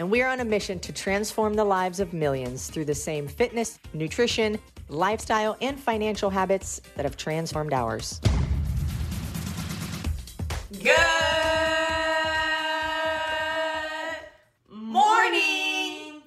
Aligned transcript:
And 0.00 0.10
we 0.10 0.22
are 0.22 0.30
on 0.30 0.40
a 0.40 0.46
mission 0.46 0.80
to 0.80 0.94
transform 0.94 1.52
the 1.52 1.64
lives 1.64 2.00
of 2.00 2.14
millions 2.14 2.70
through 2.70 2.86
the 2.86 2.94
same 2.94 3.28
fitness, 3.28 3.78
nutrition, 3.92 4.58
lifestyle, 4.88 5.58
and 5.60 5.78
financial 5.78 6.30
habits 6.30 6.80
that 6.96 7.04
have 7.04 7.18
transformed 7.18 7.74
ours. 7.74 8.18
Good 10.72 10.96
morning. 14.70 16.22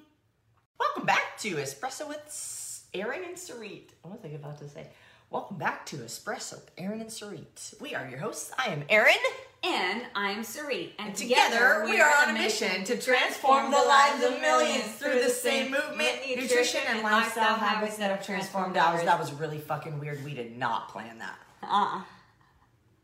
Welcome 0.78 1.04
back 1.04 1.36
to 1.38 1.56
Espresso 1.56 2.06
with 2.06 2.86
Erin 2.94 3.24
and 3.24 3.34
Sarit. 3.34 3.88
What 4.02 4.22
was 4.22 4.24
I 4.24 4.36
about 4.36 4.56
to 4.58 4.68
say? 4.68 4.86
Welcome 5.34 5.56
back 5.56 5.84
to 5.86 5.96
Espresso 5.96 6.54
with 6.54 6.70
Erin 6.78 7.00
and 7.00 7.10
Sarit. 7.10 7.80
We 7.80 7.92
are 7.92 8.08
your 8.08 8.20
hosts. 8.20 8.52
I 8.56 8.66
am 8.66 8.84
Erin. 8.88 9.16
And 9.64 10.02
I'm 10.14 10.42
Sarit. 10.44 10.90
And 10.96 11.12
Together, 11.12 11.82
we 11.86 12.00
are 12.00 12.08
on 12.22 12.30
a 12.30 12.38
mission 12.38 12.84
to 12.84 12.96
transform 12.96 13.72
the 13.72 13.76
lives 13.76 14.22
of 14.22 14.40
millions 14.40 14.84
through 14.92 15.20
the 15.20 15.28
same 15.28 15.72
movement, 15.72 16.20
nutrition, 16.36 16.82
and 16.86 17.02
lifestyle 17.02 17.56
habits 17.56 17.96
that 17.96 18.12
have 18.12 18.24
transformed 18.24 18.76
ours. 18.76 19.02
That 19.02 19.18
was 19.18 19.32
really 19.32 19.58
fucking 19.58 19.98
weird. 19.98 20.24
We 20.24 20.34
did 20.34 20.56
not 20.56 20.90
plan 20.90 21.18
that. 21.18 21.36
Uh-uh. 21.64 22.02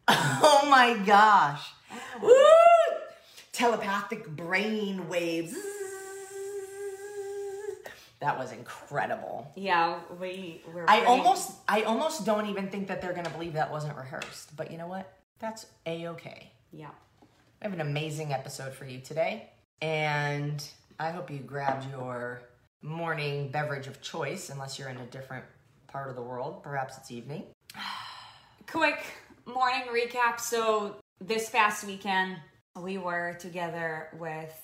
Oh 0.43 0.69
my 0.71 1.05
gosh. 1.05 1.69
Oh. 1.93 1.99
Woo! 2.23 2.97
Telepathic 3.51 4.29
brain 4.29 5.09
waves. 5.09 5.57
That 8.21 8.39
was 8.39 8.53
incredible. 8.53 9.51
Yeah, 9.57 9.99
we 10.21 10.63
were. 10.73 10.89
I 10.89 10.99
pretty- 10.99 11.07
almost 11.07 11.53
I 11.69 11.83
almost 11.83 12.27
don't 12.27 12.47
even 12.47 12.69
think 12.69 12.89
that 12.89 13.01
they're 13.01 13.15
gonna 13.15 13.31
believe 13.31 13.55
that 13.55 13.71
wasn't 13.71 13.97
rehearsed. 13.97 14.55
But 14.57 14.71
you 14.71 14.79
know 14.79 14.87
what? 14.87 15.11
That's 15.39 15.67
a 15.87 16.07
okay. 16.09 16.53
Yeah. 16.71 16.91
We 17.23 17.65
have 17.65 17.73
an 17.73 17.81
amazing 17.81 18.33
episode 18.33 18.75
for 18.75 18.85
you 18.85 19.01
today. 19.01 19.51
And 19.81 20.63
I 20.99 21.11
hope 21.11 21.31
you 21.31 21.39
grabbed 21.39 21.91
your 21.91 22.43
morning 22.83 23.51
beverage 23.51 23.87
of 23.87 24.03
choice, 24.03 24.51
unless 24.51 24.79
you're 24.79 24.89
in 24.89 24.99
a 24.99 25.07
different 25.07 25.45
part 25.89 26.11
of 26.11 26.17
the 26.17 26.23
world. 26.23 26.63
Perhaps 26.63 26.99
it's 26.99 27.11
evening. 27.11 27.45
Quick 28.67 29.03
morning 29.47 29.85
recap. 29.93 30.41
So, 30.41 30.97
this 31.21 31.49
past 31.51 31.85
weekend, 31.85 32.37
we 32.81 32.99
were 32.99 33.35
together 33.41 34.09
with 34.19 34.55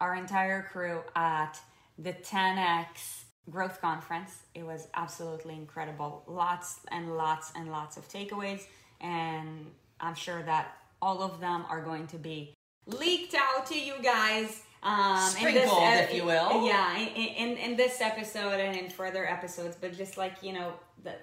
our 0.00 0.14
entire 0.14 0.62
crew 0.62 1.02
at 1.16 1.58
the 2.02 2.12
10X 2.12 3.24
Growth 3.50 3.80
Conference. 3.80 4.42
It 4.54 4.64
was 4.64 4.88
absolutely 4.94 5.54
incredible. 5.54 6.24
Lots 6.26 6.80
and 6.90 7.16
lots 7.16 7.52
and 7.54 7.70
lots 7.70 7.96
of 7.96 8.08
takeaways. 8.08 8.62
And 9.00 9.66
I'm 10.00 10.14
sure 10.14 10.42
that 10.42 10.76
all 11.02 11.22
of 11.22 11.40
them 11.40 11.64
are 11.68 11.82
going 11.82 12.06
to 12.08 12.18
be 12.18 12.54
leaked 12.86 13.34
out 13.34 13.66
to 13.66 13.78
you 13.78 13.94
guys. 14.02 14.62
Um, 14.82 15.16
in 15.16 15.22
this 15.22 15.32
Sprinkled, 15.32 15.82
if 15.82 16.14
you 16.14 16.24
will. 16.24 16.66
Yeah, 16.66 16.98
in, 16.98 17.08
in, 17.08 17.56
in 17.58 17.76
this 17.76 18.00
episode 18.00 18.60
and 18.60 18.76
in 18.76 18.88
further 18.90 19.28
episodes. 19.28 19.76
But 19.78 19.96
just 19.96 20.16
like, 20.16 20.42
you 20.42 20.54
know, 20.54 20.72
the, 21.02 21.14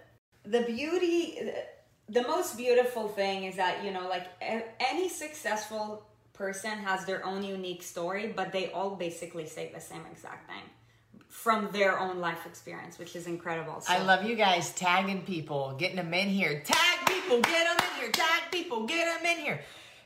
the 0.46 0.62
beauty, 0.62 1.40
the 2.08 2.22
most 2.24 2.56
beautiful 2.56 3.08
thing 3.08 3.46
is 3.46 3.56
that, 3.56 3.84
you 3.84 3.92
know, 3.92 4.08
like 4.08 4.28
any 4.42 5.10
successful 5.10 6.07
person 6.38 6.72
has 6.72 7.06
their 7.06 7.26
own 7.26 7.44
unique 7.44 7.84
story, 7.84 8.32
but 8.36 8.52
they 8.52 8.72
all 8.72 8.96
basically 8.96 9.48
say 9.48 9.72
the 9.74 9.82
same 9.82 10.04
exact 10.12 10.48
thing 10.48 10.64
from 11.28 11.70
their 11.72 12.00
own 12.00 12.20
life 12.20 12.46
experience, 12.46 12.98
which 12.98 13.16
is 13.16 13.28
incredible. 13.28 13.82
So, 13.82 13.94
I 13.94 14.00
love 14.04 14.24
you 14.24 14.36
guys 14.36 14.74
tagging 14.74 15.24
people, 15.24 15.76
getting 15.78 15.98
them 15.98 16.14
in 16.14 16.30
here. 16.30 16.62
Tag 16.64 17.08
people, 17.08 17.42
get 17.42 17.68
them 17.68 17.88
in 17.90 18.02
here. 18.02 18.12
Tag 18.12 18.44
people, 18.52 18.86
get 18.86 19.06
them 19.06 19.26
in 19.26 19.44
here. 19.44 19.62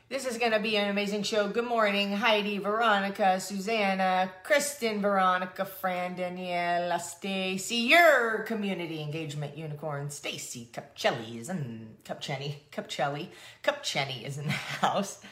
This 0.08 0.26
is 0.26 0.36
going 0.36 0.52
to 0.52 0.60
be 0.60 0.76
an 0.76 0.90
amazing 0.90 1.22
show. 1.22 1.48
Good 1.48 1.64
morning, 1.64 2.12
Heidi, 2.12 2.58
Veronica, 2.58 3.40
Susanna, 3.40 4.30
Kristen, 4.42 5.00
Veronica, 5.00 5.64
Fran, 5.64 6.16
Daniela, 6.16 7.00
Stacy, 7.00 7.76
your 7.76 8.40
community 8.42 9.00
engagement 9.00 9.56
unicorn, 9.56 10.10
Stacy 10.10 10.68
Cupchelli 10.70 11.38
is 11.38 11.48
in 11.48 11.96
Cupchenny, 12.04 12.56
Cupchelli, 12.70 13.28
Cupchenny 13.64 14.26
is 14.26 14.36
in 14.36 14.44
the 14.44 14.52
house. 14.82 15.22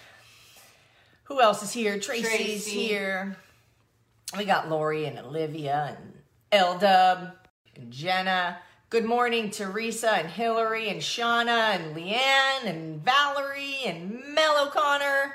Who 1.30 1.40
else 1.40 1.62
is 1.62 1.70
here? 1.70 1.96
Tracy's 2.00 2.64
Tracy. 2.64 2.70
here. 2.72 3.36
We 4.36 4.44
got 4.44 4.68
Lori 4.68 5.04
and 5.04 5.16
Olivia 5.16 5.96
and 5.96 6.14
Eldub 6.50 7.32
and 7.76 7.92
Jenna. 7.92 8.58
Good 8.88 9.04
morning, 9.04 9.50
Teresa 9.50 10.10
and 10.10 10.26
Hillary 10.26 10.88
and 10.88 11.00
Shauna 11.00 11.76
and 11.76 11.94
Leanne 11.94 12.64
and 12.64 13.04
Valerie 13.04 13.76
and 13.86 14.34
Mel 14.34 14.66
O'Connor. 14.66 15.34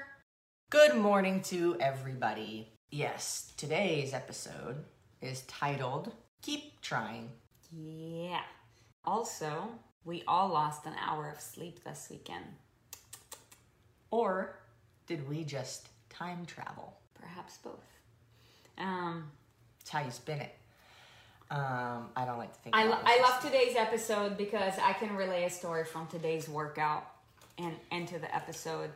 Good 0.69 0.95
morning 0.97 1.39
to 1.43 1.77
everybody. 1.79 2.73
Yes, 2.91 3.53
today's 3.55 4.13
episode 4.13 4.83
is 5.21 5.43
titled 5.43 6.11
Keep 6.41 6.81
Trying. 6.81 7.29
yeah. 7.71 8.41
Also, 9.05 9.69
we 10.03 10.23
all 10.27 10.49
lost 10.49 10.85
an 10.85 10.95
hour 10.99 11.29
of 11.29 11.39
sleep 11.39 11.85
this 11.85 12.07
weekend. 12.11 12.43
Or 14.11 14.59
did 15.07 15.27
we 15.29 15.43
just 15.43 15.87
time 16.09 16.45
travel? 16.45 16.93
Perhaps 17.19 17.57
both. 17.57 17.79
Um, 18.77 19.31
It's 19.81 19.89
how 19.89 20.03
you 20.03 20.11
spin 20.11 20.39
it. 20.39 20.55
Um, 21.51 22.09
I 22.15 22.25
don't 22.25 22.37
like 22.39 22.51
to 22.53 22.59
think 22.59 22.75
I, 22.75 22.85
lo- 22.85 22.97
I 23.03 23.21
love 23.21 23.39
today's 23.41 23.75
episode 23.75 24.35
because 24.37 24.73
I 24.81 24.93
can 24.93 25.15
relay 25.15 25.43
a 25.45 25.49
story 25.49 25.85
from 25.85 26.07
today's 26.07 26.49
workout 26.49 27.05
and 27.59 27.75
into 27.91 28.17
the 28.17 28.33
episode. 28.35 28.89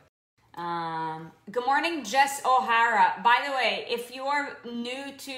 Um, 0.54 1.30
good 1.52 1.64
morning, 1.64 2.02
Jess 2.04 2.42
O'Hara. 2.44 3.20
By 3.22 3.38
the 3.46 3.52
way, 3.52 3.86
if 3.88 4.12
you 4.14 4.24
are 4.24 4.56
new 4.64 5.12
to 5.16 5.34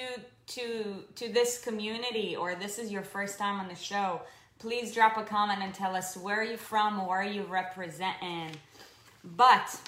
to 0.47 1.05
to 1.15 1.33
this 1.33 1.63
community 1.63 2.35
or 2.35 2.55
this 2.55 2.79
is 2.79 2.91
your 2.91 3.03
first 3.03 3.39
time 3.39 3.61
on 3.61 3.69
the 3.69 3.75
show, 3.75 4.23
please 4.59 4.95
drop 4.95 5.19
a 5.19 5.23
comment 5.23 5.61
and 5.63 5.75
tell 5.75 5.95
us 5.95 6.17
where 6.17 6.41
are 6.41 6.45
you're 6.45 6.57
from, 6.57 6.99
or 6.99 7.09
where 7.09 7.23
you 7.23 7.43
representing. 7.43 8.53
But 9.23 9.79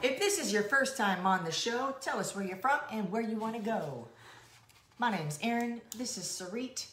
If 0.00 0.20
this 0.20 0.38
is 0.38 0.52
your 0.52 0.62
first 0.62 0.96
time 0.96 1.26
on 1.26 1.44
the 1.44 1.50
show, 1.50 1.96
tell 2.00 2.20
us 2.20 2.36
where 2.36 2.44
you're 2.44 2.56
from 2.58 2.78
and 2.92 3.10
where 3.10 3.20
you 3.20 3.36
want 3.36 3.56
to 3.56 3.60
go. 3.60 4.06
My 4.96 5.10
name's 5.10 5.40
Erin, 5.42 5.80
This 5.96 6.16
is 6.16 6.24
Sarit, 6.24 6.86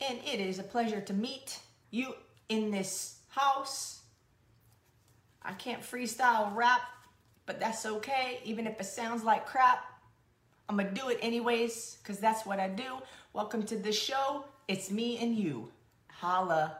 and 0.00 0.18
it 0.24 0.40
is 0.40 0.58
a 0.58 0.62
pleasure 0.62 1.02
to 1.02 1.12
meet 1.12 1.58
you 1.90 2.14
in 2.48 2.70
this 2.70 3.18
house. 3.28 4.00
I 5.42 5.52
can't 5.52 5.82
freestyle 5.82 6.56
rap, 6.56 6.80
but 7.44 7.60
that's 7.60 7.84
okay, 7.84 8.40
even 8.44 8.66
if 8.66 8.80
it 8.80 8.86
sounds 8.86 9.22
like 9.22 9.44
crap. 9.44 9.84
I'm 10.70 10.78
gonna 10.78 10.90
do 10.90 11.10
it 11.10 11.18
anyways, 11.20 11.98
because 12.02 12.18
that's 12.18 12.46
what 12.46 12.58
I 12.58 12.68
do. 12.68 12.96
Welcome 13.34 13.64
to 13.64 13.76
the 13.76 13.92
show. 13.92 14.46
It's 14.68 14.90
me 14.90 15.18
and 15.18 15.36
you. 15.36 15.70
Holla. 16.08 16.78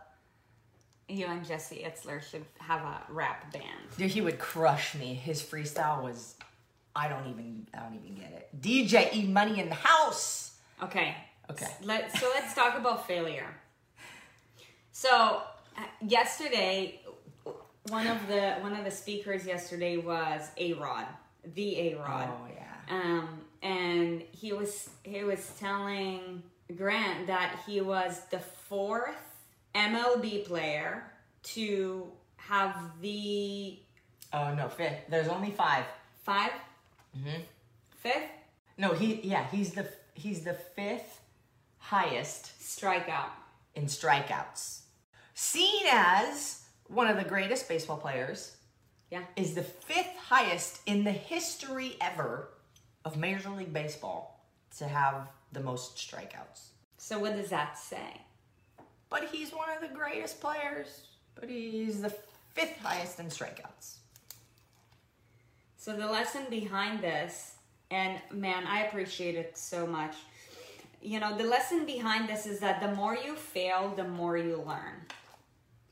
You 1.13 1.27
and 1.27 1.45
Jesse 1.45 1.85
Itzler 1.87 2.23
should 2.23 2.45
have 2.59 2.83
a 2.83 3.03
rap 3.09 3.53
band. 3.53 3.65
Dude, 3.97 4.11
he 4.11 4.21
would 4.21 4.39
crush 4.39 4.95
me. 4.95 5.15
His 5.15 5.43
freestyle 5.43 6.03
was 6.03 6.37
I 6.95 7.09
don't 7.09 7.27
even 7.29 7.67
I 7.75 7.81
don't 7.81 7.95
even 7.95 8.15
get 8.15 8.33
it. 8.33 8.49
DJ 8.61 9.15
E 9.15 9.27
Money 9.27 9.61
in 9.61 9.69
the 9.69 9.75
house. 9.75 10.57
Okay. 10.83 11.17
Okay. 11.51 11.69
Let 11.83 12.17
so 12.19 12.31
let's 12.35 12.55
talk 12.55 12.79
about 12.79 13.07
failure. 13.07 13.47
So 14.93 15.43
uh, 15.77 15.83
yesterday, 16.07 17.01
one 17.89 18.07
of 18.07 18.27
the 18.29 18.55
one 18.61 18.75
of 18.75 18.85
the 18.85 18.91
speakers 18.91 19.47
yesterday 19.47 19.97
was 19.97 20.51
A 20.57 20.75
Rod, 20.75 21.07
the 21.55 21.79
A 21.79 21.95
Rod. 21.97 22.29
Oh 22.31 22.49
yeah. 22.55 22.97
Um, 22.97 23.41
and 23.63 24.23
he 24.33 24.53
was 24.53 24.91
he 25.03 25.25
was 25.25 25.53
telling 25.59 26.43
Grant 26.77 27.27
that 27.27 27.61
he 27.67 27.81
was 27.81 28.21
the 28.31 28.39
fourth 28.39 29.15
MLB 29.75 30.45
player 30.45 31.12
to 31.45 32.11
have 32.37 32.75
the 33.01 33.79
Oh 34.33 34.55
no, 34.55 34.69
fifth. 34.69 34.97
There's 35.09 35.29
only 35.29 35.51
five. 35.51 35.85
5 36.25 36.51
Mm-hmm. 37.19 37.43
fifth 37.99 38.31
No, 38.79 38.95
he 38.95 39.21
yeah, 39.23 39.47
he's 39.51 39.73
the 39.73 39.87
he's 40.15 40.43
the 40.45 40.55
fifth 40.55 41.21
highest 41.79 42.53
strikeout. 42.61 43.29
in 43.75 43.85
strikeouts. 43.87 44.81
Seen 45.35 45.83
as 45.91 46.63
one 46.89 47.09
of 47.09 47.17
the 47.17 47.25
greatest 47.29 47.69
baseball 47.69 47.97
players, 47.99 48.57
Yeah. 49.11 49.23
is 49.37 49.55
the 49.55 49.63
fifth 49.63 50.17
highest 50.17 50.81
in 50.87 51.05
the 51.05 51.13
history 51.13 51.97
ever 52.01 52.49
of 53.05 53.17
Major 53.17 53.51
League 53.51 53.73
Baseball 53.73 54.41
to 54.79 54.87
have 54.89 55.29
the 55.53 55.61
most 55.61 55.97
strikeouts. 55.97 56.69
So 56.99 57.19
what 57.19 57.37
does 57.37 57.51
that 57.51 57.79
say? 57.79 58.21
But 59.11 59.25
he's 59.33 59.53
one 59.53 59.69
of 59.71 59.81
the 59.83 59.95
greatest 59.95 60.41
players 60.41 61.09
but 61.35 61.49
he's 61.49 62.03
the 62.03 62.15
fifth 62.55 62.79
highest 62.83 63.19
in 63.21 63.27
strikeouts. 63.27 63.97
So 65.77 65.97
the 65.97 66.07
lesson 66.07 66.43
behind 66.49 67.01
this, 67.01 67.57
and 67.91 68.21
man, 68.31 68.65
I 68.67 68.85
appreciate 68.85 69.35
it 69.35 69.59
so 69.59 69.87
much. 69.87 70.15
You 71.01 71.19
know, 71.19 71.37
the 71.37 71.45
lesson 71.45 71.85
behind 71.85 72.29
this 72.29 72.47
is 72.47 72.61
that 72.61 72.81
the 72.81 72.95
more 72.95 73.17
you 73.17 73.35
fail, 73.35 73.93
the 73.97 74.05
more 74.05 74.37
you 74.37 74.63
learn. 74.67 74.95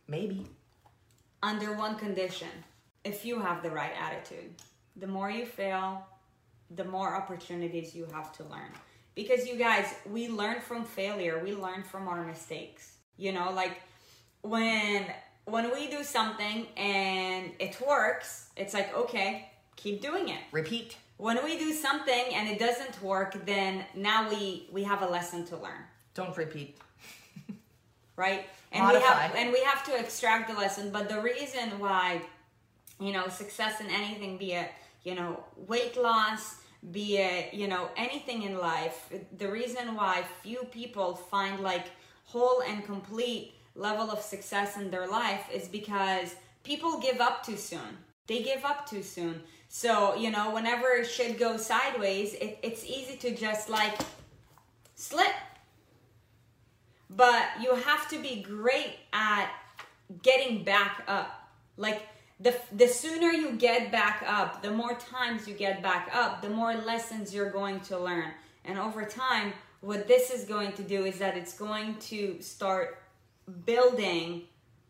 Maybe. 0.07 0.47
Under 1.43 1.75
one 1.75 1.97
condition, 1.97 2.49
if 3.03 3.25
you 3.25 3.41
have 3.41 3.63
the 3.63 3.71
right 3.71 3.93
attitude. 3.99 4.55
The 4.97 5.07
more 5.07 5.31
you 5.31 5.47
fail, 5.47 6.07
the 6.71 6.85
more 6.85 7.15
opportunities 7.15 7.95
you 7.95 8.07
have 8.13 8.33
to 8.37 8.45
learn. 8.45 8.71
Because 9.15 9.47
you 9.47 9.57
guys, 9.57 9.87
we 10.09 10.29
learn 10.29 10.61
from 10.61 10.85
failure, 10.85 11.41
we 11.43 11.55
learn 11.55 11.83
from 11.83 12.07
our 12.07 12.25
mistakes. 12.25 12.93
You 13.17 13.33
know, 13.33 13.51
like 13.53 13.81
when 14.43 15.07
when 15.51 15.73
we 15.73 15.89
do 15.89 16.03
something 16.05 16.67
and 16.77 17.51
it 17.59 17.77
works, 17.87 18.49
it's 18.57 18.75
like, 18.75 18.95
okay, 18.97 19.51
keep 19.77 20.01
doing 20.01 20.29
it. 20.29 20.41
Repeat. 20.53 20.97
When 21.17 21.43
we 21.45 21.59
do 21.59 21.73
something 21.73 22.25
and 22.35 22.49
it 22.49 22.59
doesn't 22.59 23.03
work, 23.03 23.45
then 23.45 23.85
now 23.95 24.29
we 24.31 24.69
we 24.73 24.83
have 24.85 25.03
a 25.03 25.07
lesson 25.07 25.45
to 25.47 25.57
learn, 25.57 25.83
Don't 26.15 26.37
repeat. 26.37 26.79
right? 28.17 28.47
And 28.73 28.87
we 28.87 28.95
have 28.95 29.17
Modify. 29.17 29.39
and 29.39 29.53
we 29.53 29.61
have 29.65 29.85
to 29.85 29.99
extract 29.99 30.49
the 30.51 30.57
lesson. 30.59 30.91
But 30.91 31.09
the 31.09 31.21
reason 31.21 31.79
why, 31.79 32.23
you 33.01 33.13
know, 33.13 33.29
success 33.29 33.81
in 33.81 33.89
anything, 33.89 34.39
be 34.39 34.53
it 34.55 34.71
you 35.05 35.15
know 35.15 35.43
weight 35.57 35.97
loss, 35.97 36.57
be 36.93 37.19
it 37.19 37.53
you 37.53 37.69
know 37.69 37.89
anything 37.97 38.43
in 38.45 38.57
life, 38.59 39.13
the 39.37 39.49
reason 39.51 39.95
why 39.95 40.25
few 40.43 40.65
people 40.71 41.15
find 41.15 41.61
like 41.61 41.87
whole 42.25 42.63
and 42.67 42.85
complete 42.85 43.55
level 43.81 44.11
of 44.11 44.21
success 44.21 44.77
in 44.77 44.91
their 44.91 45.09
life 45.09 45.49
is 45.53 45.67
because 45.67 46.37
people 46.63 47.01
give 47.01 47.21
up 47.21 47.45
too 47.45 47.57
soon. 47.57 47.99
They 48.27 48.43
give 48.43 48.65
up 48.65 48.89
too 48.89 49.03
soon. 49.03 49.43
So, 49.69 50.15
you 50.15 50.31
know, 50.31 50.53
whenever 50.53 51.05
shit 51.05 51.39
goes 51.39 51.65
sideways, 51.65 52.35
it, 52.35 52.59
it's 52.63 52.85
easy 52.85 53.17
to 53.19 53.35
just 53.35 53.69
like 53.69 53.99
slip. 54.95 55.35
But 57.09 57.45
you 57.61 57.75
have 57.75 58.09
to 58.11 58.21
be 58.21 58.43
great 58.43 58.99
at 59.13 59.51
getting 60.23 60.63
back 60.63 61.03
up. 61.09 61.49
Like 61.77 62.03
the 62.39 62.55
the 62.73 62.87
sooner 62.87 63.31
you 63.31 63.53
get 63.53 63.91
back 63.91 64.23
up, 64.27 64.63
the 64.63 64.71
more 64.71 64.95
times 64.95 65.49
you 65.49 65.55
get 65.55 65.83
back 65.83 66.11
up, 66.13 66.43
the 66.43 66.51
more 66.51 66.75
lessons 66.75 67.35
you're 67.35 67.51
going 67.51 67.81
to 67.81 67.99
learn. 67.99 68.33
And 68.65 68.79
over 68.79 69.05
time, 69.05 69.53
what 69.81 70.07
this 70.07 70.31
is 70.31 70.45
going 70.45 70.73
to 70.73 70.83
do 70.83 71.05
is 71.05 71.19
that 71.19 71.37
it's 71.37 71.55
going 71.57 71.97
to 72.11 72.41
start 72.41 72.99
building 73.65 74.43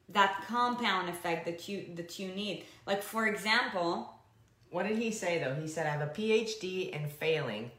that 0.09 0.45
compound 0.49 1.09
effect 1.09 1.45
that 1.47 1.69
you 1.69 1.87
that 1.95 2.19
you 2.19 2.29
need. 2.29 2.65
Like 2.87 3.03
for 3.03 3.27
example, 3.27 4.15
What 4.71 4.87
did 4.87 4.99
he 4.99 5.11
say 5.11 5.43
though? 5.43 5.55
He 5.55 5.67
said, 5.69 5.87
I 5.87 5.91
have 5.91 6.03
a 6.03 6.13
PhD 6.13 6.91
in 6.91 7.09
failing, 7.09 7.71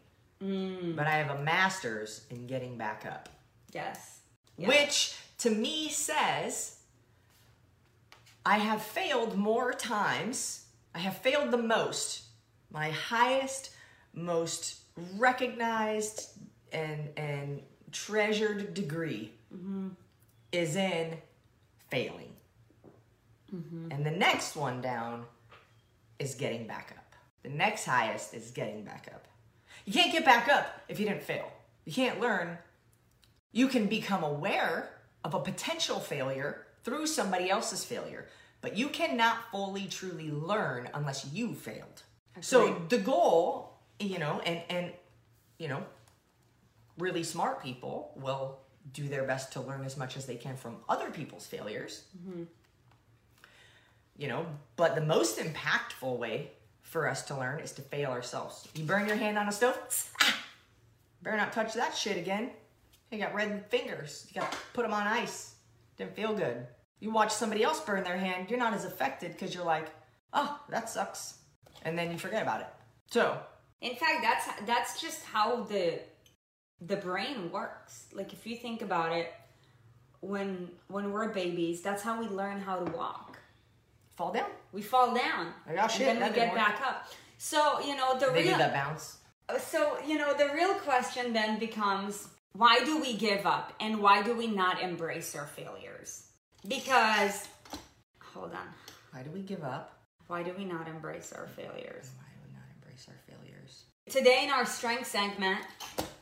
mm. 0.44 0.96
but 0.96 1.08
I 1.08 1.12
have 1.12 1.40
a 1.40 1.42
master's 1.42 2.26
in 2.30 2.48
getting 2.48 2.78
back 2.78 3.06
up. 3.06 3.30
yes. 3.72 4.20
Yeah. 4.58 4.68
Which 4.68 5.16
to 5.40 5.50
me 5.50 5.90
says, 5.90 6.78
I 8.46 8.58
have 8.58 8.82
failed 8.82 9.38
more 9.38 9.74
times. 9.74 10.66
I 10.94 11.00
have 11.00 11.18
failed 11.18 11.52
the 11.52 11.58
most. 11.58 12.24
My 12.70 12.90
highest, 12.92 13.72
most 14.14 14.82
recognized 15.18 16.38
and 16.72 17.10
and 17.18 17.62
treasured 17.92 18.74
degree 18.74 19.32
mm-hmm. 19.54 19.90
Is 20.52 20.76
in 20.76 21.18
failing. 21.90 22.34
Mm-hmm. 23.54 23.92
And 23.92 24.06
the 24.06 24.12
next 24.12 24.56
one 24.56 24.82
down 24.82 25.26
is 26.20 26.36
getting 26.36 26.68
back 26.68 26.94
up. 26.98 27.16
The 27.44 27.50
next 27.50 27.86
highest 27.86 28.34
is 28.34 28.52
getting 28.52 28.84
back 28.84 29.10
up. 29.14 29.28
You 29.86 29.94
can't 29.94 30.12
get 30.12 30.26
back 30.26 30.48
up 30.48 30.82
if 30.88 31.00
you 31.00 31.08
didn't 31.08 31.24
fail. 31.24 31.52
You 31.86 31.94
can't 31.94 32.20
learn. 32.22 32.58
You 33.52 33.68
can 33.68 33.88
become 33.88 34.24
aware 34.24 34.90
of 35.24 35.34
a 35.34 35.40
potential 35.40 36.00
failure 36.00 36.66
through 36.84 37.08
somebody 37.08 37.50
else's 37.50 37.84
failure, 37.84 38.28
but 38.62 38.78
you 38.78 38.90
cannot 38.90 39.38
fully 39.52 39.88
truly 39.88 40.32
learn 40.32 40.90
unless 40.94 41.32
you 41.34 41.54
failed. 41.54 42.04
So 42.40 42.86
the 42.90 42.98
goal, 42.98 43.78
you 44.00 44.20
know, 44.20 44.40
and 44.46 44.62
and 44.70 44.92
you 45.58 45.68
know, 45.68 45.84
really 46.98 47.24
smart 47.24 47.62
people 47.62 48.14
will 48.16 48.60
do 48.94 49.08
their 49.08 49.24
best 49.24 49.54
to 49.54 49.62
learn 49.62 49.84
as 49.86 49.98
much 49.98 50.18
as 50.18 50.26
they 50.26 50.36
can 50.36 50.58
from 50.58 50.78
other 50.90 51.10
people's 51.12 51.46
failures. 51.48 52.04
You 54.18 54.28
know, 54.28 54.46
but 54.76 54.96
the 54.96 55.02
most 55.02 55.40
impactful 55.40 56.18
way 56.18 56.52
for 56.84 57.08
us 57.08 57.24
to 57.24 57.38
learn 57.38 57.60
is 57.60 57.72
to 57.74 57.82
fail 57.82 58.12
ourselves. 58.12 58.68
You 58.76 58.84
burn 58.84 59.08
your 59.08 59.16
hand 59.16 59.38
on 59.38 59.48
a 59.48 59.52
stove, 59.52 59.78
ah, 60.22 60.38
better 61.24 61.38
not 61.38 61.54
touch 61.54 61.74
that 61.74 61.96
shit 61.96 62.18
again. 62.18 62.52
You 63.12 63.18
got 63.20 63.34
red 63.34 63.66
fingers. 63.70 64.28
You 64.30 64.42
got 64.42 64.52
to 64.52 64.58
put 64.74 64.84
them 64.84 64.94
on 64.94 65.08
ice. 65.08 65.56
Didn't 65.98 66.16
feel 66.16 66.34
good. 66.34 66.68
You 67.00 67.12
watch 67.12 67.32
somebody 67.34 67.64
else 67.64 67.80
burn 67.82 68.04
their 68.04 68.18
hand, 68.18 68.50
you're 68.50 68.60
not 68.60 68.74
as 68.74 68.86
affected 68.86 69.32
because 69.32 69.56
you're 69.56 69.66
like, 69.66 69.88
oh, 70.34 70.60
that 70.70 70.90
sucks. 70.90 71.40
And 71.84 71.98
then 71.98 72.12
you 72.12 72.18
forget 72.18 72.44
about 72.44 72.62
it. 72.62 72.68
So, 73.10 73.38
In 73.82 73.96
fact, 73.96 74.22
that's 74.22 74.46
that's 74.68 75.02
just 75.02 75.24
how 75.26 75.64
the 75.64 76.00
the 76.82 76.96
brain 76.98 77.52
works. 77.52 78.06
Like 78.14 78.34
if 78.34 78.46
you 78.46 78.56
think 78.56 78.82
about 78.82 79.12
it, 79.12 79.32
when 80.22 80.70
when 80.88 81.12
we're 81.12 81.30
babies, 81.30 81.82
that's 81.82 82.04
how 82.04 82.20
we 82.20 82.28
learn 82.28 82.60
how 82.60 82.78
to 82.80 82.92
walk. 82.92 83.38
fall 84.16 84.32
down. 84.34 84.50
We 84.72 84.82
fall 84.82 85.14
down, 85.14 85.54
Like, 85.68 85.78
oh, 85.82 85.88
shit, 85.88 86.08
and 86.08 86.22
then 86.22 86.30
we 86.32 86.36
get 86.36 86.50
work. 86.50 86.58
back 86.58 86.82
up. 86.86 87.08
So 87.38 87.80
you 87.82 87.96
know 87.96 88.18
the 88.20 88.28
They 88.32 88.44
real 88.44 88.58
that 88.58 88.74
bounce. 88.74 89.18
Uh, 89.50 89.58
so 89.58 89.98
you 90.06 90.18
know 90.18 90.34
the 90.34 90.50
real 90.54 90.74
question 90.76 91.34
then 91.34 91.60
becomes 91.60 92.28
why 92.54 92.84
do 92.84 93.00
we 93.02 93.16
give 93.18 93.46
up 93.46 93.74
and 93.80 94.00
why 94.00 94.22
do 94.22 94.36
we 94.36 94.48
not 94.48 94.82
embrace 94.82 95.36
our 95.36 95.48
failures? 95.48 96.28
Because 96.68 97.48
hold 98.34 98.52
on, 98.54 98.68
Why 99.12 99.24
do 99.24 99.32
we 99.32 99.42
give 99.42 99.64
up? 99.64 99.98
why 100.28 100.44
do 100.44 100.54
we 100.58 100.64
not 100.64 100.88
embrace 100.88 101.34
our 101.34 101.48
failures? 101.58 102.06
Why 102.18 102.28
do 102.34 102.40
we 102.48 102.54
not 102.54 102.68
embrace 102.76 103.06
our 103.10 103.20
failures? 103.28 103.84
Today 104.10 104.46
in 104.46 104.50
our 104.50 104.66
strength 104.66 105.08
segment, 105.08 105.60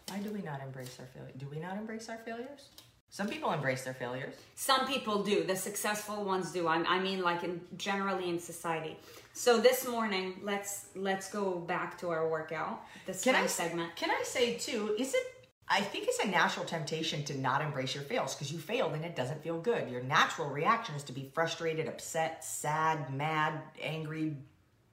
Why 0.10 0.18
do 0.20 0.32
we 0.32 0.42
not 0.42 0.62
embrace 0.62 0.98
our 1.00 1.06
failures? 1.08 1.34
Do 1.38 1.48
we 1.50 1.60
not 1.60 1.78
embrace 1.78 2.10
our 2.10 2.18
failures? 2.18 2.70
Some 3.12 3.28
people 3.28 3.52
embrace 3.52 3.84
their 3.84 3.94
failures. 3.94 4.36
Some 4.56 4.86
people 4.88 5.24
do. 5.24 5.44
The 5.44 5.56
successful 5.56 6.24
ones 6.24 6.52
do. 6.52 6.68
I, 6.68 6.76
I 6.88 7.00
mean, 7.00 7.22
like 7.22 7.44
in 7.44 7.60
generally 7.78 8.30
in 8.30 8.40
society. 8.40 8.98
So 9.34 9.60
this 9.60 9.88
morning, 9.88 10.40
let's 10.44 10.86
let's 10.96 11.32
go 11.32 11.58
back 11.60 11.98
to 12.00 12.10
our 12.10 12.28
workout. 12.30 12.82
The 13.08 13.14
Can 13.14 13.36
I 13.36 13.48
segment. 13.48 13.96
Can 13.96 14.12
I 14.12 14.22
say 14.24 14.56
too? 14.56 14.96
Is 15.00 15.14
it? 15.14 15.24
I 15.72 15.82
think 15.82 16.06
it's 16.08 16.20
a 16.24 16.28
natural 16.28 16.66
temptation 16.66 17.24
to 17.26 17.38
not 17.38 17.62
embrace 17.62 17.94
your 17.94 18.04
fails 18.04 18.34
because 18.34 18.52
you 18.52 18.58
failed 18.58 18.94
and 18.94 19.06
it 19.06 19.16
doesn't 19.16 19.44
feel 19.44 19.60
good. 19.60 19.90
Your 19.90 20.02
natural 20.02 20.50
reaction 20.50 20.96
is 20.96 21.04
to 21.04 21.14
be 21.14 21.30
frustrated, 21.34 21.88
upset, 21.88 22.44
sad, 22.44 23.14
mad, 23.14 23.54
angry, 23.80 24.36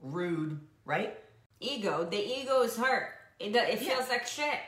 rude, 0.02 0.60
right? 0.84 1.18
Ego. 1.60 2.06
The 2.10 2.18
ego 2.18 2.60
is 2.62 2.76
hurt. 2.76 3.08
It, 3.40 3.56
it 3.56 3.80
Yeah. 3.82 3.94
feels 3.96 4.08
like 4.10 4.26
shit. 4.26 4.58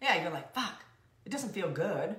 Yeah, 0.00 0.22
you're 0.22 0.32
like, 0.32 0.52
fuck. 0.54 0.84
It 1.24 1.30
doesn't 1.30 1.52
feel 1.52 1.70
good. 1.70 2.16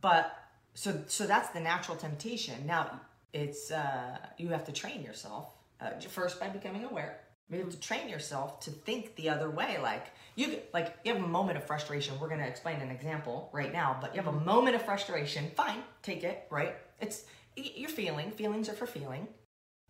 But 0.00 0.36
so 0.74 1.02
so 1.06 1.26
that's 1.26 1.48
the 1.50 1.60
natural 1.60 1.96
temptation. 1.96 2.66
Now 2.66 3.00
it's 3.32 3.70
uh 3.70 4.18
you 4.38 4.48
have 4.48 4.64
to 4.64 4.72
train 4.72 5.02
yourself 5.02 5.50
uh, 5.80 5.90
first 6.08 6.38
by 6.38 6.48
becoming 6.48 6.84
aware. 6.84 7.20
You 7.50 7.58
have 7.58 7.70
to 7.70 7.80
train 7.80 8.08
yourself 8.08 8.60
to 8.60 8.70
think 8.70 9.16
the 9.16 9.28
other 9.28 9.50
way. 9.50 9.78
Like 9.82 10.06
you 10.36 10.60
like 10.72 10.96
you 11.04 11.12
have 11.12 11.22
a 11.22 11.26
moment 11.26 11.58
of 11.58 11.64
frustration. 11.64 12.18
We're 12.20 12.28
gonna 12.28 12.46
explain 12.46 12.80
an 12.80 12.90
example 12.90 13.50
right 13.52 13.72
now, 13.72 13.98
but 14.00 14.14
you 14.14 14.22
have 14.22 14.32
a 14.32 14.40
moment 14.40 14.76
of 14.76 14.82
frustration. 14.82 15.50
Fine, 15.56 15.82
take 16.02 16.22
it. 16.22 16.46
Right? 16.50 16.76
It's 17.00 17.24
you're 17.56 17.90
feeling. 17.90 18.30
Feelings 18.30 18.68
are 18.68 18.74
for 18.74 18.86
feeling. 18.86 19.26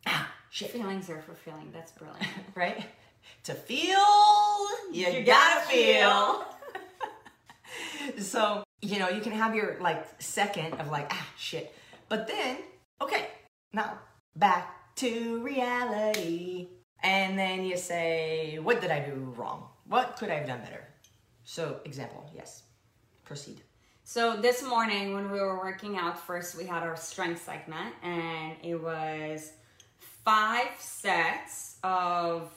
Ah, 0.07 0.33
shit. 0.49 0.71
Feelings 0.71 1.11
are 1.11 1.21
for 1.21 1.35
feeling. 1.35 1.71
That's 1.73 1.93
brilliant. 1.93 2.27
Right? 2.55 2.87
To 3.45 3.55
feel, 3.55 3.99
you, 4.93 5.23
gotta, 5.25 5.67
feel. 5.67 6.45
so, 8.19 8.63
you 8.81 8.99
know, 8.99 9.09
you 9.09 9.21
can 9.21 9.33
have 9.33 9.55
your 9.55 9.79
like 9.81 10.07
second 10.21 10.75
of 10.75 10.91
like, 10.91 11.09
ah, 11.13 11.27
shit. 11.37 11.75
But 12.09 12.27
then, 12.27 12.59
okay, 13.01 13.29
now 13.73 13.99
back 14.37 14.95
to 14.97 15.43
reality. 15.43 16.69
And 17.03 17.39
then 17.39 17.65
you 17.65 17.77
say, 17.77 18.59
what 18.59 18.81
did 18.81 18.91
I 18.91 19.01
do 19.01 19.15
wrong? 19.37 19.69
What 19.87 20.17
could 20.17 20.31
I 20.31 20.35
have 20.35 20.47
done 20.47 20.61
better? 20.61 20.87
So, 21.45 21.81
example, 21.85 22.31
yes. 22.35 22.63
Proceed. 23.25 23.63
So 24.05 24.37
this 24.37 24.63
morning 24.63 25.15
when 25.15 25.31
we 25.31 25.39
were 25.39 25.59
working 25.59 25.97
out, 25.97 26.19
first 26.19 26.57
we 26.57 26.65
had 26.65 26.83
our 26.83 26.97
strength 26.97 27.45
segment, 27.45 27.95
and 28.03 28.57
it 28.63 28.75
was 28.75 29.53
five 30.25 30.69
sets 30.79 31.77
of 31.85 32.51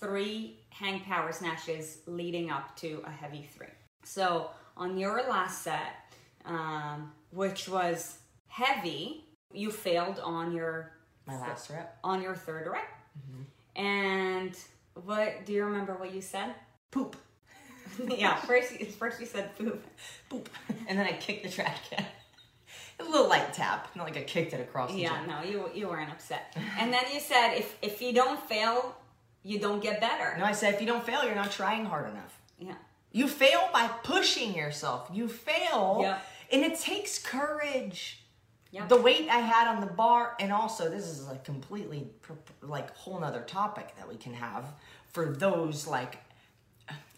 three 0.00 0.58
hang 0.70 1.00
power 1.00 1.32
snatches 1.32 1.98
leading 2.06 2.50
up 2.50 2.76
to 2.76 3.02
a 3.06 3.10
heavy 3.10 3.48
three. 3.56 3.68
So 4.02 4.50
on 4.76 4.98
your 4.98 5.22
last 5.28 5.62
set, 5.62 6.12
um, 6.44 7.12
which 7.30 7.68
was 7.68 8.18
heavy, 8.48 9.24
you 9.52 9.70
failed 9.70 10.18
on 10.22 10.52
your 10.52 10.92
My 11.26 11.38
last 11.38 11.70
rep. 11.70 11.98
on 12.04 12.22
your 12.22 12.34
third 12.34 12.66
rep. 12.70 12.88
Mm-hmm. 13.18 13.80
And 13.84 14.58
what 15.04 15.44
do 15.46 15.52
you 15.52 15.64
remember 15.64 15.94
what 15.94 16.12
you 16.14 16.20
said? 16.20 16.54
Poop. 16.90 17.16
yeah, 18.08 18.36
first 18.36 18.78
you, 18.78 18.86
first 18.86 19.20
you 19.20 19.26
said 19.26 19.56
poop. 19.56 19.84
Poop. 20.28 20.48
And 20.88 20.98
then 20.98 21.06
I 21.06 21.12
kicked 21.12 21.44
the 21.44 21.50
trash 21.50 21.76
can. 21.90 22.04
a 23.00 23.04
little 23.04 23.28
light 23.28 23.52
tap, 23.52 23.88
not 23.96 24.04
like 24.04 24.16
I 24.16 24.22
kicked 24.22 24.52
it 24.52 24.60
across 24.60 24.92
the 24.92 24.98
Yeah, 25.00 25.18
gym. 25.20 25.30
no, 25.30 25.42
you 25.42 25.70
you 25.74 25.88
weren't 25.88 26.10
upset. 26.10 26.56
And 26.78 26.92
then 26.92 27.04
you 27.12 27.20
said 27.20 27.54
if 27.54 27.76
if 27.82 28.00
you 28.02 28.12
don't 28.12 28.40
fail, 28.48 28.96
you 29.42 29.58
don't 29.58 29.82
get 29.82 30.00
better. 30.00 30.36
No, 30.38 30.44
I 30.44 30.52
said 30.52 30.74
if 30.74 30.80
you 30.80 30.86
don't 30.86 31.04
fail, 31.04 31.24
you're 31.24 31.34
not 31.34 31.50
trying 31.50 31.84
hard 31.86 32.08
enough. 32.10 32.38
Yeah. 32.58 32.74
You 33.12 33.28
fail 33.28 33.68
by 33.72 33.88
pushing 34.02 34.54
yourself. 34.54 35.08
You 35.12 35.28
fail, 35.28 36.00
Yeah. 36.02 36.18
and 36.52 36.62
it 36.64 36.78
takes 36.78 37.18
courage. 37.18 38.22
Yeah. 38.70 38.86
The 38.86 39.00
weight 39.00 39.28
I 39.30 39.38
had 39.38 39.68
on 39.68 39.80
the 39.80 39.86
bar, 39.86 40.36
and 40.38 40.52
also 40.52 40.90
this 40.90 41.04
is 41.06 41.26
a 41.28 41.36
completely 41.36 42.10
like 42.60 42.94
whole 42.96 43.18
nother 43.18 43.42
topic 43.42 43.96
that 43.96 44.08
we 44.08 44.16
can 44.16 44.34
have 44.34 44.66
for 45.12 45.26
those 45.32 45.86
like 45.86 46.18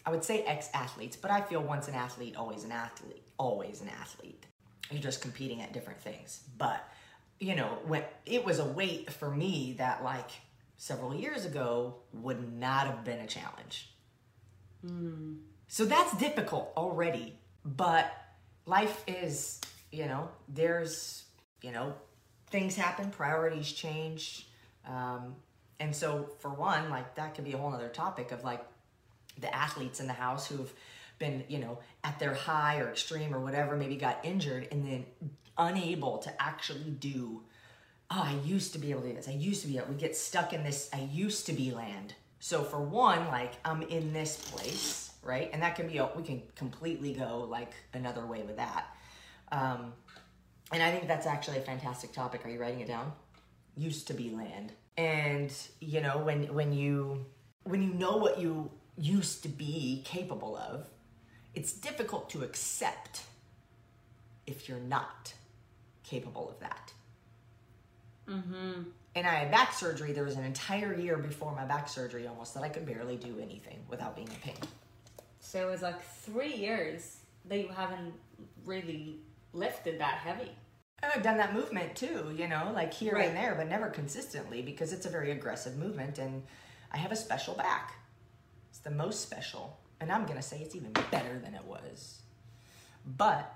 I 0.05 0.11
would 0.11 0.23
say 0.23 0.43
ex 0.43 0.69
athletes, 0.73 1.15
but 1.15 1.31
I 1.31 1.41
feel 1.41 1.61
once 1.61 1.87
an 1.87 1.95
athlete, 1.95 2.35
always 2.35 2.63
an 2.63 2.71
athlete, 2.71 3.23
always 3.37 3.81
an 3.81 3.89
athlete. 3.89 4.45
You're 4.89 5.01
just 5.01 5.21
competing 5.21 5.61
at 5.61 5.73
different 5.73 6.01
things. 6.01 6.41
But 6.57 6.87
you 7.39 7.55
know, 7.55 7.77
when 7.85 8.03
it 8.25 8.45
was 8.45 8.59
a 8.59 8.65
weight 8.65 9.11
for 9.11 9.29
me 9.29 9.75
that 9.77 10.03
like 10.03 10.29
several 10.77 11.13
years 11.13 11.45
ago 11.45 11.95
would 12.13 12.53
not 12.53 12.87
have 12.87 13.03
been 13.03 13.19
a 13.19 13.27
challenge. 13.27 13.89
Hmm. 14.85 15.35
So 15.69 15.85
that's 15.85 16.17
difficult 16.17 16.73
already. 16.75 17.37
But 17.63 18.11
life 18.65 19.03
is, 19.07 19.61
you 19.91 20.07
know, 20.07 20.29
there's, 20.49 21.23
you 21.61 21.71
know, 21.71 21.93
things 22.49 22.75
happen, 22.75 23.11
priorities 23.11 23.71
change. 23.71 24.47
Um, 24.85 25.35
and 25.79 25.95
so, 25.95 26.31
for 26.39 26.49
one, 26.49 26.89
like 26.89 27.15
that 27.15 27.35
could 27.35 27.45
be 27.45 27.53
a 27.53 27.57
whole 27.57 27.73
other 27.73 27.87
topic 27.87 28.31
of 28.31 28.43
like 28.43 28.65
the 29.39 29.53
athletes 29.55 29.99
in 29.99 30.07
the 30.07 30.13
house 30.13 30.47
who've 30.47 30.73
been, 31.19 31.43
you 31.47 31.59
know, 31.59 31.79
at 32.03 32.17
their 32.19 32.33
high 32.33 32.79
or 32.79 32.89
extreme 32.89 33.33
or 33.33 33.39
whatever, 33.39 33.77
maybe 33.77 33.95
got 33.95 34.19
injured 34.23 34.67
and 34.71 34.85
then 34.85 35.05
unable 35.57 36.17
to 36.17 36.41
actually 36.41 36.89
do 36.89 37.43
oh, 38.11 38.23
I 38.23 38.35
used 38.43 38.73
to 38.73 38.79
be 38.79 38.89
able 38.89 39.01
to 39.01 39.09
do 39.09 39.13
this. 39.13 39.27
I 39.27 39.33
used 39.33 39.61
to 39.61 39.67
be 39.67 39.77
able. 39.77 39.89
We 39.89 39.95
get 39.95 40.15
stuck 40.15 40.51
in 40.51 40.63
this. 40.63 40.89
I 40.91 41.07
used 41.11 41.45
to 41.45 41.53
be 41.53 41.71
land. 41.71 42.15
So 42.39 42.63
for 42.63 42.81
one, 42.81 43.27
like 43.27 43.53
I'm 43.63 43.83
in 43.83 44.13
this 44.13 44.37
place, 44.37 45.08
right? 45.23 45.49
And 45.53 45.61
that 45.61 45.75
can 45.75 45.87
be. 45.87 45.97
A, 45.97 46.09
we 46.15 46.23
can 46.23 46.41
completely 46.55 47.13
go 47.13 47.45
like 47.49 47.73
another 47.93 48.25
way 48.25 48.41
with 48.43 48.57
that. 48.57 48.85
Um, 49.51 49.93
and 50.71 50.83
I 50.83 50.91
think 50.91 51.07
that's 51.07 51.25
actually 51.25 51.57
a 51.57 51.61
fantastic 51.61 52.13
topic. 52.13 52.45
Are 52.45 52.49
you 52.49 52.59
writing 52.59 52.81
it 52.81 52.87
down? 52.87 53.11
Used 53.75 54.07
to 54.07 54.13
be 54.13 54.29
land. 54.29 54.71
And 54.97 55.51
you 55.79 56.01
know 56.01 56.17
when 56.19 56.53
when 56.53 56.73
you 56.73 57.25
when 57.63 57.81
you 57.81 57.93
know 57.93 58.17
what 58.17 58.39
you 58.39 58.71
used 58.97 59.43
to 59.43 59.49
be 59.49 60.01
capable 60.05 60.57
of, 60.57 60.87
it's 61.55 61.73
difficult 61.73 62.29
to 62.31 62.43
accept 62.43 63.23
if 64.45 64.67
you're 64.67 64.79
not 64.79 65.33
capable 66.03 66.49
of 66.49 66.59
that. 66.59 66.93
Mm-hmm. 68.27 68.81
And 69.15 69.27
I 69.27 69.31
had 69.31 69.51
back 69.51 69.73
surgery. 69.73 70.11
There 70.11 70.23
was 70.23 70.35
an 70.35 70.43
entire 70.43 70.93
year 70.93 71.17
before 71.17 71.55
my 71.55 71.65
back 71.65 71.89
surgery 71.89 72.27
almost 72.27 72.53
that 72.53 72.63
I 72.63 72.69
could 72.69 72.85
barely 72.85 73.15
do 73.17 73.39
anything 73.41 73.79
without 73.89 74.15
being 74.15 74.27
in 74.27 74.35
pain. 74.35 74.55
So 75.39 75.67
it 75.67 75.71
was 75.71 75.81
like 75.81 76.01
three 76.01 76.53
years 76.53 77.17
that 77.45 77.57
you 77.59 77.69
haven't 77.69 78.13
really 78.65 79.17
lifted 79.53 79.99
that 79.99 80.15
heavy. 80.19 80.51
And 81.01 81.11
I've 81.15 81.23
done 81.23 81.37
that 81.37 81.53
movement 81.53 81.95
too, 81.95 82.33
you 82.35 82.47
know, 82.47 82.71
like 82.73 82.93
here 82.93 83.15
Right. 83.15 83.27
and 83.29 83.37
there, 83.37 83.55
but 83.55 83.67
never 83.69 83.87
consistently 83.87 84.61
because 84.61 84.91
it's 84.93 85.05
a 85.05 85.09
very 85.09 85.31
aggressive 85.31 85.77
movement 85.77 86.19
and 86.19 86.43
I 86.91 86.97
have 86.97 87.11
a 87.11 87.15
special 87.15 87.53
back. 87.55 87.93
It's 88.69 88.79
the 88.79 88.91
most 88.91 89.21
special. 89.21 89.79
And 90.01 90.11
I'm 90.11 90.23
going 90.25 90.37
to 90.37 90.41
say 90.43 90.59
it's 90.59 90.75
even 90.75 90.91
better 91.11 91.39
than 91.43 91.53
it 91.55 91.63
was. 91.65 92.19
But 93.05 93.53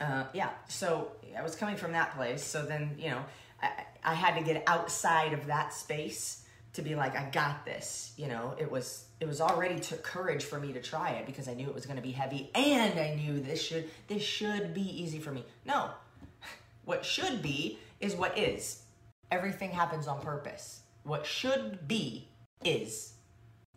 uh, 0.00 0.24
yeah, 0.32 0.50
so 0.68 1.12
I 1.36 1.42
was 1.42 1.54
coming 1.54 1.76
from 1.76 1.92
that 1.92 2.14
place. 2.16 2.42
So 2.42 2.64
then, 2.64 2.96
you 2.98 3.10
know, 3.10 3.24
I, 3.62 3.70
I 4.04 4.14
had 4.14 4.36
to 4.36 4.42
get 4.44 4.64
outside 4.66 5.32
of 5.32 5.46
that 5.46 5.72
space 5.72 6.44
to 6.74 6.82
be 6.82 6.94
like, 6.94 7.16
I 7.16 7.28
got 7.30 7.64
this. 7.64 8.12
You 8.16 8.28
know, 8.28 8.54
it 8.58 8.70
was 8.70 9.04
it 9.22 9.28
was 9.28 9.40
already 9.40 9.78
took 9.78 10.02
courage 10.02 10.42
for 10.42 10.58
me 10.58 10.72
to 10.72 10.80
try 10.80 11.10
it 11.10 11.26
because 11.26 11.46
I 11.46 11.54
knew 11.54 11.68
it 11.68 11.74
was 11.74 11.86
going 11.86 11.96
to 11.96 12.02
be 12.02 12.10
heavy, 12.10 12.50
and 12.56 12.98
I 12.98 13.14
knew 13.14 13.38
this 13.38 13.62
should 13.62 13.88
this 14.08 14.20
should 14.20 14.74
be 14.74 14.82
easy 15.00 15.20
for 15.20 15.30
me. 15.30 15.44
No, 15.64 15.90
what 16.84 17.04
should 17.04 17.40
be 17.40 17.78
is 18.00 18.16
what 18.16 18.36
is. 18.36 18.82
Everything 19.30 19.70
happens 19.70 20.08
on 20.08 20.20
purpose. 20.20 20.80
What 21.04 21.24
should 21.24 21.86
be 21.86 22.26
is. 22.64 23.12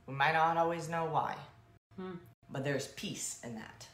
We 0.08 0.16
might 0.16 0.34
not 0.34 0.58
always 0.58 0.90
know 0.90 1.06
why, 1.06 1.36
hmm. 1.96 2.18
but 2.50 2.64
there's 2.64 2.88
peace 2.88 3.40
in 3.44 3.54
that. 3.54 3.88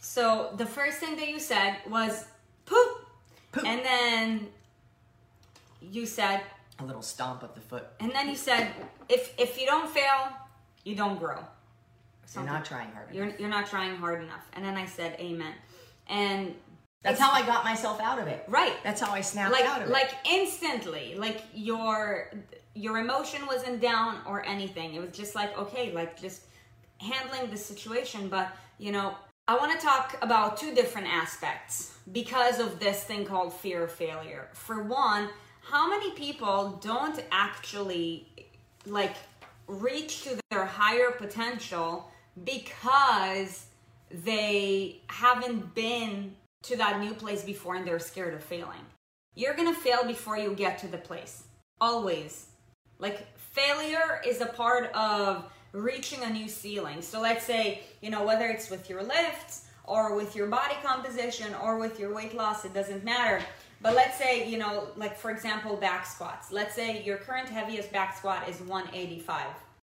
So 0.00 0.54
the 0.56 0.66
first 0.66 0.98
thing 0.98 1.16
that 1.16 1.28
you 1.28 1.40
said 1.40 1.78
was 1.88 2.26
poop. 2.64 3.06
Poop. 3.50 3.66
And 3.66 3.84
then 3.84 4.46
you 5.80 6.06
said 6.06 6.42
A 6.78 6.84
little 6.84 7.02
stomp 7.02 7.42
of 7.42 7.56
the 7.56 7.60
foot. 7.60 7.88
and 7.98 8.12
then 8.12 8.28
you 8.28 8.36
said 8.36 8.68
if 9.08 9.34
if 9.36 9.60
you 9.60 9.66
don't 9.66 9.90
fail, 9.90 10.41
you 10.84 10.94
don't 10.94 11.18
grow. 11.18 11.38
You're 12.34 12.44
not 12.44 12.64
trying 12.64 12.90
hard 12.92 13.10
enough. 13.10 13.14
You're 13.14 13.40
you're 13.40 13.50
not 13.50 13.66
trying 13.66 13.96
hard 13.96 14.22
enough. 14.22 14.48
And 14.54 14.64
then 14.64 14.76
I 14.76 14.86
said 14.86 15.16
amen. 15.20 15.54
And 16.08 16.54
That's 17.02 17.20
how 17.20 17.30
I 17.32 17.44
got 17.44 17.64
myself 17.64 18.00
out 18.00 18.18
of 18.18 18.26
it. 18.28 18.44
Right. 18.48 18.74
That's 18.84 19.00
how 19.00 19.12
I 19.12 19.20
snapped 19.20 19.52
like 19.52 19.64
out 19.64 19.82
of 19.82 19.88
it. 19.88 19.92
like 19.92 20.10
instantly 20.30 21.14
like 21.16 21.42
your 21.52 22.30
your 22.74 22.98
emotion 22.98 23.46
wasn't 23.46 23.80
down 23.80 24.18
or 24.26 24.44
anything 24.46 24.94
it 24.94 25.00
was 25.00 25.10
just 25.16 25.34
like 25.34 25.56
okay 25.58 25.92
like 25.92 26.18
just 26.20 26.42
handling 26.98 27.50
the 27.50 27.56
situation 27.56 28.28
but 28.28 28.48
you 28.78 28.90
know 28.92 29.14
i 29.48 29.54
want 29.56 29.78
to 29.78 29.84
talk 29.84 30.16
about 30.22 30.56
two 30.56 30.72
different 30.74 31.06
aspects 31.06 31.98
because 32.12 32.60
of 32.60 32.78
this 32.80 33.04
thing 33.04 33.24
called 33.24 33.52
fear 33.52 33.84
of 33.84 33.92
failure 33.92 34.48
for 34.54 34.82
one 34.84 35.28
how 35.62 35.88
many 35.90 36.12
people 36.12 36.78
don't 36.82 37.22
actually 37.30 38.26
like 38.86 39.16
reach 39.72 40.22
to 40.24 40.38
their 40.50 40.64
higher 40.64 41.10
potential 41.10 42.10
because 42.44 43.66
they 44.10 45.00
haven't 45.08 45.74
been 45.74 46.34
to 46.62 46.76
that 46.76 47.00
new 47.00 47.14
place 47.14 47.42
before 47.42 47.76
and 47.76 47.86
they're 47.86 47.98
scared 47.98 48.34
of 48.34 48.42
failing. 48.44 48.80
You're 49.34 49.54
gonna 49.54 49.74
fail 49.74 50.04
before 50.04 50.36
you 50.36 50.54
get 50.54 50.78
to 50.78 50.88
the 50.88 50.98
place. 50.98 51.44
Always. 51.80 52.48
Like, 52.98 53.26
failure 53.38 54.20
is 54.24 54.40
a 54.40 54.46
part 54.46 54.92
of 54.92 55.50
reaching 55.72 56.22
a 56.22 56.30
new 56.30 56.48
ceiling. 56.48 57.00
So, 57.00 57.20
let's 57.20 57.44
say, 57.44 57.82
you 58.00 58.10
know, 58.10 58.24
whether 58.24 58.46
it's 58.46 58.70
with 58.70 58.90
your 58.90 59.02
lifts 59.02 59.66
or 59.84 60.14
with 60.14 60.36
your 60.36 60.46
body 60.46 60.76
composition 60.84 61.54
or 61.62 61.78
with 61.78 61.98
your 61.98 62.14
weight 62.14 62.34
loss, 62.34 62.64
it 62.64 62.74
doesn't 62.74 63.04
matter. 63.04 63.42
But 63.82 63.94
let's 63.94 64.16
say, 64.16 64.48
you 64.48 64.58
know, 64.58 64.88
like 64.96 65.18
for 65.18 65.30
example, 65.30 65.76
back 65.76 66.06
squats. 66.06 66.52
Let's 66.52 66.74
say 66.74 67.02
your 67.02 67.16
current 67.16 67.48
heaviest 67.48 67.92
back 67.92 68.16
squat 68.16 68.48
is 68.48 68.60
185. 68.60 69.46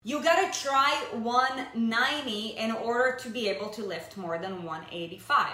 You 0.05 0.23
gotta 0.23 0.51
try 0.59 1.05
190 1.13 2.57
in 2.57 2.71
order 2.71 3.17
to 3.21 3.29
be 3.29 3.49
able 3.49 3.69
to 3.71 3.85
lift 3.85 4.17
more 4.17 4.39
than 4.39 4.63
185 4.63 5.51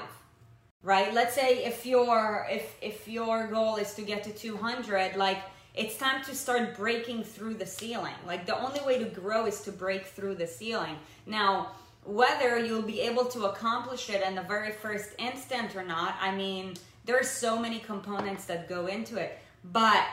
right 0.86 1.12
let's 1.12 1.34
say 1.34 1.64
if 1.64 1.84
your 1.84 2.46
if 2.48 2.76
if 2.80 3.08
your 3.08 3.48
goal 3.48 3.74
is 3.76 3.92
to 3.94 4.02
get 4.02 4.22
to 4.22 4.30
200 4.30 5.16
like 5.16 5.38
it's 5.74 5.96
time 5.96 6.22
to 6.24 6.32
start 6.32 6.76
breaking 6.76 7.24
through 7.24 7.54
the 7.54 7.66
ceiling 7.66 8.14
like 8.24 8.46
the 8.46 8.56
only 8.56 8.80
way 8.86 8.96
to 8.96 9.06
grow 9.06 9.46
is 9.46 9.60
to 9.62 9.72
break 9.72 10.06
through 10.06 10.34
the 10.34 10.46
ceiling 10.46 10.96
now 11.26 11.72
whether 12.04 12.64
you'll 12.64 12.82
be 12.82 13.00
able 13.00 13.24
to 13.24 13.46
accomplish 13.46 14.08
it 14.10 14.22
in 14.22 14.36
the 14.36 14.42
very 14.42 14.70
first 14.70 15.10
instant 15.18 15.74
or 15.74 15.82
not 15.82 16.14
i 16.20 16.30
mean 16.30 16.72
there's 17.06 17.30
so 17.30 17.58
many 17.58 17.78
components 17.78 18.44
that 18.44 18.68
go 18.68 18.86
into 18.86 19.16
it 19.16 19.38
but 19.72 20.04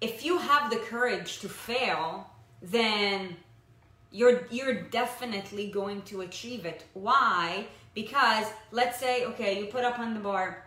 if 0.00 0.24
you 0.24 0.38
have 0.38 0.70
the 0.70 0.76
courage 0.76 1.38
to 1.38 1.48
fail 1.48 2.28
then 2.62 3.36
you're 4.16 4.46
you're 4.50 4.74
definitely 4.74 5.68
going 5.68 6.02
to 6.02 6.22
achieve 6.22 6.64
it. 6.64 6.84
Why? 6.94 7.66
Because 7.94 8.46
let's 8.72 8.98
say 8.98 9.24
okay 9.26 9.60
you 9.60 9.66
put 9.66 9.84
up 9.84 9.98
on 9.98 10.14
the 10.14 10.20
bar 10.20 10.64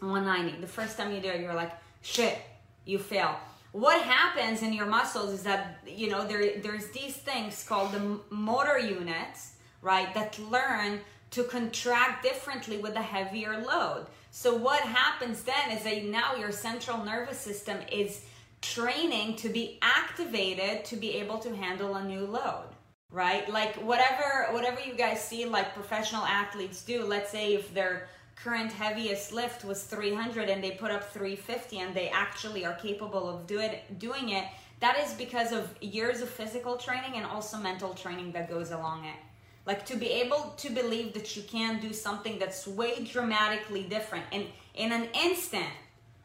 190 0.00 0.60
the 0.60 0.66
first 0.66 0.96
time 0.96 1.12
you 1.12 1.20
do 1.20 1.28
it 1.28 1.40
you're 1.40 1.54
like 1.54 1.72
shit 2.02 2.38
you 2.84 2.98
fail. 2.98 3.36
What 3.72 4.00
happens 4.02 4.62
in 4.62 4.72
your 4.72 4.86
muscles 4.86 5.32
is 5.32 5.42
that 5.42 5.80
you 5.86 6.08
know 6.08 6.26
there 6.26 6.60
there's 6.60 6.88
these 6.88 7.16
things 7.16 7.64
called 7.68 7.92
the 7.92 8.20
motor 8.30 8.78
units 8.78 9.54
right 9.82 10.12
that 10.14 10.38
learn 10.38 11.00
to 11.32 11.42
contract 11.44 12.22
differently 12.22 12.78
with 12.78 12.94
a 12.94 13.02
heavier 13.02 13.58
load 13.60 14.06
so 14.36 14.56
what 14.56 14.80
happens 14.80 15.44
then 15.44 15.70
is 15.70 15.84
that 15.84 16.04
now 16.06 16.34
your 16.34 16.50
central 16.50 17.04
nervous 17.04 17.38
system 17.38 17.78
is 17.92 18.22
training 18.60 19.36
to 19.36 19.48
be 19.48 19.78
activated 19.80 20.84
to 20.84 20.96
be 20.96 21.12
able 21.12 21.38
to 21.38 21.54
handle 21.54 21.94
a 21.94 22.04
new 22.04 22.26
load 22.26 22.68
right 23.10 23.48
like 23.48 23.76
whatever 23.76 24.48
whatever 24.50 24.80
you 24.80 24.94
guys 24.94 25.22
see 25.22 25.44
like 25.44 25.72
professional 25.72 26.24
athletes 26.24 26.82
do 26.82 27.04
let's 27.04 27.30
say 27.30 27.54
if 27.54 27.72
they're 27.74 28.08
current 28.36 28.72
heaviest 28.72 29.32
lift 29.32 29.64
was 29.64 29.84
300 29.84 30.48
and 30.48 30.62
they 30.62 30.72
put 30.72 30.90
up 30.90 31.12
350 31.12 31.78
and 31.78 31.94
they 31.94 32.08
actually 32.08 32.64
are 32.64 32.74
capable 32.74 33.28
of 33.28 33.46
do 33.46 33.60
it, 33.60 33.98
doing 33.98 34.30
it, 34.30 34.44
that 34.80 34.98
is 34.98 35.14
because 35.14 35.52
of 35.52 35.74
years 35.80 36.20
of 36.20 36.28
physical 36.28 36.76
training 36.76 37.14
and 37.14 37.24
also 37.24 37.56
mental 37.56 37.94
training 37.94 38.32
that 38.32 38.50
goes 38.50 38.70
along 38.70 39.04
it. 39.04 39.16
Like 39.66 39.86
to 39.86 39.96
be 39.96 40.08
able 40.08 40.54
to 40.58 40.70
believe 40.70 41.14
that 41.14 41.36
you 41.36 41.42
can 41.42 41.80
do 41.80 41.92
something 41.92 42.38
that's 42.38 42.66
way 42.66 43.04
dramatically 43.04 43.84
different. 43.84 44.24
And 44.32 44.46
in 44.74 44.92
an 44.92 45.08
instant 45.14 45.72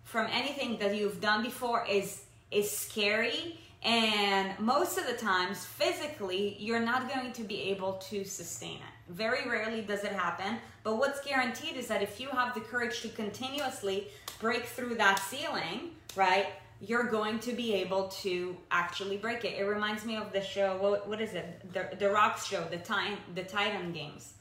from 0.03 0.27
anything 0.31 0.77
that 0.79 0.95
you've 0.95 1.21
done 1.21 1.43
before 1.43 1.85
is 1.89 2.23
is 2.51 2.69
scary. 2.69 3.59
And 3.81 4.59
most 4.59 4.97
of 4.97 5.07
the 5.07 5.13
times 5.13 5.65
physically 5.65 6.57
you're 6.59 6.81
not 6.81 7.07
going 7.13 7.31
to 7.31 7.43
be 7.43 7.61
able 7.71 7.93
to 8.09 8.25
sustain 8.25 8.77
it. 8.77 9.13
Very 9.13 9.49
rarely 9.49 9.81
does 9.81 10.03
it 10.03 10.11
happen. 10.11 10.57
But 10.83 10.97
what's 10.97 11.21
guaranteed 11.21 11.77
is 11.77 11.87
that 11.87 12.01
if 12.01 12.19
you 12.19 12.27
have 12.29 12.53
the 12.53 12.61
courage 12.61 13.01
to 13.01 13.09
continuously 13.09 14.07
break 14.41 14.65
through 14.65 14.95
that 14.95 15.19
ceiling 15.19 15.91
right 16.15 16.47
you're 16.81 17.03
going 17.03 17.39
to 17.39 17.51
be 17.51 17.73
able 17.73 18.07
to 18.07 18.55
actually 18.71 19.17
break 19.17 19.43
it 19.43 19.57
it 19.59 19.63
reminds 19.63 20.05
me 20.05 20.15
of 20.15 20.31
the 20.31 20.41
show 20.41 20.77
what, 20.77 21.07
what 21.07 21.21
is 21.21 21.33
it 21.33 21.61
the, 21.73 21.89
the 21.97 22.09
rocks 22.09 22.45
show 22.45 22.63
the 22.69 22.77
time 22.77 23.17
the 23.35 23.43
titan 23.43 23.91
games 23.91 24.33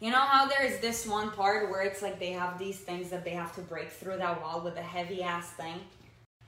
you 0.00 0.12
know 0.12 0.18
how 0.18 0.46
there's 0.46 0.80
this 0.80 1.06
one 1.06 1.30
part 1.32 1.70
where 1.70 1.82
it's 1.82 2.02
like 2.02 2.20
they 2.20 2.30
have 2.30 2.58
these 2.58 2.78
things 2.78 3.10
that 3.10 3.24
they 3.24 3.32
have 3.32 3.54
to 3.56 3.60
break 3.62 3.90
through 3.90 4.18
that 4.18 4.40
wall 4.40 4.60
with 4.60 4.76
a 4.76 4.82
heavy 4.82 5.22
ass 5.22 5.50
thing? 5.52 5.74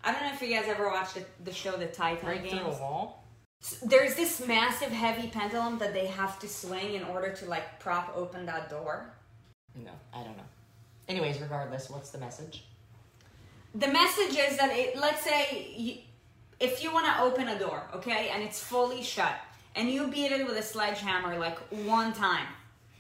I 0.05 0.13
don't 0.13 0.23
know 0.23 0.33
if 0.33 0.41
you 0.41 0.55
guys 0.55 0.67
ever 0.69 0.89
watched 0.89 1.15
the, 1.15 1.25
the 1.45 1.53
show 1.53 1.73
The 1.73 1.87
Titan 1.87 2.25
Break 2.25 2.45
Games. 2.45 2.55
through 2.55 2.73
a 2.73 2.81
wall. 2.81 3.25
There's 3.83 4.15
this 4.15 4.47
massive 4.47 4.91
heavy 4.91 5.29
pendulum 5.29 5.79
that 5.81 5.93
they 5.93 6.07
have 6.07 6.39
to 6.39 6.49
swing 6.49 6.95
in 6.95 7.03
order 7.05 7.33
to 7.33 7.45
like 7.47 7.81
prop 7.81 8.13
open 8.17 8.47
that 8.47 8.71
door. 8.71 9.13
No, 9.75 9.91
I 10.15 10.23
don't 10.23 10.37
know. 10.37 10.45
Anyways, 11.09 11.41
regardless, 11.41 11.91
what's 11.91 12.11
the 12.11 12.19
message? 12.19 12.65
The 13.75 13.89
message 13.89 14.37
is 14.37 14.57
that 14.57 14.71
it, 14.73 14.97
let's 14.97 15.23
say 15.23 15.73
you, 15.77 15.99
if 16.59 16.83
you 16.83 16.93
want 16.93 17.07
to 17.07 17.23
open 17.23 17.49
a 17.49 17.59
door, 17.59 17.89
okay, 17.95 18.31
and 18.33 18.43
it's 18.43 18.61
fully 18.63 19.03
shut, 19.03 19.35
and 19.77 19.89
you 19.89 20.09
beat 20.09 20.33
it 20.33 20.47
with 20.47 20.57
a 20.57 20.63
sledgehammer 20.63 21.39
like 21.39 21.59
one 21.87 22.13
time, 22.13 22.47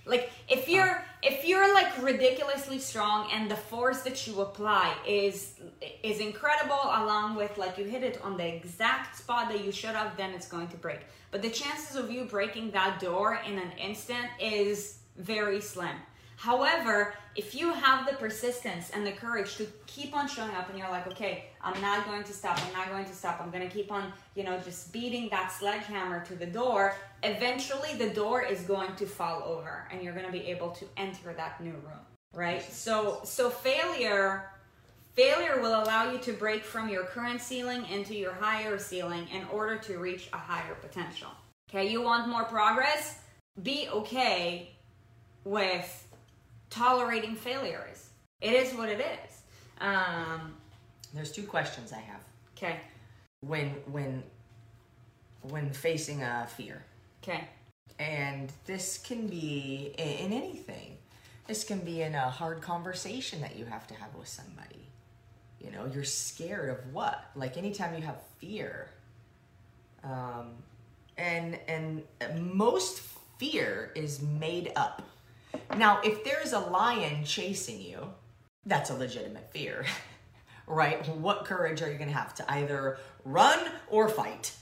like 0.06 0.30
if 0.48 0.68
you're 0.68 1.04
if 1.22 1.44
you're 1.44 1.72
like 1.74 2.02
ridiculously 2.02 2.78
strong 2.78 3.28
and 3.32 3.50
the 3.50 3.56
force 3.56 4.00
that 4.00 4.26
you 4.26 4.40
apply 4.40 4.94
is 5.06 5.54
is 6.02 6.20
incredible 6.20 6.80
along 6.84 7.36
with 7.36 7.56
like 7.58 7.76
you 7.76 7.84
hit 7.84 8.02
it 8.02 8.20
on 8.22 8.36
the 8.36 8.46
exact 8.46 9.16
spot 9.16 9.48
that 9.50 9.64
you 9.64 9.70
should 9.70 9.90
have 9.90 10.16
then 10.16 10.30
it's 10.30 10.48
going 10.48 10.68
to 10.68 10.76
break. 10.76 11.00
But 11.30 11.42
the 11.42 11.50
chances 11.50 11.96
of 11.96 12.10
you 12.10 12.24
breaking 12.24 12.70
that 12.72 12.98
door 12.98 13.40
in 13.46 13.58
an 13.58 13.72
instant 13.72 14.26
is 14.40 14.98
very 15.16 15.60
slim. 15.60 15.96
However, 16.40 17.12
if 17.36 17.54
you 17.54 17.70
have 17.70 18.06
the 18.06 18.14
persistence 18.14 18.88
and 18.94 19.06
the 19.06 19.12
courage 19.12 19.56
to 19.56 19.66
keep 19.86 20.16
on 20.16 20.26
showing 20.26 20.52
up 20.52 20.70
and 20.70 20.78
you're 20.78 20.88
like, 20.88 21.06
okay, 21.08 21.44
I'm 21.60 21.78
not 21.82 22.06
going 22.06 22.24
to 22.24 22.32
stop, 22.32 22.58
I'm 22.66 22.72
not 22.72 22.88
going 22.88 23.04
to 23.04 23.12
stop, 23.12 23.42
I'm 23.42 23.50
going 23.50 23.68
to 23.68 23.68
keep 23.68 23.92
on, 23.92 24.10
you 24.34 24.44
know, 24.44 24.58
just 24.58 24.90
beating 24.90 25.28
that 25.28 25.52
sledgehammer 25.52 26.24
to 26.24 26.34
the 26.34 26.46
door, 26.46 26.94
eventually 27.22 27.92
the 27.98 28.08
door 28.08 28.40
is 28.40 28.62
going 28.62 28.96
to 28.96 29.04
fall 29.04 29.42
over 29.44 29.86
and 29.92 30.02
you're 30.02 30.14
going 30.14 30.24
to 30.24 30.32
be 30.32 30.46
able 30.46 30.70
to 30.70 30.86
enter 30.96 31.34
that 31.34 31.60
new 31.62 31.72
room, 31.72 32.06
right? 32.32 32.62
So 32.62 33.20
so 33.24 33.50
failure 33.50 34.50
failure 35.12 35.60
will 35.60 35.82
allow 35.82 36.10
you 36.10 36.16
to 36.20 36.32
break 36.32 36.64
from 36.64 36.88
your 36.88 37.04
current 37.04 37.42
ceiling 37.42 37.84
into 37.90 38.14
your 38.14 38.32
higher 38.32 38.78
ceiling 38.78 39.28
in 39.28 39.44
order 39.52 39.76
to 39.76 39.98
reach 39.98 40.30
a 40.32 40.38
higher 40.38 40.74
potential. 40.76 41.28
Okay, 41.68 41.86
you 41.90 42.00
want 42.00 42.30
more 42.30 42.44
progress? 42.44 43.18
Be 43.62 43.88
okay 43.90 44.70
with 45.44 46.06
tolerating 46.70 47.34
failures. 47.34 48.10
It 48.40 48.54
is 48.54 48.72
what 48.74 48.88
it 48.88 49.00
is. 49.00 49.42
Um, 49.80 50.54
There's 51.12 51.32
two 51.32 51.42
questions 51.44 51.92
I 51.92 52.00
have 52.00 52.20
okay, 52.60 52.76
when 53.40 53.68
when 53.90 54.22
when 55.42 55.70
facing 55.72 56.22
a 56.22 56.46
fear, 56.46 56.84
okay, 57.22 57.48
and 57.98 58.52
this 58.66 58.98
can 58.98 59.26
be 59.26 59.94
in, 59.98 60.08
in 60.26 60.32
anything. 60.32 60.96
This 61.46 61.64
can 61.64 61.80
be 61.80 62.02
in 62.02 62.14
a 62.14 62.30
hard 62.30 62.60
conversation 62.60 63.40
that 63.40 63.56
you 63.56 63.64
have 63.64 63.86
to 63.88 63.94
have 63.94 64.14
with 64.14 64.28
somebody. 64.28 64.86
You 65.58 65.72
know, 65.72 65.86
you're 65.92 66.04
scared 66.04 66.70
of 66.70 66.92
what? 66.92 67.24
Like 67.34 67.56
anytime 67.56 67.94
you 67.94 68.02
have 68.02 68.18
fear, 68.38 68.90
um, 70.04 70.52
and 71.16 71.58
and 71.66 72.02
most 72.54 73.00
fear 73.38 73.90
is 73.94 74.22
made 74.22 74.72
up. 74.76 75.02
Now, 75.76 76.00
if 76.02 76.24
there's 76.24 76.52
a 76.52 76.58
lion 76.58 77.24
chasing 77.24 77.80
you, 77.80 78.12
that's 78.66 78.90
a 78.90 78.94
legitimate 78.94 79.50
fear, 79.52 79.84
right? 80.66 81.06
What 81.08 81.44
courage 81.44 81.82
are 81.82 81.90
you 81.90 81.98
going 81.98 82.10
to 82.10 82.16
have 82.16 82.34
to 82.36 82.52
either 82.52 82.98
run 83.24 83.58
or 83.88 84.08
fight? 84.08 84.52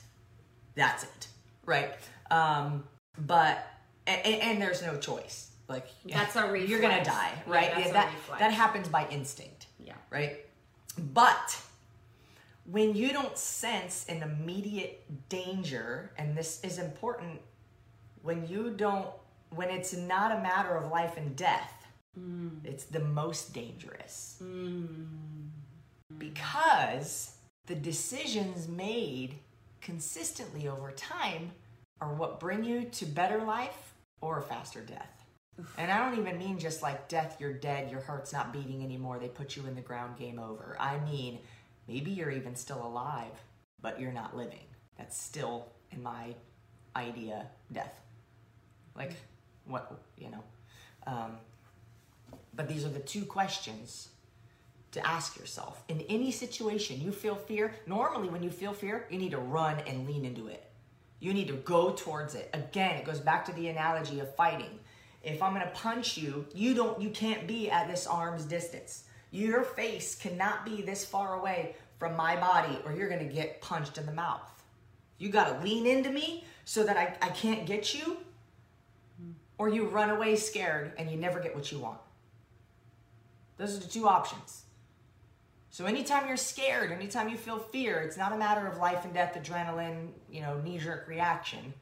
That's 0.74 1.04
it, 1.04 1.28
right? 1.64 1.92
Um, 2.30 2.84
but 3.26 3.66
and, 4.06 4.24
and 4.24 4.62
there's 4.62 4.82
no 4.82 4.96
choice. 4.96 5.50
Like 5.68 5.86
That's 6.06 6.36
a 6.36 6.64
You're 6.66 6.80
gonna 6.80 7.04
die, 7.04 7.32
right? 7.46 7.72
that's 7.74 7.90
a 7.90 7.92
that 7.92 8.12
that 8.38 8.52
happens 8.52 8.88
by 8.88 9.06
instinct 9.10 9.58
yeah, 9.88 9.94
right? 10.10 10.44
But 11.14 11.60
when 12.64 12.94
you 12.94 13.12
don't 13.12 13.36
sense 13.38 14.06
an 14.08 14.22
immediate 14.22 15.28
danger, 15.28 16.12
and 16.18 16.36
this 16.36 16.60
is 16.62 16.78
important, 16.78 17.40
when 18.22 18.46
you 18.46 18.70
don't, 18.70 19.08
when 19.54 19.70
it's 19.70 19.94
not 19.96 20.32
a 20.32 20.40
matter 20.40 20.76
of 20.76 20.90
life 20.90 21.16
and 21.16 21.34
death, 21.36 21.86
mm. 22.18 22.50
it's 22.64 22.84
the 22.84 23.00
most 23.00 23.52
dangerous. 23.52 24.40
Mm. 24.42 25.06
Because 26.18 27.34
the 27.66 27.74
decisions 27.74 28.68
made 28.68 29.34
consistently 29.80 30.68
over 30.68 30.90
time 30.92 31.52
are 32.00 32.14
what 32.14 32.40
bring 32.40 32.64
you 32.64 32.84
to 32.84 33.06
better 33.06 33.42
life 33.44 33.94
or 34.20 34.38
a 34.38 34.42
faster 34.42 34.80
death. 34.80 35.24
And 35.76 35.90
I 35.90 35.98
don't 35.98 36.18
even 36.18 36.38
mean 36.38 36.58
just 36.58 36.82
like 36.82 37.08
death, 37.08 37.36
you're 37.40 37.52
dead, 37.52 37.90
your 37.90 38.00
heart's 38.00 38.32
not 38.32 38.52
beating 38.52 38.84
anymore, 38.84 39.18
they 39.18 39.28
put 39.28 39.56
you 39.56 39.66
in 39.66 39.74
the 39.74 39.80
ground, 39.80 40.16
game 40.16 40.38
over. 40.38 40.76
I 40.78 40.98
mean, 41.00 41.40
maybe 41.88 42.12
you're 42.12 42.30
even 42.30 42.54
still 42.54 42.84
alive, 42.86 43.32
but 43.80 44.00
you're 44.00 44.12
not 44.12 44.36
living. 44.36 44.66
That's 44.96 45.20
still, 45.20 45.66
in 45.90 46.02
my 46.02 46.34
idea, 46.94 47.46
death. 47.72 48.00
Like, 48.94 49.14
what, 49.68 50.00
you 50.16 50.30
know? 50.30 50.42
Um, 51.06 51.38
but 52.54 52.68
these 52.68 52.84
are 52.84 52.90
the 52.90 52.98
two 53.00 53.24
questions 53.24 54.08
to 54.92 55.06
ask 55.06 55.36
yourself. 55.38 55.82
In 55.88 56.00
any 56.08 56.30
situation 56.30 57.00
you 57.00 57.12
feel 57.12 57.36
fear, 57.36 57.74
normally 57.86 58.28
when 58.28 58.42
you 58.42 58.50
feel 58.50 58.72
fear, 58.72 59.06
you 59.10 59.18
need 59.18 59.30
to 59.30 59.38
run 59.38 59.78
and 59.86 60.06
lean 60.06 60.24
into 60.24 60.48
it. 60.48 60.64
You 61.20 61.34
need 61.34 61.48
to 61.48 61.54
go 61.54 61.92
towards 61.92 62.34
it. 62.34 62.48
Again, 62.54 62.96
it 62.96 63.04
goes 63.04 63.20
back 63.20 63.44
to 63.46 63.52
the 63.52 63.68
analogy 63.68 64.20
of 64.20 64.34
fighting. 64.34 64.78
If 65.22 65.42
I'm 65.42 65.52
going 65.52 65.66
to 65.66 65.72
punch 65.72 66.16
you, 66.16 66.46
you 66.54 66.74
don't 66.74 67.00
you 67.00 67.10
can't 67.10 67.46
be 67.46 67.70
at 67.70 67.88
this 67.88 68.06
arm's 68.06 68.44
distance. 68.44 69.04
Your 69.30 69.62
face 69.62 70.14
cannot 70.14 70.64
be 70.64 70.80
this 70.80 71.04
far 71.04 71.34
away 71.34 71.74
from 71.98 72.16
my 72.16 72.36
body 72.36 72.78
or 72.84 72.92
you're 72.92 73.08
going 73.08 73.26
to 73.26 73.32
get 73.32 73.60
punched 73.60 73.98
in 73.98 74.06
the 74.06 74.12
mouth. 74.12 74.40
You 75.18 75.28
got 75.30 75.52
to 75.52 75.64
lean 75.64 75.86
into 75.86 76.10
me 76.10 76.44
so 76.64 76.84
that 76.84 76.96
I, 76.96 77.16
I 77.20 77.30
can't 77.30 77.66
get 77.66 77.94
you 77.94 78.18
or 79.58 79.68
you 79.68 79.86
run 79.86 80.10
away 80.10 80.36
scared 80.36 80.92
and 80.96 81.10
you 81.10 81.16
never 81.16 81.40
get 81.40 81.54
what 81.54 81.70
you 81.70 81.78
want. 81.78 81.98
Those 83.58 83.76
are 83.76 83.80
the 83.80 83.88
two 83.88 84.08
options. 84.08 84.62
So 85.70 85.84
anytime 85.84 86.26
you're 86.26 86.36
scared, 86.36 86.92
anytime 86.92 87.28
you 87.28 87.36
feel 87.36 87.58
fear, 87.58 87.98
it's 88.00 88.16
not 88.16 88.32
a 88.32 88.38
matter 88.38 88.66
of 88.66 88.78
life 88.78 89.04
and 89.04 89.12
death, 89.12 89.36
adrenaline, 89.40 90.08
you 90.30 90.40
know, 90.40 90.60
knee-jerk 90.60 91.06
reaction. 91.06 91.74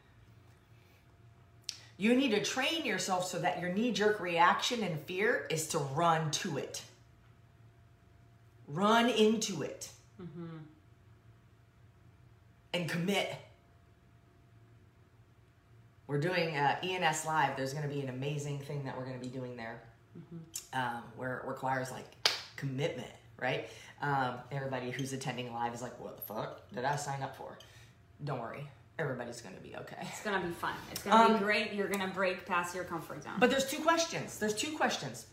You 1.99 2.15
need 2.15 2.31
to 2.31 2.43
train 2.43 2.85
yourself 2.85 3.27
so 3.27 3.39
that 3.39 3.61
your 3.61 3.73
knee-jerk 3.73 4.21
reaction 4.21 4.83
and 4.83 4.99
fear 5.01 5.47
is 5.51 5.69
to 5.69 5.79
run 5.79 6.31
to 6.33 6.59
it. 6.59 6.83
Run 8.67 9.09
into 9.09 9.63
it. 9.63 9.89
Mm-hmm. 10.21 10.57
And 12.75 12.89
commit. 12.89 13.35
We're 16.07 16.21
doing 16.21 16.57
uh, 16.57 16.77
ENS 16.83 17.27
Live. 17.27 17.57
There's 17.57 17.73
going 17.73 17.89
to 17.89 17.93
be 17.93 18.01
an 18.01 18.09
amazing 18.11 18.61
thing 18.61 18.85
that 18.85 18.97
we're 18.97 19.05
going 19.05 19.19
to 19.19 19.25
be 19.25 19.33
doing 19.33 19.57
there 19.57 19.83
um, 20.73 21.03
where 21.17 21.39
it 21.39 21.47
requires 21.49 21.91
like 21.91 22.05
commitment, 22.57 23.11
right? 23.41 23.69
Um, 24.03 24.35
everybody 24.53 24.91
who's 24.91 25.13
attending 25.13 25.53
live 25.53 25.75
is 25.75 25.83
like, 25.83 25.99
what 26.01 26.17
the 26.17 26.23
fuck 26.23 26.71
did 26.73 26.85
I 26.85 26.97
sign 26.97 27.23
up 27.23 27.37
for? 27.37 27.59
Don't 28.25 28.41
worry, 28.41 28.67
everybody's 28.99 29.41
gonna 29.43 29.57
be 29.63 29.77
okay. 29.77 29.97
it's 30.01 30.23
gonna 30.23 30.47
be 30.47 30.53
fun. 30.55 30.73
It's 30.91 31.03
gonna 31.03 31.25
Um, 31.25 31.33
be 31.35 31.45
great. 31.45 31.73
You're 31.75 31.89
gonna 31.89 32.09
break 32.09 32.47
past 32.47 32.75
your 32.75 32.85
comfort 32.85 33.25
zone. 33.25 33.35
But 33.39 33.51
there's 33.51 33.67
two 33.69 33.83
questions. 33.83 34.39
There's 34.39 34.55
two 34.55 34.75
questions. 34.77 35.27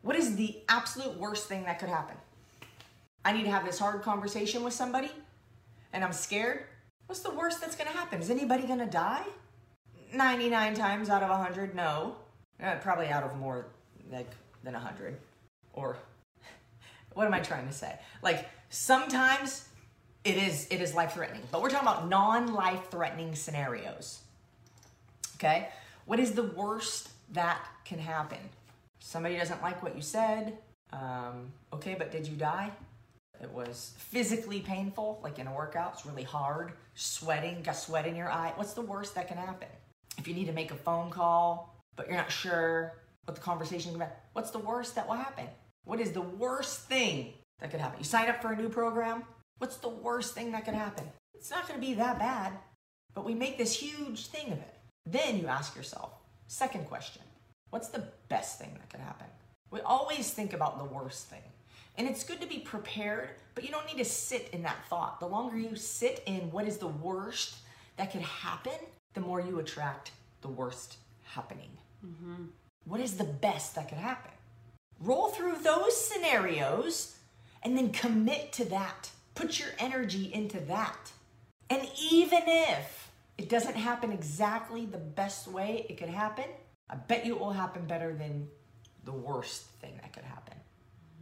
What 0.00 0.16
is 0.16 0.34
the 0.36 0.60
absolute 0.68 1.16
worst 1.18 1.46
thing 1.46 1.64
that 1.64 1.78
could 1.78 1.90
happen? 1.90 2.16
I 3.24 3.32
need 3.32 3.44
to 3.44 3.50
have 3.50 3.64
this 3.66 3.78
hard 3.78 4.00
conversation 4.02 4.64
with 4.64 4.72
somebody 4.72 5.10
and 5.92 6.02
I'm 6.02 6.12
scared. 6.12 6.64
What's 7.06 7.20
the 7.20 7.30
worst 7.30 7.60
that's 7.60 7.76
gonna 7.76 7.90
happen? 7.90 8.20
Is 8.20 8.30
anybody 8.30 8.66
gonna 8.66 8.90
die? 8.90 9.24
99 10.12 10.74
times 10.74 11.08
out 11.08 11.22
of 11.22 11.30
100, 11.30 11.74
no. 11.74 12.16
Uh, 12.62 12.76
probably 12.76 13.08
out 13.08 13.22
of 13.22 13.36
more 13.38 13.66
like 14.10 14.30
than 14.62 14.74
100. 14.74 15.16
Or 15.72 15.96
what 17.14 17.26
am 17.26 17.34
I 17.34 17.40
trying 17.40 17.66
to 17.66 17.72
say? 17.72 17.98
Like 18.22 18.48
sometimes 18.68 19.68
it 20.24 20.36
is 20.36 20.68
it 20.70 20.80
is 20.80 20.94
life 20.94 21.14
threatening, 21.14 21.42
but 21.50 21.62
we're 21.62 21.70
talking 21.70 21.88
about 21.88 22.08
non-life 22.08 22.90
threatening 22.90 23.34
scenarios. 23.34 24.20
Okay? 25.36 25.68
What 26.04 26.20
is 26.20 26.32
the 26.32 26.44
worst 26.44 27.08
that 27.32 27.60
can 27.84 27.98
happen? 27.98 28.38
Somebody 29.00 29.36
doesn't 29.36 29.62
like 29.62 29.82
what 29.82 29.96
you 29.96 30.02
said. 30.02 30.58
Um, 30.92 31.52
okay, 31.72 31.94
but 31.98 32.12
did 32.12 32.26
you 32.26 32.36
die? 32.36 32.70
It 33.42 33.50
was 33.50 33.94
physically 33.98 34.60
painful, 34.60 35.20
like 35.22 35.38
in 35.40 35.48
a 35.48 35.54
workout. 35.54 35.94
It's 35.94 36.06
really 36.06 36.22
hard. 36.22 36.72
Sweating, 36.94 37.62
got 37.62 37.76
sweat 37.76 38.06
in 38.06 38.14
your 38.14 38.30
eye. 38.30 38.52
What's 38.54 38.72
the 38.72 38.82
worst 38.82 39.16
that 39.16 39.26
can 39.26 39.36
happen? 39.36 39.68
If 40.16 40.28
you 40.28 40.34
need 40.34 40.46
to 40.46 40.52
make 40.52 40.70
a 40.70 40.76
phone 40.76 41.10
call, 41.10 41.82
but 41.96 42.06
you're 42.06 42.16
not 42.16 42.30
sure 42.30 42.94
what 43.24 43.34
the 43.34 43.40
conversation 43.40 43.90
is 43.90 43.96
about, 43.96 44.12
what's 44.32 44.50
the 44.50 44.58
worst 44.58 44.94
that 44.94 45.08
will 45.08 45.16
happen? 45.16 45.46
What 45.84 46.00
is 46.00 46.12
the 46.12 46.22
worst 46.22 46.82
thing 46.82 47.32
that 47.58 47.70
could 47.70 47.80
happen? 47.80 47.98
You 47.98 48.04
sign 48.04 48.28
up 48.28 48.40
for 48.40 48.52
a 48.52 48.56
new 48.56 48.68
program, 48.68 49.24
what's 49.58 49.76
the 49.76 49.88
worst 49.88 50.34
thing 50.34 50.52
that 50.52 50.64
could 50.64 50.74
happen? 50.74 51.04
It's 51.34 51.50
not 51.50 51.68
to 51.68 51.78
be 51.78 51.94
that 51.94 52.18
bad, 52.18 52.52
but 53.14 53.24
we 53.24 53.34
make 53.34 53.58
this 53.58 53.74
huge 53.74 54.26
thing 54.26 54.52
of 54.52 54.58
it. 54.58 54.74
Then 55.06 55.38
you 55.38 55.48
ask 55.48 55.74
yourself, 55.74 56.12
second 56.46 56.86
question, 56.86 57.22
what's 57.70 57.88
the 57.88 58.04
best 58.28 58.60
thing 58.60 58.74
that 58.74 58.90
could 58.90 59.00
happen? 59.00 59.26
We 59.70 59.80
always 59.80 60.30
think 60.30 60.52
about 60.52 60.78
the 60.78 60.94
worst 60.94 61.26
thing. 61.26 61.42
And 61.98 62.08
it's 62.08 62.24
good 62.24 62.40
to 62.40 62.46
be 62.46 62.58
prepared, 62.58 63.30
but 63.54 63.64
you 63.64 63.70
don't 63.70 63.86
need 63.86 63.98
to 63.98 64.04
sit 64.04 64.48
in 64.52 64.62
that 64.62 64.84
thought. 64.88 65.20
The 65.20 65.26
longer 65.26 65.58
you 65.58 65.76
sit 65.76 66.22
in 66.26 66.50
what 66.50 66.66
is 66.66 66.78
the 66.78 66.88
worst 66.88 67.56
that 67.96 68.12
could 68.12 68.22
happen, 68.22 68.72
the 69.14 69.20
more 69.20 69.40
you 69.40 69.58
attract 69.58 70.12
the 70.40 70.48
worst 70.48 70.96
happening. 71.24 71.70
Mm-hmm. 72.04 72.44
What 72.84 73.00
is 73.00 73.16
the 73.16 73.24
best 73.24 73.74
that 73.74 73.88
could 73.88 73.98
happen? 73.98 74.32
Roll 75.00 75.28
through 75.28 75.56
those 75.62 75.96
scenarios 75.96 77.16
and 77.62 77.76
then 77.76 77.90
commit 77.90 78.52
to 78.54 78.64
that. 78.66 79.10
Put 79.34 79.58
your 79.58 79.70
energy 79.78 80.32
into 80.32 80.60
that. 80.60 81.12
And 81.70 81.88
even 82.10 82.42
if 82.46 83.10
it 83.38 83.48
doesn't 83.48 83.76
happen 83.76 84.12
exactly 84.12 84.86
the 84.86 84.98
best 84.98 85.48
way 85.48 85.86
it 85.88 85.96
could 85.96 86.08
happen, 86.08 86.44
I 86.90 86.96
bet 86.96 87.24
you 87.24 87.34
it 87.34 87.40
will 87.40 87.52
happen 87.52 87.86
better 87.86 88.12
than 88.14 88.48
the 89.04 89.12
worst 89.12 89.66
thing 89.80 89.98
that 90.00 90.12
could 90.12 90.24
happen. 90.24 90.56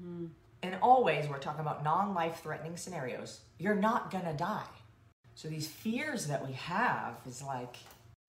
Mm-hmm. 0.03 0.27
And 0.63 0.77
always, 0.83 1.27
we're 1.29 1.39
talking 1.39 1.61
about 1.61 1.83
non 1.85 2.15
life 2.15 2.41
threatening 2.43 2.77
scenarios. 2.77 3.41
You're 3.59 3.75
not 3.75 4.11
gonna 4.11 4.35
die. 4.35 4.63
So 5.35 5.49
these 5.49 5.67
fears 5.69 6.27
that 6.27 6.47
we 6.47 6.53
have 6.53 7.15
is 7.27 7.43
like, 7.43 7.77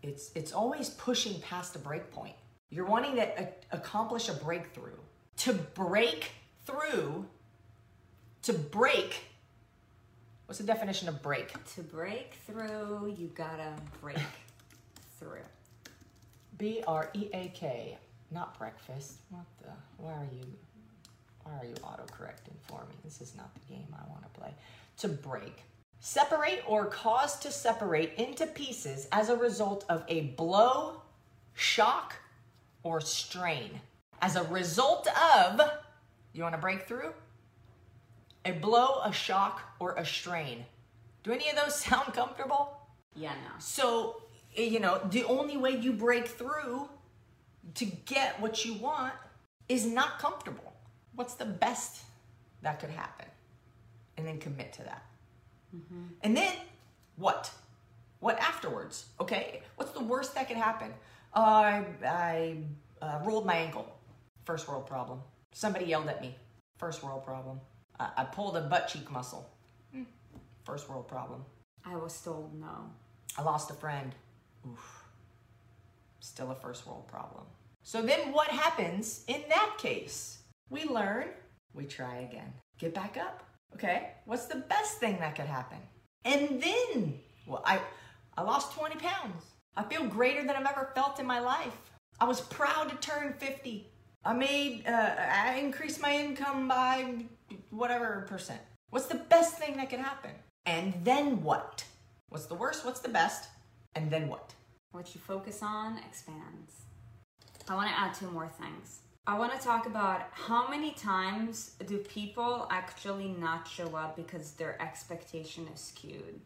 it's, 0.01 0.31
it's 0.33 0.53
always 0.53 0.89
pushing 0.91 1.41
past 1.41 1.75
a 1.75 1.79
break 1.79 2.09
point. 2.11 2.35
You're 2.69 2.85
wanting 2.85 3.15
to 3.17 3.41
a- 3.41 3.49
accomplish 3.71 4.29
a 4.29 4.33
breakthrough. 4.33 4.95
To 5.37 5.53
break 5.53 6.31
through, 6.65 7.25
to 8.43 8.53
break, 8.53 9.21
what's 10.45 10.59
the 10.59 10.65
definition 10.65 11.09
of 11.09 11.21
break? 11.21 11.51
To 11.75 11.81
break 11.83 12.35
through, 12.47 13.13
you 13.17 13.27
gotta 13.35 13.73
break 14.01 14.17
through. 15.19 15.41
B 16.57 16.83
R 16.87 17.09
E 17.13 17.27
A 17.33 17.51
K, 17.55 17.97
not 18.29 18.57
breakfast. 18.57 19.15
What 19.31 19.45
the? 19.61 19.71
Why 19.97 20.13
are 20.13 20.27
you? 20.31 20.45
Why 21.51 21.65
are 21.65 21.67
you 21.67 21.75
autocorrecting 21.75 22.55
for 22.61 22.85
me? 22.87 22.95
This 23.03 23.19
is 23.19 23.35
not 23.35 23.53
the 23.53 23.73
game 23.73 23.87
I 23.93 24.09
want 24.09 24.23
to 24.23 24.39
play. 24.39 24.53
To 24.99 25.09
break. 25.09 25.63
Separate 25.99 26.63
or 26.65 26.85
cause 26.85 27.37
to 27.39 27.51
separate 27.51 28.13
into 28.15 28.47
pieces 28.47 29.07
as 29.11 29.29
a 29.29 29.35
result 29.35 29.85
of 29.89 30.03
a 30.07 30.21
blow, 30.21 31.01
shock, 31.53 32.15
or 32.83 33.01
strain. 33.01 33.81
As 34.21 34.35
a 34.35 34.43
result 34.43 35.07
of, 35.35 35.61
you 36.33 36.43
want 36.43 36.55
to 36.55 36.61
break 36.61 36.87
through? 36.87 37.11
A 38.45 38.53
blow, 38.53 39.01
a 39.03 39.11
shock, 39.11 39.61
or 39.79 39.95
a 39.95 40.05
strain. 40.05 40.65
Do 41.23 41.31
any 41.31 41.49
of 41.49 41.57
those 41.57 41.75
sound 41.83 42.13
comfortable? 42.13 42.77
Yeah, 43.15 43.33
no. 43.33 43.59
So, 43.59 44.21
eh, 44.55 44.63
you 44.63 44.79
know, 44.79 45.01
the 45.09 45.25
only 45.25 45.57
way 45.57 45.71
you 45.71 45.91
break 45.91 46.27
through 46.27 46.87
to 47.75 47.85
get 47.85 48.39
what 48.39 48.63
you 48.63 48.75
want 48.75 49.13
is 49.67 49.85
not 49.85 50.17
comfortable. 50.17 50.70
What's 51.15 51.35
the 51.35 51.45
best 51.45 52.03
that 52.61 52.79
could 52.79 52.89
happen? 52.89 53.27
And 54.17 54.27
then 54.27 54.37
commit 54.37 54.73
to 54.73 54.83
that. 54.83 55.05
Mm-hmm. 55.75 56.03
And 56.23 56.37
then 56.37 56.53
what? 57.15 57.51
What 58.19 58.39
afterwards? 58.39 59.05
Okay, 59.19 59.61
what's 59.75 59.91
the 59.91 60.03
worst 60.03 60.35
that 60.35 60.47
could 60.47 60.57
happen? 60.57 60.91
Uh, 61.35 61.39
I, 61.39 61.85
I 62.03 62.57
uh, 63.01 63.19
rolled 63.25 63.45
my 63.45 63.55
ankle. 63.55 63.87
First 64.45 64.67
world 64.67 64.85
problem. 64.85 65.19
Somebody 65.53 65.85
yelled 65.85 66.07
at 66.07 66.21
me. 66.21 66.35
First 66.77 67.03
world 67.03 67.23
problem. 67.25 67.59
Uh, 67.99 68.09
I 68.17 68.23
pulled 68.25 68.57
a 68.57 68.61
butt 68.61 68.87
cheek 68.87 69.09
muscle. 69.11 69.49
Hmm. 69.93 70.03
First 70.63 70.89
world 70.89 71.07
problem. 71.07 71.43
I 71.85 71.95
was 71.95 72.19
told 72.21 72.59
no. 72.59 72.91
I 73.37 73.43
lost 73.43 73.71
a 73.71 73.73
friend. 73.73 74.13
Oof. 74.69 75.03
Still 76.19 76.51
a 76.51 76.55
first 76.55 76.85
world 76.85 77.07
problem. 77.07 77.43
So 77.83 78.01
then 78.01 78.31
what 78.31 78.49
happens 78.49 79.23
in 79.27 79.41
that 79.49 79.75
case? 79.77 80.40
We 80.71 80.85
learn, 80.85 81.27
we 81.73 81.83
try 81.83 82.19
again. 82.19 82.53
Get 82.79 82.93
back 82.93 83.17
up. 83.17 83.43
Okay, 83.75 84.11
what's 84.25 84.45
the 84.45 84.55
best 84.55 84.99
thing 84.99 85.19
that 85.19 85.35
could 85.35 85.45
happen? 85.45 85.77
And 86.23 86.63
then, 86.63 87.19
well, 87.45 87.61
I, 87.65 87.81
I 88.37 88.43
lost 88.43 88.73
20 88.77 88.95
pounds. 88.95 89.43
I 89.75 89.83
feel 89.83 90.05
greater 90.05 90.41
than 90.41 90.55
I've 90.55 90.65
ever 90.65 90.91
felt 90.95 91.19
in 91.19 91.25
my 91.25 91.41
life. 91.41 91.75
I 92.21 92.25
was 92.25 92.39
proud 92.39 92.89
to 92.89 92.95
turn 92.95 93.33
50. 93.37 93.85
I 94.23 94.33
made, 94.33 94.87
uh, 94.87 95.15
I 95.17 95.55
increased 95.55 96.01
my 96.01 96.15
income 96.15 96.69
by 96.69 97.15
whatever 97.69 98.25
percent. 98.29 98.61
What's 98.91 99.07
the 99.07 99.15
best 99.15 99.57
thing 99.57 99.75
that 99.75 99.89
could 99.89 99.99
happen? 99.99 100.31
And 100.65 100.93
then 101.03 101.43
what? 101.43 101.83
What's 102.29 102.45
the 102.45 102.55
worst? 102.55 102.85
What's 102.85 103.01
the 103.01 103.09
best? 103.09 103.49
And 103.95 104.09
then 104.09 104.29
what? 104.29 104.53
What 104.91 105.13
you 105.13 105.19
focus 105.19 105.59
on 105.61 105.97
expands. 105.97 106.83
I 107.67 107.75
want 107.75 107.89
to 107.89 107.99
add 107.99 108.13
two 108.13 108.31
more 108.31 108.47
things. 108.47 109.00
I 109.27 109.37
want 109.37 109.53
to 109.53 109.59
talk 109.59 109.85
about 109.85 110.23
how 110.31 110.67
many 110.67 110.91
times 110.91 111.75
do 111.85 111.99
people 111.99 112.67
actually 112.71 113.27
not 113.29 113.67
show 113.67 113.95
up 113.95 114.15
because 114.15 114.53
their 114.53 114.81
expectation 114.81 115.67
is 115.73 115.79
skewed. 115.79 116.39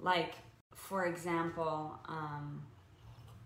Like, 0.00 0.34
for 0.74 1.04
example, 1.04 1.98
um, 2.08 2.62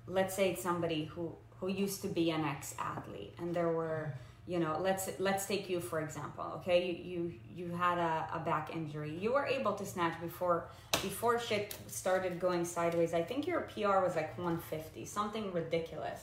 let's 0.07 0.35
say 0.35 0.51
it's 0.51 0.63
somebody 0.63 1.05
who 1.05 1.35
who 1.59 1.69
used 1.69 2.01
to 2.03 2.09
be 2.09 2.31
an 2.31 2.43
ex-athlete 2.43 3.35
and 3.39 3.55
there 3.55 3.69
were 3.69 4.15
you 4.47 4.59
know 4.59 4.79
let's 4.81 5.11
let's 5.19 5.45
take 5.45 5.69
you 5.69 5.79
for 5.79 6.01
example 6.01 6.45
okay? 6.57 6.87
You 6.87 6.95
you 7.13 7.35
you 7.55 7.75
had 7.75 7.99
a, 7.99 8.29
a 8.35 8.39
back 8.39 8.75
injury. 8.75 9.17
You 9.21 9.33
were 9.33 9.47
able 9.47 9.73
to 9.73 9.85
snatch 9.85 10.21
before 10.21 10.69
before 11.03 11.41
shit 11.41 11.77
started 11.89 12.39
going 12.39 12.65
sideways. 12.65 13.15
I 13.15 13.23
think 13.23 13.47
your 13.49 13.63
pr 13.63 13.99
was 14.01 14.15
like 14.15 14.39
150 14.39 15.05
something 15.07 15.53
ridiculous. 15.53 16.21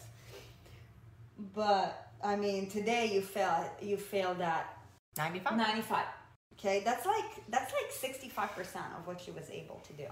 But 1.53 2.06
i 2.23 2.35
mean 2.35 2.67
today 2.67 3.11
you 3.13 3.21
failed 3.21 3.65
you 3.81 3.97
failed 3.97 4.41
at 4.41 4.77
95? 5.17 5.57
95 5.57 6.05
okay 6.53 6.81
that's 6.83 7.05
like 7.05 7.25
that's 7.49 7.73
like 7.73 7.91
65% 7.91 8.97
of 8.97 9.07
what 9.07 9.21
she 9.21 9.31
was 9.31 9.49
able 9.49 9.81
to 9.87 9.93
do. 9.93 10.07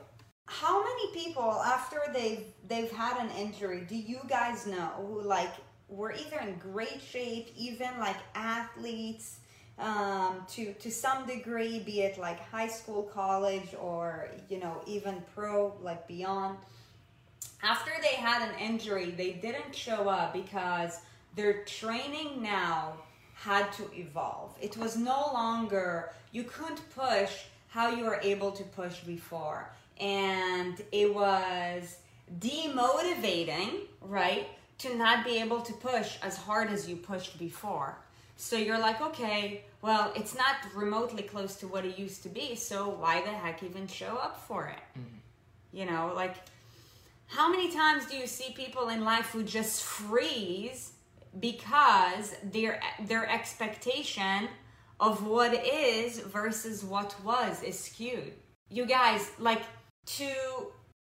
How 0.48 0.84
many 0.84 1.13
people 1.13 1.62
after 1.63 2.02
they've 2.13 2.46
they've 2.68 2.91
had 2.91 3.18
an 3.24 3.30
injury 3.38 3.86
do 3.88 3.96
you 3.96 4.20
guys 4.28 4.68
know 4.68 4.89
who 4.98 5.22
like 5.22 5.54
were 5.88 6.13
either 6.13 6.39
in 6.39 6.56
great 6.58 7.02
shape 7.02 7.50
even 7.58 7.89
like 8.00 8.18
athletes 8.36 9.39
um, 9.78 10.46
to 10.50 10.74
to 10.74 10.91
some 10.91 11.26
degree 11.26 11.80
be 11.80 12.02
it 12.02 12.18
like 12.18 12.39
high 12.50 12.68
school 12.68 13.04
college 13.04 13.76
or 13.80 14.30
you 14.50 14.60
know 14.60 14.82
even 14.86 15.24
pro 15.34 15.76
like 15.82 16.08
beyond? 16.08 16.58
After 17.63 17.91
they 18.02 18.15
had 18.15 18.48
an 18.48 18.60
injury 18.60 19.12
they 19.12 19.34
didn't 19.34 19.74
show 19.76 20.08
up 20.08 20.34
because 20.34 21.00
their 21.36 21.63
training 21.63 22.41
now 22.41 22.93
had 23.34 23.71
to 23.74 23.84
evolve 23.93 24.56
it 24.62 24.76
was 24.78 24.95
no 24.98 25.30
longer 25.34 26.12
you 26.32 26.43
couldn't 26.43 26.82
push 26.95 27.43
how 27.69 27.89
you 27.89 28.06
were 28.06 28.19
able 28.21 28.52
to 28.52 28.63
push 28.63 29.00
before 29.02 29.69
and 30.00 30.82
it 30.91 31.13
was 31.13 31.98
demotivating, 32.39 33.82
right? 34.02 34.48
To 34.80 34.95
not 34.95 35.26
be 35.26 35.39
able 35.39 35.62
to 35.62 35.74
push 35.74 36.17
as 36.21 36.38
hard 36.38 36.69
as 36.69 36.89
you 36.89 36.95
pushed 36.95 37.38
before. 37.39 37.98
So 38.38 38.58
you're 38.58 38.80
like, 38.80 39.00
okay, 39.02 39.62
well, 39.82 40.12
it's 40.15 40.36
not 40.36 40.56
remotely 40.74 41.24
close 41.24 41.56
to 41.58 41.67
what 41.67 41.86
it 41.86 41.98
used 41.98 42.24
to 42.24 42.30
be, 42.30 42.56
so 42.56 42.89
why 42.89 43.21
the 43.21 43.30
heck 43.30 43.63
even 43.63 43.88
show 43.88 44.17
up 44.17 44.45
for 44.45 44.67
it? 44.67 45.00
Mm-hmm. 45.00 45.78
You 45.78 45.86
know, 45.86 46.12
like, 46.13 46.36
how 47.28 47.50
many 47.50 47.71
times 47.71 48.06
do 48.06 48.17
you 48.17 48.28
see 48.28 48.52
people 48.54 48.89
in 48.89 49.06
life 49.06 49.28
who 49.28 49.43
just 49.43 49.84
freeze 49.84 50.91
because 51.39 52.36
their 52.43 52.82
their 53.06 53.30
expectation 53.30 54.50
of 55.00 55.26
what 55.26 55.54
is 55.65 56.19
versus 56.19 56.84
what 56.84 57.15
was 57.24 57.62
is 57.63 57.78
skewed? 57.78 58.34
You 58.69 58.86
guys, 58.86 59.32
like, 59.39 59.62
to 60.06 60.32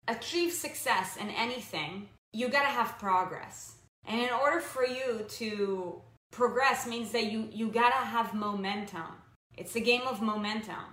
achieve 0.08 0.52
success 0.52 1.18
in 1.18 1.30
anything, 1.30 2.10
you 2.34 2.50
gotta 2.50 2.68
have 2.68 2.98
progress. 2.98 3.76
And 4.06 4.20
in 4.20 4.30
order 4.32 4.60
for 4.60 4.86
you 4.86 5.26
to 5.30 6.02
progress 6.32 6.88
means 6.88 7.12
that 7.12 7.32
you 7.32 7.48
you 7.52 7.70
gotta 7.70 7.96
have 7.96 8.34
momentum. 8.34 9.22
It's 9.56 9.76
a 9.76 9.80
game 9.80 10.02
of 10.08 10.22
momentum. 10.22 10.86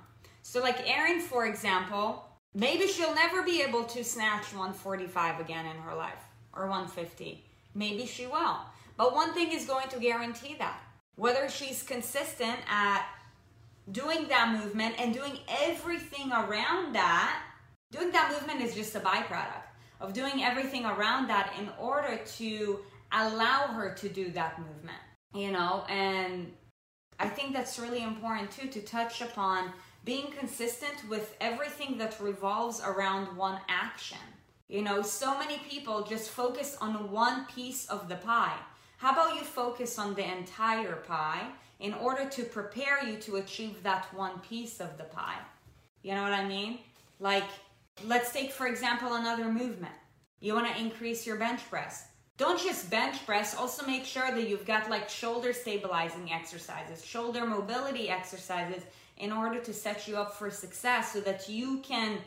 So 0.43 0.61
like 0.61 0.89
Erin, 0.89 1.21
for 1.21 1.47
example, 1.47 2.25
maybe 2.55 2.87
she'll 2.87 3.15
never 3.15 3.43
be 3.43 3.63
able 3.63 3.85
to 3.85 4.05
snatch 4.05 4.53
145 4.53 5.41
again 5.41 5.67
in 5.67 5.77
her 5.79 5.95
life 5.95 6.25
or 6.53 6.69
150. 6.69 7.45
Maybe 7.75 8.07
she 8.07 8.27
will. 8.27 8.59
But 9.01 9.15
one 9.15 9.33
thing 9.33 9.51
is 9.51 9.65
going 9.65 9.89
to 9.89 9.99
guarantee 9.99 10.57
that. 10.59 10.79
Whether 11.17 11.49
she's 11.49 11.83
consistent 11.83 12.59
at 12.69 13.09
doing 13.91 14.29
that 14.29 14.55
movement 14.63 14.97
and 15.01 15.15
doing 15.15 15.39
everything 15.49 16.31
around 16.31 16.95
that, 16.95 17.43
doing 17.91 18.11
that 18.11 18.31
movement 18.31 18.61
is 18.61 18.75
just 18.75 18.95
a 18.95 19.01
byproduct 19.01 19.69
of 20.03 20.13
doing 20.13 20.45
everything 20.45 20.85
around 20.85 21.29
that 21.29 21.55
in 21.59 21.71
order 21.79 22.21
to 22.37 22.81
allow 23.11 23.69
her 23.69 23.95
to 23.95 24.09
do 24.11 24.31
that 24.33 24.59
movement, 24.59 25.03
you 25.33 25.51
know, 25.51 25.87
and 25.89 26.53
I 27.19 27.27
think 27.27 27.55
that's 27.55 27.79
really 27.79 28.03
important 28.03 28.51
too 28.51 28.69
to 28.69 28.83
touch 28.83 29.23
upon 29.23 29.73
being 30.05 30.31
consistent 30.31 31.09
with 31.09 31.35
everything 31.41 31.97
that 31.97 32.21
revolves 32.21 32.83
around 32.85 33.35
one 33.35 33.61
action. 33.67 34.19
You 34.69 34.83
know, 34.83 35.01
so 35.01 35.39
many 35.39 35.57
people 35.71 36.05
just 36.05 36.29
focus 36.29 36.77
on 36.83 37.11
one 37.11 37.47
piece 37.47 37.87
of 37.87 38.11
the 38.11 38.17
pie. 38.17 38.59
How 39.01 39.13
about 39.13 39.35
you 39.35 39.41
focus 39.41 39.99
on 39.99 40.15
the 40.15 40.31
entire 40.31 40.97
pie 40.97 41.47
in 41.79 41.95
order 41.95 42.29
to 42.29 42.43
prepare 42.45 43.03
you 43.03 43.17
to 43.21 43.37
achieve 43.37 43.83
that 43.83 44.13
one 44.13 44.39
piece 44.41 44.79
of 44.79 44.99
the 44.99 45.05
pie? 45.05 45.39
You 46.03 46.15
know 46.15 46.23
what 46.23 46.35
I 46.35 46.47
mean? 46.47 46.81
Like, 47.19 47.49
let's 48.07 48.31
take, 48.31 48.53
for 48.53 48.67
example, 48.67 49.15
another 49.15 49.51
movement. 49.51 49.95
You 50.41 50.53
want 50.53 50.71
to 50.71 50.79
increase 50.79 51.27
your 51.27 51.37
bench 51.37 51.63
press. 51.71 52.09
Don't 52.37 52.61
just 52.61 52.91
bench 52.91 53.25
press, 53.25 53.57
also 53.57 53.87
make 53.87 54.05
sure 54.05 54.31
that 54.31 54.47
you've 54.47 54.67
got 54.67 54.91
like 54.91 55.09
shoulder 55.09 55.55
stabilizing 55.55 56.31
exercises, 56.31 57.03
shoulder 57.03 57.47
mobility 57.47 58.11
exercises 58.11 58.83
in 59.17 59.33
order 59.33 59.61
to 59.61 59.73
set 59.73 60.09
you 60.09 60.19
up 60.19 60.35
for 60.35 60.51
success 60.51 61.15
so 61.15 61.23
that 61.23 61.49
you 61.49 61.79
can 61.79 62.19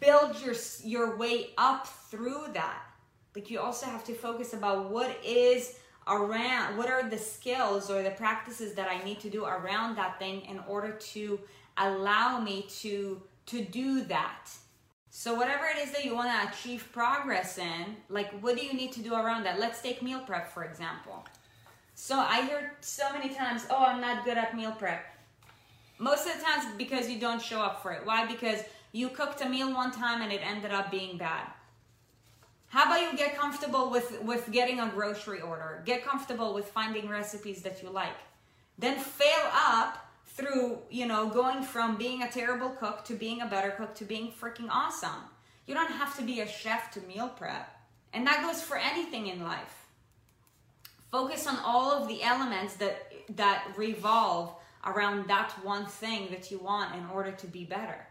build 0.00 0.34
your 0.42 0.56
your 0.82 1.16
way 1.16 1.50
up 1.56 1.86
through 2.10 2.46
that. 2.54 2.89
Like 3.34 3.50
you 3.50 3.60
also 3.60 3.86
have 3.86 4.04
to 4.04 4.14
focus 4.14 4.52
about 4.52 4.90
what 4.90 5.16
is 5.24 5.78
around 6.06 6.76
what 6.76 6.88
are 6.88 7.08
the 7.08 7.18
skills 7.18 7.90
or 7.90 8.02
the 8.02 8.10
practices 8.10 8.74
that 8.74 8.90
I 8.90 9.04
need 9.04 9.20
to 9.20 9.30
do 9.30 9.44
around 9.44 9.96
that 9.96 10.18
thing 10.18 10.42
in 10.46 10.58
order 10.66 10.92
to 10.92 11.38
allow 11.76 12.40
me 12.40 12.66
to 12.80 13.22
to 13.46 13.62
do 13.62 14.02
that 14.02 14.50
so 15.10 15.34
whatever 15.34 15.64
it 15.66 15.76
is 15.78 15.90
that 15.90 16.04
you 16.04 16.14
want 16.14 16.30
to 16.30 16.48
achieve 16.48 16.88
progress 16.92 17.58
in, 17.58 17.96
like 18.08 18.30
what 18.40 18.56
do 18.56 18.64
you 18.64 18.72
need 18.72 18.92
to 18.92 19.02
do 19.02 19.14
around 19.14 19.44
that? 19.44 19.58
Let's 19.58 19.82
take 19.82 20.02
meal 20.02 20.20
prep 20.20 20.52
for 20.54 20.64
example. 20.64 21.26
So 21.94 22.16
I 22.16 22.42
hear 22.42 22.76
so 22.80 23.12
many 23.12 23.34
times, 23.34 23.66
"Oh, 23.68 23.84
I'm 23.84 24.00
not 24.00 24.24
good 24.24 24.38
at 24.38 24.56
meal 24.56 24.72
prep." 24.72 25.04
Most 25.98 26.26
of 26.26 26.38
the 26.38 26.42
times 26.42 26.64
because 26.78 27.10
you 27.10 27.18
don't 27.18 27.42
show 27.42 27.60
up 27.60 27.82
for 27.82 27.92
it. 27.92 28.06
Why? 28.06 28.24
Because 28.24 28.62
you 28.92 29.08
cooked 29.08 29.40
a 29.42 29.48
meal 29.48 29.74
one 29.74 29.90
time 29.90 30.22
and 30.22 30.32
it 30.32 30.40
ended 30.42 30.70
up 30.70 30.90
being 30.90 31.18
bad. 31.18 31.46
How 32.70 32.84
about 32.84 33.02
you 33.02 33.18
get 33.18 33.36
comfortable 33.36 33.90
with 33.90 34.22
with 34.22 34.50
getting 34.52 34.78
a 34.78 34.88
grocery 34.88 35.40
order? 35.40 35.82
Get 35.84 36.04
comfortable 36.04 36.54
with 36.54 36.66
finding 36.66 37.08
recipes 37.08 37.62
that 37.62 37.82
you 37.82 37.90
like. 37.90 38.16
Then 38.78 38.98
fail 38.98 39.50
up 39.52 40.08
through, 40.24 40.78
you 40.88 41.06
know, 41.06 41.28
going 41.28 41.62
from 41.64 41.96
being 41.96 42.22
a 42.22 42.30
terrible 42.30 42.70
cook 42.70 43.04
to 43.06 43.14
being 43.14 43.42
a 43.42 43.46
better 43.46 43.72
cook 43.72 43.94
to 43.96 44.04
being 44.04 44.32
freaking 44.32 44.68
awesome. 44.70 45.22
You 45.66 45.74
don't 45.74 45.90
have 45.90 46.16
to 46.18 46.22
be 46.22 46.40
a 46.40 46.46
chef 46.46 46.92
to 46.92 47.00
meal 47.00 47.28
prep. 47.28 47.68
And 48.12 48.24
that 48.28 48.42
goes 48.42 48.62
for 48.62 48.76
anything 48.76 49.26
in 49.26 49.42
life. 49.42 49.86
Focus 51.10 51.48
on 51.48 51.58
all 51.64 51.90
of 51.90 52.06
the 52.06 52.22
elements 52.22 52.74
that 52.74 53.12
that 53.34 53.64
revolve 53.76 54.54
around 54.84 55.28
that 55.28 55.50
one 55.64 55.86
thing 55.86 56.28
that 56.30 56.52
you 56.52 56.58
want 56.58 56.94
in 56.94 57.04
order 57.12 57.32
to 57.32 57.46
be 57.48 57.64
better. 57.64 58.06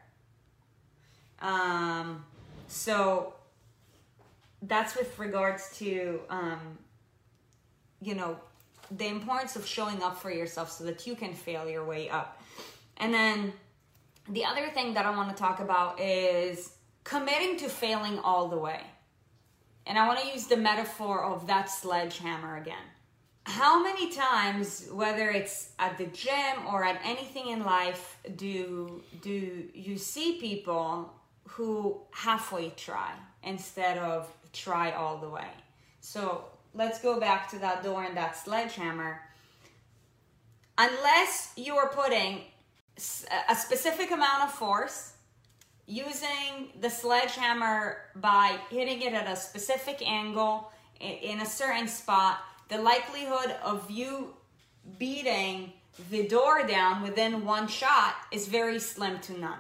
Um, 1.41 2.26
so 2.67 3.36
that's 4.63 4.95
with 4.95 5.17
regards 5.17 5.78
to 5.80 6.22
um, 6.30 6.60
you 8.02 8.15
know 8.15 8.38
the 8.91 9.08
importance 9.08 9.56
of 9.56 9.65
showing 9.65 10.02
up 10.02 10.17
for 10.17 10.32
yourself 10.32 10.72
so 10.72 10.84
that 10.84 11.06
you 11.06 11.15
can 11.15 11.34
fail 11.34 11.69
your 11.69 11.86
way 11.86 12.10
up. 12.10 12.41
And 12.98 13.13
then 13.13 13.54
the 14.28 14.45
other 14.45 14.69
thing 14.69 14.93
that 14.95 15.06
I 15.06 15.12
want 15.12 15.30
to 15.30 15.36
talk 15.36 15.60
about 15.60 16.00
is 16.00 16.74
committing 17.04 17.58
to 17.58 17.69
failing 17.69 18.19
all 18.19 18.48
the 18.48 18.58
way. 18.58 18.82
And 19.86 19.98
I 19.98 20.08
want 20.08 20.19
to 20.19 20.28
use 20.28 20.45
the 20.45 20.58
metaphor 20.58 21.24
of 21.24 21.48
that 21.48 21.69
sledgehammer 21.69 22.58
again. 22.58 22.78
How 23.43 23.82
many 23.82 24.12
times, 24.12 24.88
whether 24.91 25.30
it's 25.32 25.72
at 25.80 25.98
the 25.98 26.06
gym 26.08 26.67
or 26.67 26.84
at 26.84 27.02
anything 27.04 27.48
in 27.48 27.63
life, 27.63 28.17
do 28.36 29.02
do 29.22 29.69
you 29.74 29.98
see 29.98 30.39
people 30.39 31.12
who 31.48 32.00
halfway 32.12 32.69
try 32.69 33.12
instead 33.43 33.98
of 33.98 34.32
try 34.53 34.91
all 34.91 35.17
the 35.17 35.29
way? 35.29 35.47
So 36.01 36.45
let's 36.73 37.01
go 37.01 37.19
back 37.19 37.49
to 37.51 37.59
that 37.59 37.83
door 37.83 38.03
and 38.03 38.15
that 38.17 38.38
sledgehammer. 38.38 39.21
Unless 40.77 41.53
you 41.55 41.75
are 41.75 41.89
putting 41.89 42.41
a 43.49 43.55
specific 43.55 44.12
amount 44.12 44.43
of 44.43 44.51
force 44.51 45.13
using 45.88 46.69
the 46.79 46.89
sledgehammer 46.89 47.97
by 48.15 48.57
hitting 48.69 49.01
it 49.01 49.13
at 49.13 49.27
a 49.27 49.35
specific 49.35 50.01
angle 50.07 50.71
in 50.99 51.39
a 51.41 51.45
certain 51.45 51.88
spot, 51.88 52.39
the 52.69 52.77
likelihood 52.77 53.55
of 53.63 53.89
you 53.89 54.33
beating 54.97 55.73
the 56.12 56.27
door 56.27 56.65
down 56.65 57.01
within 57.01 57.43
one 57.43 57.67
shot 57.67 58.15
is 58.31 58.47
very 58.47 58.79
slim 58.79 59.19
to 59.19 59.38
none. 59.39 59.59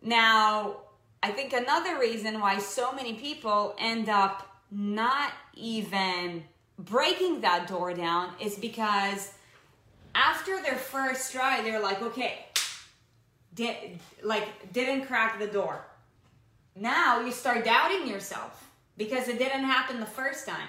Now, 0.00 0.76
I 1.22 1.30
think 1.30 1.52
another 1.52 1.98
reason 1.98 2.40
why 2.40 2.58
so 2.58 2.92
many 2.92 3.14
people 3.14 3.74
end 3.78 4.08
up 4.08 4.48
not 4.70 5.32
even 5.54 6.44
breaking 6.78 7.40
that 7.40 7.66
door 7.66 7.92
down 7.92 8.32
is 8.40 8.56
because 8.56 9.32
after 10.14 10.62
their 10.62 10.76
first 10.76 11.32
try, 11.32 11.62
they're 11.62 11.80
like, 11.80 12.02
okay, 12.02 12.46
did 13.54 13.98
like 14.22 14.72
didn't 14.72 15.06
crack 15.06 15.38
the 15.38 15.46
door. 15.46 15.84
Now 16.76 17.20
you 17.20 17.32
start 17.32 17.64
doubting 17.64 18.06
yourself 18.06 18.70
because 18.96 19.26
it 19.28 19.38
didn't 19.38 19.64
happen 19.64 19.98
the 19.98 20.06
first 20.06 20.46
time. 20.46 20.68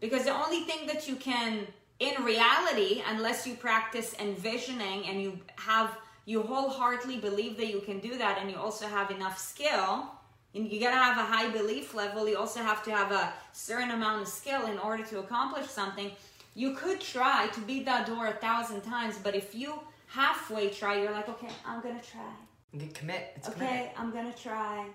Because 0.00 0.24
the 0.24 0.34
only 0.34 0.64
thing 0.64 0.86
that 0.86 1.08
you 1.08 1.16
can 1.16 1.66
in 1.98 2.22
reality, 2.24 3.02
unless 3.08 3.46
you 3.46 3.54
practice 3.54 4.14
envisioning 4.18 5.06
and 5.06 5.22
you 5.22 5.38
have 5.56 5.96
you 6.26 6.42
wholeheartedly 6.42 7.18
believe 7.18 7.56
that 7.56 7.68
you 7.68 7.80
can 7.80 8.00
do 8.00 8.18
that 8.18 8.38
and 8.38 8.50
you 8.50 8.58
also 8.58 8.86
have 8.86 9.10
enough 9.10 9.38
skill, 9.38 10.10
and 10.54 10.70
you 10.70 10.80
gotta 10.80 10.96
have 10.96 11.16
a 11.16 11.22
high 11.22 11.48
belief 11.48 11.94
level. 11.94 12.28
You 12.28 12.36
also 12.36 12.60
have 12.60 12.82
to 12.84 12.90
have 12.90 13.12
a 13.12 13.32
certain 13.52 13.92
amount 13.92 14.22
of 14.22 14.28
skill 14.28 14.66
in 14.66 14.78
order 14.78 15.04
to 15.04 15.20
accomplish 15.20 15.66
something. 15.66 16.10
You 16.54 16.74
could 16.74 17.00
try 17.00 17.48
to 17.48 17.60
beat 17.60 17.84
that 17.84 18.06
door 18.06 18.26
a 18.26 18.32
thousand 18.32 18.82
times, 18.82 19.16
but 19.22 19.34
if 19.34 19.54
you 19.54 19.74
halfway 20.08 20.70
try, 20.70 21.00
you're 21.00 21.12
like, 21.12 21.28
okay, 21.28 21.48
I'm 21.64 21.80
gonna 21.80 22.02
try. 22.02 22.32
Get 22.76 22.94
commit. 22.94 23.32
It's 23.36 23.48
okay, 23.48 23.58
commitment. 23.58 23.90
I'm 23.96 24.12
gonna 24.12 24.34
try. 24.34 24.86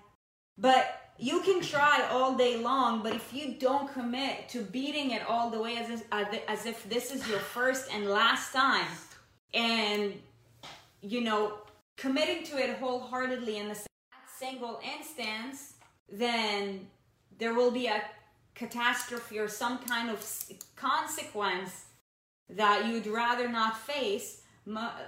But 0.58 1.12
you 1.18 1.40
can 1.40 1.62
try 1.62 2.06
all 2.10 2.34
day 2.34 2.58
long, 2.58 3.02
but 3.02 3.14
if 3.14 3.32
you 3.32 3.54
don't 3.58 3.90
commit 3.92 4.48
to 4.50 4.60
beating 4.62 5.12
it 5.12 5.22
all 5.26 5.48
the 5.48 5.60
way 5.60 5.76
as 5.76 5.88
if, 5.88 6.04
as 6.48 6.66
if 6.66 6.88
this 6.90 7.14
is 7.14 7.26
your 7.28 7.38
first 7.38 7.88
and 7.92 8.06
last 8.06 8.52
time, 8.52 8.86
and 9.54 10.14
you 11.02 11.20
know, 11.20 11.58
committing 11.96 12.44
to 12.44 12.58
it 12.58 12.78
wholeheartedly 12.78 13.58
in 13.58 13.68
the 13.68 13.78
single 14.38 14.80
instance, 14.96 15.74
then 16.10 16.86
there 17.38 17.54
will 17.54 17.70
be 17.70 17.86
a 17.86 18.02
catastrophe 18.54 19.38
or 19.38 19.48
some 19.48 19.78
kind 19.78 20.10
of 20.10 20.24
consequence 20.76 21.86
that 22.48 22.86
you'd 22.86 23.06
rather 23.06 23.48
not 23.48 23.76
face. 23.78 24.42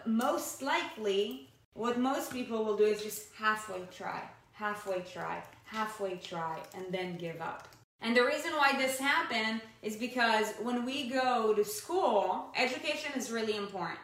most 0.07 0.62
likely, 0.62 1.50
what 1.74 1.98
most 1.98 2.33
people 2.33 2.64
will 2.64 2.76
do 2.76 2.85
is 2.85 3.02
just 3.02 3.33
halfway 3.37 3.83
try, 3.96 4.22
halfway 4.52 5.00
try, 5.00 5.42
halfway 5.64 6.16
try, 6.16 6.59
and 6.74 6.87
then 6.90 7.16
give 7.16 7.40
up. 7.40 7.68
And 8.00 8.16
the 8.16 8.24
reason 8.24 8.52
why 8.52 8.74
this 8.76 8.98
happened 8.98 9.61
is 9.83 9.96
because 9.96 10.52
when 10.62 10.85
we 10.85 11.09
go 11.09 11.54
to 11.54 11.64
school, 11.64 12.52
education 12.57 13.12
is 13.16 13.30
really 13.30 13.57
important. 13.57 13.98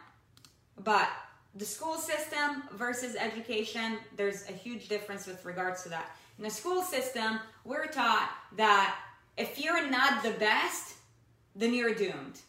But 0.83 1.07
the 1.55 1.65
school 1.65 1.95
system 1.95 2.63
versus 2.73 3.15
education, 3.15 3.97
there's 4.15 4.47
a 4.47 4.53
huge 4.53 4.87
difference 4.87 5.27
with 5.27 5.43
regards 5.43 5.83
to 5.83 5.89
that. 5.89 6.15
In 6.37 6.45
the 6.45 6.49
school 6.49 6.81
system, 6.81 7.39
we're 7.65 7.87
taught 7.87 8.29
that 8.55 8.97
if 9.37 9.59
you're 9.59 9.89
not 9.89 10.23
the 10.23 10.31
best, 10.31 10.95
then 11.55 11.73
you're 11.73 11.93
doomed. 11.93 12.39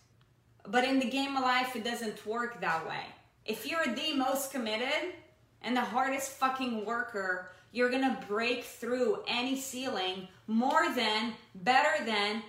But 0.69 0.85
in 0.85 1.01
the 1.01 1.11
game 1.11 1.37
of 1.37 1.43
life, 1.43 1.75
it 1.75 1.85
doesn't 1.85 2.25
work 2.25 2.61
that 2.61 2.87
way. 2.89 3.05
If 3.45 3.69
you're 3.69 3.87
the 3.87 4.15
most 4.15 4.53
committed 4.53 5.15
and 5.63 5.77
the 5.77 5.81
hardest 5.81 6.33
fucking 6.33 6.85
worker, 6.85 7.51
you're 7.73 7.91
gonna 7.91 8.25
break 8.29 8.63
through 8.63 9.23
any 9.27 9.57
ceiling 9.57 10.29
more 10.47 10.95
than, 10.95 11.33
better 11.57 12.05
than 12.05 12.43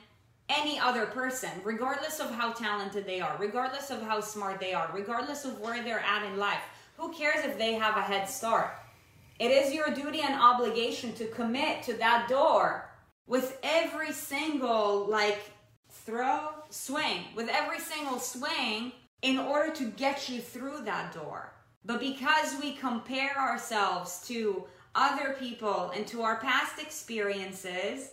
any 0.49 0.79
other 0.79 1.05
person, 1.05 1.49
regardless 1.63 2.19
of 2.19 2.31
how 2.31 2.51
talented 2.51 3.05
they 3.05 3.21
are, 3.21 3.35
regardless 3.39 3.89
of 3.89 4.01
how 4.01 4.19
smart 4.19 4.59
they 4.59 4.73
are, 4.73 4.89
regardless 4.93 5.45
of 5.45 5.59
where 5.59 5.83
they're 5.83 5.99
at 5.99 6.25
in 6.25 6.37
life. 6.37 6.61
Who 6.97 7.11
cares 7.13 7.43
if 7.45 7.57
they 7.57 7.73
have 7.73 7.97
a 7.97 8.01
head 8.01 8.29
start? 8.29 8.71
It 9.39 9.51
is 9.51 9.73
your 9.73 9.89
duty 9.89 10.21
and 10.21 10.39
obligation 10.39 11.13
to 11.13 11.25
commit 11.27 11.83
to 11.83 11.93
that 11.93 12.27
door 12.27 12.89
with 13.25 13.57
every 13.63 14.11
single 14.11 15.05
like 15.07 15.51
throw, 15.89 16.49
swing, 16.69 17.25
with 17.35 17.49
every 17.49 17.79
single 17.79 18.19
swing 18.19 18.91
in 19.21 19.39
order 19.39 19.73
to 19.73 19.85
get 19.91 20.29
you 20.29 20.39
through 20.39 20.81
that 20.83 21.13
door. 21.13 21.53
But 21.85 21.99
because 21.99 22.55
we 22.59 22.75
compare 22.75 23.37
ourselves 23.37 24.25
to 24.27 24.65
other 24.95 25.35
people 25.39 25.91
and 25.95 26.05
to 26.07 26.21
our 26.21 26.37
past 26.37 26.79
experiences, 26.79 28.11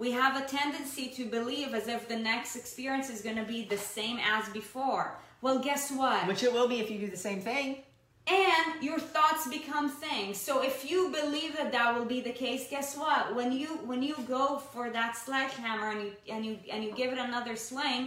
we 0.00 0.10
have 0.12 0.42
a 0.42 0.46
tendency 0.46 1.08
to 1.08 1.26
believe 1.26 1.74
as 1.74 1.86
if 1.86 2.08
the 2.08 2.16
next 2.16 2.56
experience 2.56 3.10
is 3.10 3.20
going 3.20 3.36
to 3.36 3.44
be 3.44 3.64
the 3.64 3.76
same 3.76 4.18
as 4.18 4.48
before. 4.48 5.18
Well, 5.42 5.58
guess 5.58 5.92
what? 5.92 6.26
Which 6.26 6.42
it 6.42 6.52
will 6.52 6.66
be 6.66 6.80
if 6.80 6.90
you 6.90 6.98
do 6.98 7.10
the 7.10 7.18
same 7.18 7.42
thing. 7.42 7.82
and 8.26 8.82
your 8.82 8.98
thoughts 8.98 9.48
become 9.48 9.88
things 9.88 10.36
so 10.38 10.62
if 10.62 10.88
you 10.90 11.10
believe 11.20 11.56
that 11.56 11.72
that 11.72 11.88
will 11.96 12.04
be 12.04 12.20
the 12.20 12.36
case 12.44 12.62
guess 12.74 12.96
what 12.96 13.34
when 13.34 13.50
you 13.50 13.68
when 13.90 14.02
you 14.02 14.14
go 14.28 14.58
for 14.72 14.90
that 14.90 15.16
sledgehammer 15.16 15.88
and 15.94 16.02
you 16.04 16.12
and 16.34 16.44
you 16.46 16.54
and 16.72 16.84
you 16.84 16.92
give 16.92 17.10
it 17.14 17.18
another 17.18 17.56
swing 17.56 18.02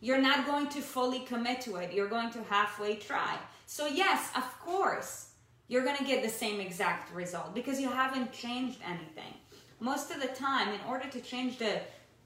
you're 0.00 0.24
not 0.30 0.46
going 0.46 0.68
to 0.68 0.80
fully 0.80 1.20
commit 1.20 1.58
to 1.66 1.76
it 1.76 1.92
you're 1.94 2.12
going 2.16 2.30
to 2.30 2.42
halfway 2.44 2.94
try 2.96 3.32
so 3.66 3.86
yes 3.86 4.30
of 4.36 4.46
course 4.60 5.12
you're 5.70 5.84
going 5.88 5.96
to 5.96 6.04
get 6.12 6.22
the 6.22 6.28
same 6.28 6.60
exact 6.60 7.12
result 7.14 7.54
because 7.54 7.80
you 7.80 7.88
haven't 7.88 8.30
changed 8.32 8.78
anything 8.94 9.32
most 9.80 10.10
of 10.10 10.20
the 10.20 10.28
time 10.28 10.68
in 10.68 10.80
order 10.88 11.08
to 11.08 11.20
change 11.20 11.58
the 11.58 11.80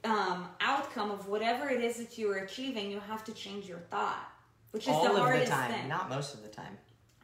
um, 0.05 0.49
outcome 0.61 1.11
of 1.11 1.29
whatever 1.29 1.69
it 1.69 1.83
is 1.83 1.97
that 1.97 2.19
you're 2.19 2.39
achieving 2.39 2.91
you 2.91 3.01
have 3.01 3.23
to 3.25 3.33
change 3.33 3.69
your 3.69 3.79
thought 3.79 4.33
which 4.73 4.85
is 4.85 4.95
All 4.95 5.03
the 5.05 5.11
of 5.11 5.17
the 5.17 5.21
hardest 5.23 5.53
time, 5.53 5.71
thing 5.71 5.89
not 5.89 6.09
most 6.09 6.35
of 6.35 6.43
the 6.43 6.49
time. 6.49 6.77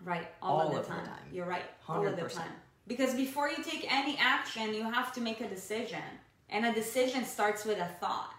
Right, 0.05 0.29
all, 0.41 0.61
All 0.61 0.67
of, 0.67 0.73
the, 0.75 0.81
of 0.81 0.87
the 0.87 0.93
time. 0.93 1.07
time. 1.07 1.25
You're 1.33 1.47
right, 1.47 1.65
all 1.89 2.07
of 2.07 2.15
the 2.15 2.23
100%. 2.23 2.35
time. 2.35 2.53
Because 2.87 3.15
before 3.15 3.49
you 3.49 3.57
take 3.65 3.87
any 3.93 4.17
action, 4.19 4.73
you 4.75 4.83
have 4.83 5.13
to 5.15 5.21
make 5.21 5.41
a 5.41 5.49
decision, 5.49 6.03
and 6.51 6.65
a 6.67 6.73
decision 6.73 7.25
starts 7.25 7.65
with 7.65 7.79
a 7.79 7.89
thought. 8.01 8.33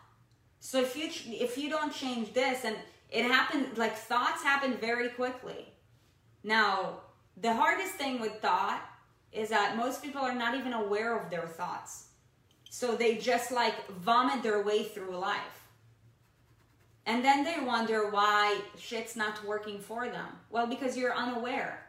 So 0.59 0.79
if 0.79 0.95
you 0.95 1.09
if 1.33 1.57
you 1.57 1.69
don't 1.69 1.93
change 1.93 2.33
this, 2.33 2.65
and 2.65 2.75
it 3.09 3.25
happened 3.25 3.77
like 3.77 3.95
thoughts 3.95 4.43
happen 4.43 4.77
very 4.77 5.09
quickly. 5.09 5.73
Now, 6.43 7.01
the 7.35 7.53
hardest 7.53 7.93
thing 7.93 8.19
with 8.21 8.33
thought 8.41 8.81
is 9.31 9.49
that 9.49 9.77
most 9.77 10.01
people 10.01 10.21
are 10.21 10.35
not 10.35 10.55
even 10.55 10.73
aware 10.73 11.17
of 11.17 11.29
their 11.29 11.47
thoughts. 11.47 12.07
So 12.69 12.95
they 12.95 13.17
just 13.17 13.51
like 13.51 13.87
vomit 13.89 14.43
their 14.43 14.61
way 14.63 14.83
through 14.83 15.17
life. 15.17 15.63
And 17.05 17.25
then 17.25 17.43
they 17.43 17.57
wonder 17.63 18.09
why 18.11 18.59
shit's 18.77 19.15
not 19.15 19.43
working 19.43 19.79
for 19.79 20.09
them. 20.09 20.27
Well, 20.51 20.67
because 20.67 20.95
you're 20.95 21.15
unaware. 21.15 21.83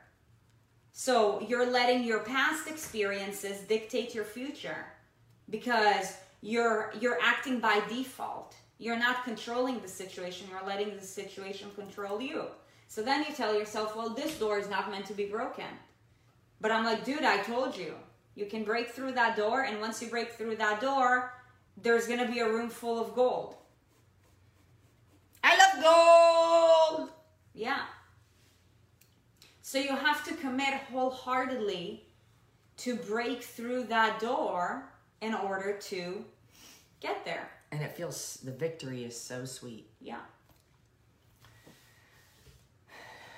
So 0.93 1.41
you're 1.41 1.71
letting 1.71 2.05
your 2.05 2.21
past 2.21 2.69
experiences 2.69 3.61
dictate 3.61 4.15
your 4.15 4.25
future 4.25 4.87
because 5.49 6.17
you're 6.41 6.93
you're 7.01 7.19
acting 7.23 7.61
by 7.61 7.83
default. 7.89 8.57
You're 8.79 8.99
not 8.99 9.25
controlling 9.25 9.81
the 9.81 9.89
situation, 9.89 10.47
you're 10.51 10.67
letting 10.67 10.97
the 10.97 11.05
situation 11.05 11.71
control 11.75 12.21
you. 12.21 12.47
So 12.89 13.03
then 13.03 13.25
you 13.29 13.35
tell 13.35 13.55
yourself, 13.57 13.95
well, 13.95 14.09
this 14.09 14.39
door 14.39 14.59
is 14.59 14.71
not 14.71 14.91
meant 14.91 15.05
to 15.07 15.15
be 15.15 15.27
broken. 15.27 15.67
But 16.61 16.71
I'm 16.71 16.85
like, 16.85 17.05
dude, 17.05 17.25
I 17.25 17.39
told 17.39 17.77
you. 17.77 17.95
You 18.35 18.47
can 18.47 18.65
break 18.65 18.91
through 18.91 19.13
that 19.13 19.37
door, 19.37 19.63
and 19.63 19.81
once 19.81 20.01
you 20.01 20.09
break 20.09 20.33
through 20.33 20.57
that 20.57 20.81
door, 20.81 21.35
there's 21.77 22.07
gonna 22.07 22.31
be 22.31 22.41
a 22.41 22.49
room 22.49 22.69
full 22.69 23.01
of 23.01 23.15
gold. 23.15 23.57
I 25.43 25.57
love 25.57 26.99
gold. 26.99 27.11
Yeah. 27.55 27.83
So 29.63 29.79
you 29.79 29.95
have 29.95 30.25
to 30.25 30.35
commit 30.35 30.75
wholeheartedly 30.75 32.05
to 32.79 32.97
break 32.97 33.43
through 33.43 33.85
that 33.85 34.21
door 34.21 34.91
in 35.21 35.35
order 35.35 35.79
to 35.79 36.25
get 37.01 37.25
there. 37.25 37.51
And 37.73 37.83
it 37.83 37.93
feels 37.93 38.39
the 38.43 38.53
victory 38.53 39.05
is 39.05 39.19
so 39.19 39.45
sweet. 39.45 39.87
Yeah. 40.01 40.21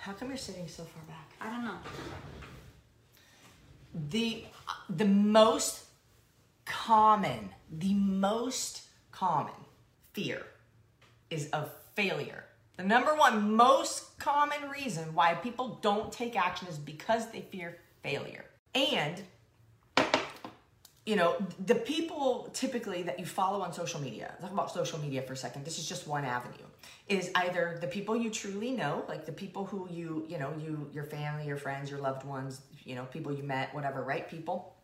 How 0.01 0.13
come 0.13 0.29
you're 0.29 0.37
sitting 0.37 0.69
so 0.69 0.85
far 0.85 1.03
back? 1.05 1.31
I 1.41 1.51
don't 1.51 1.65
know. 1.65 1.79
The 3.95 4.45
the 4.89 5.05
most 5.05 5.85
common 6.65 7.51
the 7.71 7.95
most 7.95 8.83
common 9.11 9.55
fear 10.13 10.43
is 11.31 11.49
of 11.51 11.71
failure. 11.95 12.45
The 12.77 12.85
number 12.85 13.15
one 13.15 13.55
most 13.55 14.19
common 14.19 14.71
reason 14.71 15.15
why 15.15 15.35
people 15.35 15.79
don't 15.83 16.13
take 16.13 16.37
action 16.37 16.69
is 16.69 16.79
because 16.79 17.31
they 17.31 17.41
fear 17.41 17.79
failure. 18.03 18.45
And 18.75 19.23
you 21.05 21.17
know 21.17 21.37
the 21.67 21.75
people 21.75 22.49
typically 22.53 23.03
that 23.03 23.19
you 23.19 23.27
follow 23.27 23.61
on 23.63 23.73
social 23.73 24.01
media 24.01 24.33
talk 24.41 24.53
about 24.53 24.71
social 24.71 24.99
media 25.01 25.23
for 25.23 25.33
a 25.33 25.37
second 25.37 25.65
this 25.65 25.79
is 25.79 25.89
just 25.89 26.07
one 26.07 26.25
avenue 26.25 26.67
is 27.09 27.31
either 27.35 27.79
the 27.81 27.87
people 27.87 28.17
you 28.17 28.31
truly 28.31 28.71
know 28.71 29.05
like 29.09 29.27
the 29.27 29.33
people 29.33 29.65
who 29.65 29.89
you 29.91 30.25
you 30.29 30.39
know 30.39 30.53
you 30.59 30.89
your 30.93 31.05
family 31.05 31.47
your 31.47 31.57
friends 31.57 31.91
your 31.91 32.01
loved 32.01 32.25
ones 32.25 32.61
you 32.85 32.95
know 32.95 33.05
people 33.07 33.33
you 33.33 33.43
met 33.43 33.75
whatever 33.75 34.03
right 34.03 34.29
people 34.31 34.75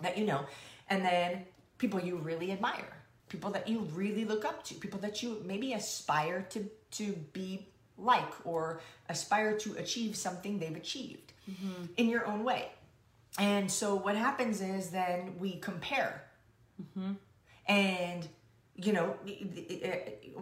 that 0.00 0.16
you 0.16 0.24
know 0.24 0.46
and 0.88 1.04
then 1.04 1.44
people 1.78 2.00
you 2.00 2.16
really 2.16 2.52
admire 2.52 2.96
people 3.28 3.50
that 3.50 3.68
you 3.68 3.80
really 3.92 4.24
look 4.24 4.44
up 4.44 4.64
to 4.64 4.74
people 4.74 5.00
that 5.00 5.22
you 5.22 5.42
maybe 5.44 5.74
aspire 5.74 6.46
to 6.48 6.70
to 6.90 7.12
be 7.32 7.66
like 7.98 8.32
or 8.44 8.80
aspire 9.08 9.56
to 9.58 9.74
achieve 9.74 10.16
something 10.16 10.58
they've 10.58 10.76
achieved 10.76 11.32
mm-hmm. 11.50 11.84
in 11.96 12.08
your 12.08 12.26
own 12.26 12.44
way 12.44 12.70
and 13.38 13.70
so 13.70 13.94
what 13.94 14.16
happens 14.16 14.60
is 14.60 14.90
then 14.90 15.34
we 15.38 15.56
compare. 15.56 16.24
Mm-hmm. 16.80 17.12
And, 17.68 18.28
you 18.76 18.92
know, 18.92 19.16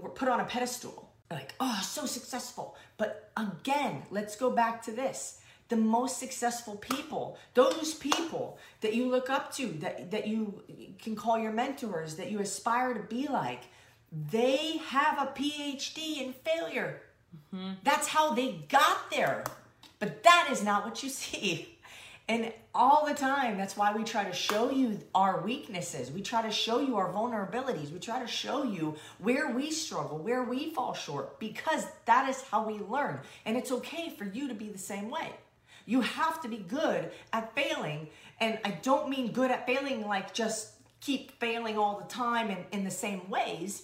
we're 0.00 0.10
put 0.10 0.28
on 0.28 0.40
a 0.40 0.44
pedestal. 0.44 1.10
Like, 1.30 1.54
oh, 1.58 1.80
so 1.82 2.06
successful. 2.06 2.76
But 2.96 3.30
again, 3.36 4.02
let's 4.10 4.36
go 4.36 4.50
back 4.50 4.82
to 4.84 4.92
this. 4.92 5.40
The 5.68 5.76
most 5.76 6.18
successful 6.18 6.76
people, 6.76 7.38
those 7.54 7.94
people 7.94 8.58
that 8.82 8.94
you 8.94 9.08
look 9.08 9.30
up 9.30 9.52
to, 9.54 9.66
that, 9.80 10.10
that 10.10 10.28
you 10.28 10.62
can 11.02 11.16
call 11.16 11.38
your 11.38 11.52
mentors, 11.52 12.16
that 12.16 12.30
you 12.30 12.40
aspire 12.40 12.94
to 12.94 13.00
be 13.00 13.26
like, 13.26 13.62
they 14.30 14.76
have 14.86 15.18
a 15.18 15.32
PhD 15.32 16.22
in 16.22 16.34
failure. 16.34 17.00
Mm-hmm. 17.52 17.72
That's 17.82 18.08
how 18.08 18.34
they 18.34 18.52
got 18.68 19.10
there. 19.10 19.42
But 19.98 20.22
that 20.22 20.48
is 20.52 20.62
not 20.62 20.84
what 20.84 21.02
you 21.02 21.08
see. 21.08 21.70
And 22.26 22.52
all 22.74 23.06
the 23.06 23.14
time, 23.14 23.58
that's 23.58 23.76
why 23.76 23.94
we 23.94 24.02
try 24.02 24.24
to 24.24 24.32
show 24.32 24.70
you 24.70 24.98
our 25.14 25.42
weaknesses. 25.42 26.10
We 26.10 26.22
try 26.22 26.42
to 26.42 26.50
show 26.50 26.80
you 26.80 26.96
our 26.96 27.12
vulnerabilities. 27.12 27.92
We 27.92 27.98
try 27.98 28.18
to 28.20 28.26
show 28.26 28.62
you 28.64 28.96
where 29.18 29.50
we 29.50 29.70
struggle, 29.70 30.18
where 30.18 30.42
we 30.42 30.70
fall 30.70 30.94
short, 30.94 31.38
because 31.38 31.86
that 32.06 32.28
is 32.30 32.40
how 32.42 32.66
we 32.66 32.78
learn. 32.78 33.20
And 33.44 33.56
it's 33.58 33.70
okay 33.72 34.08
for 34.08 34.24
you 34.24 34.48
to 34.48 34.54
be 34.54 34.70
the 34.70 34.78
same 34.78 35.10
way. 35.10 35.32
You 35.84 36.00
have 36.00 36.40
to 36.42 36.48
be 36.48 36.56
good 36.56 37.10
at 37.34 37.54
failing. 37.54 38.08
And 38.40 38.58
I 38.64 38.70
don't 38.82 39.10
mean 39.10 39.32
good 39.32 39.50
at 39.50 39.66
failing 39.66 40.06
like 40.06 40.32
just 40.32 40.70
keep 41.00 41.38
failing 41.38 41.76
all 41.76 41.98
the 41.98 42.06
time 42.08 42.48
and 42.48 42.64
in 42.72 42.84
the 42.84 42.90
same 42.90 43.28
ways 43.28 43.82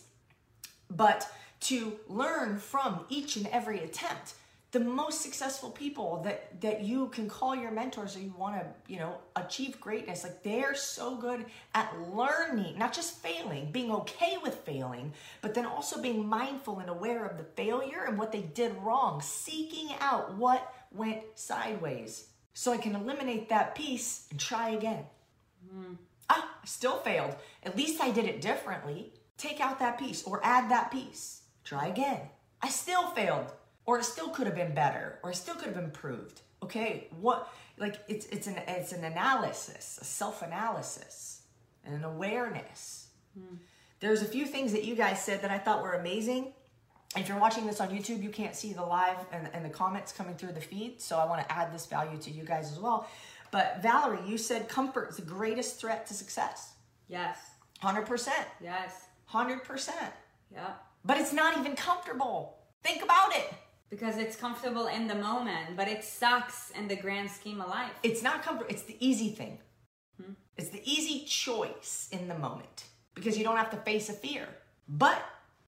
but 0.90 1.31
to 1.61 1.98
learn 2.09 2.59
from 2.59 3.05
each 3.09 3.37
and 3.37 3.46
every 3.48 3.81
attempt 3.81 4.35
the 4.72 4.80
most 4.80 5.20
successful 5.20 5.70
people 5.70 6.22
that 6.22 6.61
that 6.61 6.83
you 6.83 7.09
can 7.09 7.28
call 7.28 7.56
your 7.56 7.70
mentors 7.70 8.16
or 8.16 8.20
you 8.20 8.35
want 8.38 8.54
to 8.54 8.92
you 8.92 8.98
know 8.98 9.16
achieve 9.37 9.80
greatness 9.80 10.22
like 10.22 10.42
they're 10.42 10.74
so 10.74 11.16
good 11.16 11.44
at 11.74 11.92
learning 12.12 12.78
not 12.78 12.92
just 12.92 13.18
failing 13.18 13.70
being 13.72 13.90
okay 13.90 14.37
with 14.42 14.54
failing 14.54 15.12
but 15.40 15.54
then 15.54 15.66
also 15.66 16.00
being 16.00 16.27
mindful 16.27 16.79
and 16.79 16.88
aware 16.88 17.25
of 17.25 17.37
the 17.37 17.44
failure 17.44 18.04
and 18.06 18.16
what 18.18 18.33
they 18.33 18.42
did 18.42 18.73
wrong 18.83 19.21
seeking 19.21 19.88
out 20.00 20.37
what 20.37 20.73
went 20.92 21.21
sideways 21.35 22.29
so 22.54 22.73
i 22.73 22.77
can 22.77 22.94
eliminate 22.94 23.48
that 23.48 23.75
piece 23.75 24.27
and 24.31 24.38
try 24.38 24.71
again 24.71 25.04
ah, 26.31 26.48
still 26.64 26.98
failed. 26.98 27.37
At 27.62 27.77
least 27.77 28.00
I 28.00 28.10
did 28.10 28.25
it 28.25 28.40
differently. 28.40 29.12
Take 29.37 29.60
out 29.60 29.79
that 29.81 29.98
piece 29.98 30.23
or 30.23 30.40
add 30.42 30.71
that 30.71 30.90
piece. 30.90 31.42
Try 31.64 31.88
again. 31.88 32.21
I 32.62 32.68
still 32.68 33.08
failed. 33.08 33.52
Or 33.87 33.98
it 33.98 34.04
still 34.04 34.28
could 34.28 34.46
have 34.46 34.54
been 34.54 34.74
better. 34.74 35.18
Or 35.22 35.31
it 35.31 35.37
still 35.37 35.54
could 35.54 35.68
have 35.68 35.83
improved. 35.83 36.40
Okay, 36.62 37.08
what 37.20 37.52
like 37.78 37.96
it's 38.08 38.26
it's 38.26 38.46
an 38.46 38.60
it's 38.68 38.92
an 38.92 39.04
analysis, 39.04 39.98
a 40.00 40.04
self-analysis, 40.04 41.42
and 41.85 41.94
an 41.94 42.04
awareness. 42.04 43.08
Hmm. 43.38 43.56
There's 44.00 44.22
a 44.22 44.26
few 44.26 44.46
things 44.46 44.72
that 44.72 44.85
you 44.85 44.94
guys 44.94 45.22
said 45.22 45.42
that 45.42 45.50
I 45.50 45.58
thought 45.58 45.83
were 45.83 45.94
amazing. 45.94 46.52
If 47.16 47.28
you're 47.28 47.40
watching 47.40 47.66
this 47.66 47.81
on 47.81 47.88
YouTube, 47.88 48.22
you 48.22 48.31
can't 48.31 48.54
see 48.54 48.72
the 48.72 48.85
live 48.85 49.16
and, 49.33 49.48
and 49.52 49.64
the 49.64 49.68
comments 49.68 50.12
coming 50.12 50.37
through 50.37 50.52
the 50.52 50.60
feed, 50.60 51.00
so 51.00 51.18
I 51.18 51.24
want 51.26 51.46
to 51.46 51.52
add 51.52 51.74
this 51.74 51.87
value 51.87 52.16
to 52.18 52.31
you 52.31 52.44
guys 52.44 52.70
as 52.70 52.78
well. 52.78 53.08
But 53.50 53.83
Valerie, 53.83 54.20
you 54.26 54.38
said 54.38 54.68
comfort 54.68 55.10
is 55.10 55.16
the 55.16 55.22
greatest 55.22 55.81
threat 55.81 56.06
to 56.06 56.14
success. 56.14 56.74
Yes. 57.08 57.37
100%. 57.83 58.28
Yes. 58.62 59.06
100%. 59.33 59.90
Yeah. 60.52 60.70
But 61.04 61.18
it's 61.18 61.33
not 61.33 61.58
even 61.58 61.74
comfortable. 61.74 62.58
Think 62.85 63.02
about 63.02 63.35
it. 63.35 63.52
Because 63.91 64.19
it's 64.19 64.37
comfortable 64.37 64.87
in 64.87 65.09
the 65.09 65.17
moment, 65.17 65.77
but 65.77 65.88
it 65.88 66.05
sucks 66.05 66.71
in 66.71 66.87
the 66.87 66.97
grand 66.97 67.31
scheme 67.31 67.61
of 67.61 67.69
life. 67.69 67.91
It's 68.03 68.23
not 68.23 68.43
comfortable. 68.43 68.73
It's 68.73 68.85
the 68.85 68.97
easy 69.01 69.31
thing. 69.31 69.59
Hmm? 70.17 70.33
It's 70.57 70.71
the 70.71 70.83
easy 70.85 71.25
choice 71.27 72.09
in 72.13 72.29
the 72.29 72.38
moment 72.38 72.85
because 73.15 73.37
you 73.37 73.45
don't 73.45 73.57
have 73.57 73.71
to 73.71 73.77
face 73.79 74.09
a 74.09 74.13
fear. 74.13 74.49
But 74.88 75.23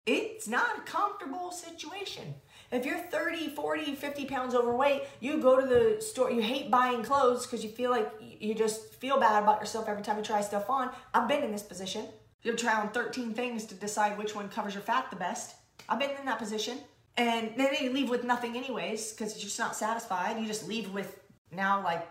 it's 0.07 0.49
not 0.49 0.79
a 0.79 0.81
comfortable 0.83 1.53
situation. 1.53 2.35
If 2.73 2.87
you're 2.87 2.99
30, 2.99 3.51
40, 3.51 3.95
50 3.95 4.25
pounds 4.25 4.55
overweight, 4.55 5.03
you 5.21 5.39
go 5.39 5.61
to 5.61 5.67
the 5.67 6.01
store, 6.01 6.31
you 6.31 6.43
hate 6.43 6.71
buying 6.71 7.03
clothes 7.03 7.47
because 7.47 7.63
you 7.63 7.71
feel 7.71 7.91
like 7.91 8.11
you 8.21 8.55
just 8.55 8.95
feel 8.95 9.21
bad 9.21 9.43
about 9.43 9.61
yourself 9.61 9.89
every 9.89 10.03
time 10.03 10.17
you 10.17 10.25
try 10.25 10.41
stuff 10.41 10.71
on. 10.71 10.91
I've 11.15 11.29
been 11.29 11.45
in 11.45 11.53
this 11.53 11.63
position. 11.63 12.07
You 12.43 12.57
try 12.57 12.81
on 12.81 12.89
13 12.89 13.35
things 13.35 13.65
to 13.67 13.75
decide 13.75 14.19
which 14.19 14.35
one 14.35 14.49
covers 14.49 14.75
your 14.75 14.83
fat 14.83 15.11
the 15.11 15.17
best. 15.17 15.55
I've 15.89 16.01
been 16.01 16.11
in 16.19 16.27
that 16.27 16.39
position. 16.39 16.79
And 17.17 17.53
then 17.57 17.75
you 17.81 17.93
leave 17.93 18.09
with 18.09 18.25
nothing 18.25 18.57
anyways 18.57 19.13
because 19.13 19.35
you're 19.37 19.45
just 19.45 19.59
not 19.59 19.77
satisfied. 19.77 20.41
You 20.41 20.47
just 20.47 20.67
leave 20.67 20.93
with 20.93 21.21
now 21.51 21.83
like 21.83 22.09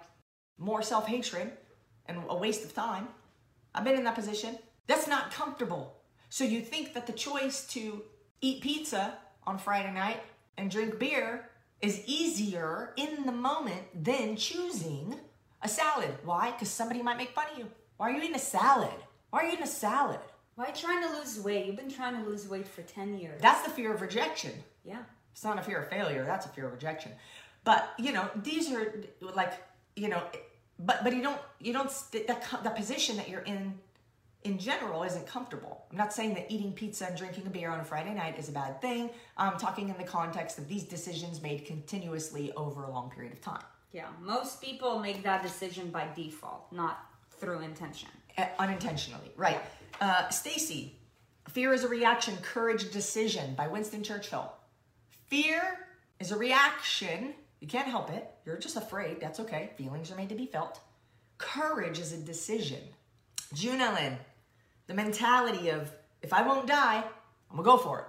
more 0.57 0.81
self 0.81 1.07
hatred 1.07 1.51
and 2.05 2.19
a 2.29 2.35
waste 2.35 2.63
of 2.63 2.73
time. 2.73 3.07
I've 3.73 3.83
been 3.83 3.97
in 3.97 4.03
that 4.03 4.15
position. 4.15 4.57
That's 4.87 5.07
not 5.07 5.31
comfortable. 5.31 5.95
So 6.29 6.43
you 6.43 6.61
think 6.61 6.93
that 6.93 7.07
the 7.07 7.13
choice 7.13 7.65
to 7.67 8.03
eat 8.41 8.61
pizza 8.61 9.15
on 9.45 9.57
Friday 9.57 9.91
night 9.93 10.21
and 10.57 10.69
drink 10.69 10.99
beer 10.99 11.49
is 11.81 12.03
easier 12.05 12.93
in 12.95 13.25
the 13.25 13.31
moment 13.31 14.03
than 14.03 14.35
choosing 14.35 15.15
a 15.61 15.67
salad. 15.67 16.11
Why? 16.23 16.51
Because 16.51 16.69
somebody 16.69 17.01
might 17.01 17.17
make 17.17 17.31
fun 17.31 17.45
of 17.51 17.57
you. 17.57 17.67
Why 17.97 18.09
are 18.09 18.13
you 18.13 18.21
eating 18.21 18.35
a 18.35 18.39
salad? 18.39 18.89
Why 19.29 19.39
are 19.39 19.45
you 19.45 19.53
eating 19.53 19.63
a 19.63 19.67
salad? 19.67 20.19
Why 20.55 20.69
trying 20.71 21.01
to 21.07 21.17
lose 21.17 21.39
weight? 21.39 21.65
You've 21.65 21.77
been 21.77 21.89
trying 21.89 22.21
to 22.21 22.29
lose 22.29 22.47
weight 22.47 22.67
for 22.67 22.81
10 22.81 23.17
years. 23.17 23.41
That's 23.41 23.63
the 23.63 23.71
fear 23.71 23.93
of 23.93 24.01
rejection. 24.01 24.51
Yeah. 24.83 25.03
It's 25.33 25.43
not 25.43 25.57
a 25.57 25.61
fear 25.61 25.79
of 25.81 25.89
failure. 25.89 26.23
That's 26.25 26.45
a 26.45 26.49
fear 26.49 26.65
of 26.67 26.73
rejection. 26.73 27.11
But 27.63 27.93
you 27.97 28.11
know, 28.11 28.29
these 28.43 28.71
are 28.71 28.93
like 29.35 29.53
you 29.95 30.09
know, 30.09 30.21
but 30.79 31.03
but 31.03 31.13
you 31.15 31.21
don't 31.21 31.39
you 31.59 31.73
don't 31.73 31.89
that 32.27 32.45
the 32.63 32.69
position 32.71 33.17
that 33.17 33.29
you're 33.29 33.41
in 33.41 33.75
in 34.43 34.57
general 34.57 35.03
isn't 35.03 35.27
comfortable. 35.27 35.85
I'm 35.91 35.97
not 35.97 36.11
saying 36.11 36.33
that 36.33 36.51
eating 36.51 36.73
pizza 36.73 37.05
and 37.05 37.15
drinking 37.15 37.45
a 37.45 37.49
beer 37.51 37.69
on 37.69 37.79
a 37.79 37.83
Friday 37.83 38.13
night 38.13 38.39
is 38.39 38.49
a 38.49 38.51
bad 38.51 38.81
thing. 38.81 39.11
I'm 39.37 39.57
talking 39.59 39.89
in 39.89 39.97
the 39.97 40.03
context 40.03 40.57
of 40.57 40.67
these 40.67 40.83
decisions 40.83 41.41
made 41.43 41.65
continuously 41.65 42.51
over 42.53 42.83
a 42.85 42.89
long 42.89 43.11
period 43.11 43.33
of 43.33 43.41
time, 43.41 43.63
Yeah. 43.91 44.07
Most 44.19 44.59
people 44.59 44.97
make 44.97 45.21
that 45.23 45.43
decision 45.43 45.91
by 45.91 46.07
default, 46.15 46.71
not 46.71 47.05
through 47.29 47.59
intention. 47.61 48.09
uh, 48.37 48.45
unintentionally. 48.57 49.31
Right. 49.37 49.61
Uh, 49.99 50.27
Stacy, 50.29 50.95
fear 51.49 51.71
is 51.73 51.83
a 51.83 51.87
reaction, 51.87 52.35
courage 52.41 52.91
decision 52.91 53.53
by 53.53 53.67
Winston 53.67 54.01
Churchill. 54.01 54.51
Fear 55.31 55.61
is 56.19 56.33
a 56.33 56.37
reaction. 56.37 57.33
You 57.61 57.67
can't 57.69 57.87
help 57.87 58.11
it. 58.11 58.29
You're 58.45 58.57
just 58.57 58.75
afraid. 58.75 59.21
That's 59.21 59.39
okay. 59.39 59.71
Feelings 59.77 60.11
are 60.11 60.15
made 60.15 60.27
to 60.27 60.35
be 60.35 60.45
felt. 60.45 60.81
Courage 61.37 61.99
is 61.99 62.11
a 62.11 62.17
decision. 62.17 62.81
Junelin, 63.55 64.17
the 64.87 64.93
mentality 64.93 65.69
of 65.69 65.89
if 66.21 66.33
I 66.33 66.45
won't 66.45 66.67
die, 66.67 67.01
I'm 67.49 67.55
gonna 67.55 67.63
go 67.63 67.77
for 67.77 68.07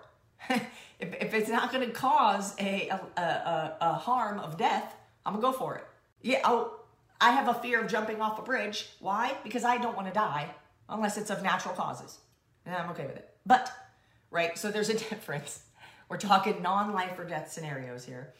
it. 0.51 0.63
if, 0.99 1.15
if 1.15 1.33
it's 1.33 1.49
not 1.49 1.71
gonna 1.71 1.91
cause 1.91 2.57
a, 2.59 2.89
a, 2.89 3.21
a, 3.21 3.77
a 3.81 3.93
harm 3.93 4.41
of 4.41 4.59
death, 4.59 4.93
I'm 5.25 5.35
gonna 5.35 5.43
go 5.43 5.57
for 5.57 5.77
it. 5.77 5.85
Yeah, 6.23 6.41
oh, 6.43 6.75
I 7.21 7.31
have 7.31 7.47
a 7.47 7.55
fear 7.55 7.81
of 7.81 7.89
jumping 7.89 8.21
off 8.21 8.41
a 8.41 8.43
bridge. 8.43 8.89
Why? 8.99 9.33
Because 9.45 9.63
I 9.63 9.79
don't 9.79 9.95
want 9.95 10.09
to 10.09 10.13
die 10.13 10.53
unless 10.89 11.17
it's 11.17 11.31
of 11.31 11.41
natural 11.41 11.77
causes. 11.77 12.19
And 12.67 12.75
I'm 12.75 12.91
okay 12.91 13.07
with 13.07 13.17
it. 13.17 13.29
But, 13.47 13.71
right, 14.33 14.59
so 14.59 14.73
there's 14.73 14.89
a 14.89 14.99
difference. 15.09 15.63
We're 16.13 16.19
talking 16.19 16.61
non 16.61 16.93
life 16.93 17.19
or 17.19 17.25
death 17.25 17.51
scenarios 17.51 18.05
here. 18.05 18.35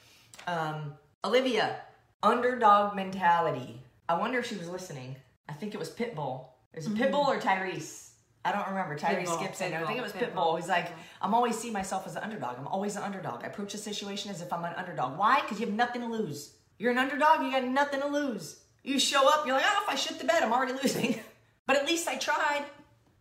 Um, 0.47 0.93
Olivia, 1.25 1.77
underdog 2.23 2.95
mentality. 2.95 3.81
I 4.11 4.19
wonder 4.19 4.41
if 4.41 4.47
she 4.47 4.57
was 4.57 4.69
listening. 4.69 5.17
I 5.49 5.55
think 5.55 5.73
it 5.73 5.79
was 5.79 5.89
Pitbull. 5.89 6.49
Is 6.75 6.87
it 6.87 6.93
Pitbull 6.93 7.27
or 7.27 7.39
Tyrese? 7.41 8.11
I 8.45 8.53
don't 8.53 8.69
remember. 8.69 8.99
Tyrese 8.99 9.25
Pitbull, 9.25 9.39
skips 9.39 9.63
in. 9.63 9.73
I 9.73 9.87
think 9.87 9.99
it 9.99 10.03
was 10.03 10.13
Pitbull, 10.13 10.35
Pitbull. 10.35 10.57
He's 10.59 10.69
like, 10.69 10.89
Pitbull. 10.89 10.99
I'm 11.23 11.33
always 11.33 11.59
see 11.59 11.71
myself 11.71 12.07
as 12.07 12.15
an 12.15 12.23
underdog. 12.23 12.59
I'm 12.59 12.67
always 12.67 12.95
an 12.97 13.05
underdog. 13.05 13.43
I 13.43 13.47
approach 13.47 13.73
a 13.73 13.79
situation 13.79 14.31
as 14.31 14.43
if 14.43 14.53
I'm 14.53 14.65
an 14.65 14.75
underdog. 14.77 15.19
Why? 15.19 15.41
Because 15.41 15.59
you 15.59 15.65
have 15.65 15.75
nothing 15.75 16.03
to 16.03 16.09
lose. 16.09 16.53
You're 16.79 16.93
an 16.93 16.99
underdog. 16.99 17.43
You 17.43 17.53
got 17.53 17.65
nothing 17.65 18.03
to 18.03 18.07
lose. 18.07 18.61
You 18.85 18.99
show 18.99 19.27
up. 19.31 19.47
You're 19.47 19.57
like, 19.57 19.65
oh, 19.67 19.85
if 19.85 19.89
I 19.89 19.95
shit 19.95 20.19
the 20.19 20.27
bed, 20.27 20.43
I'm 20.43 20.53
already 20.53 20.75
losing. 20.83 21.21
but 21.67 21.77
at 21.77 21.87
least 21.87 22.07
I 22.07 22.17
tried. 22.17 22.67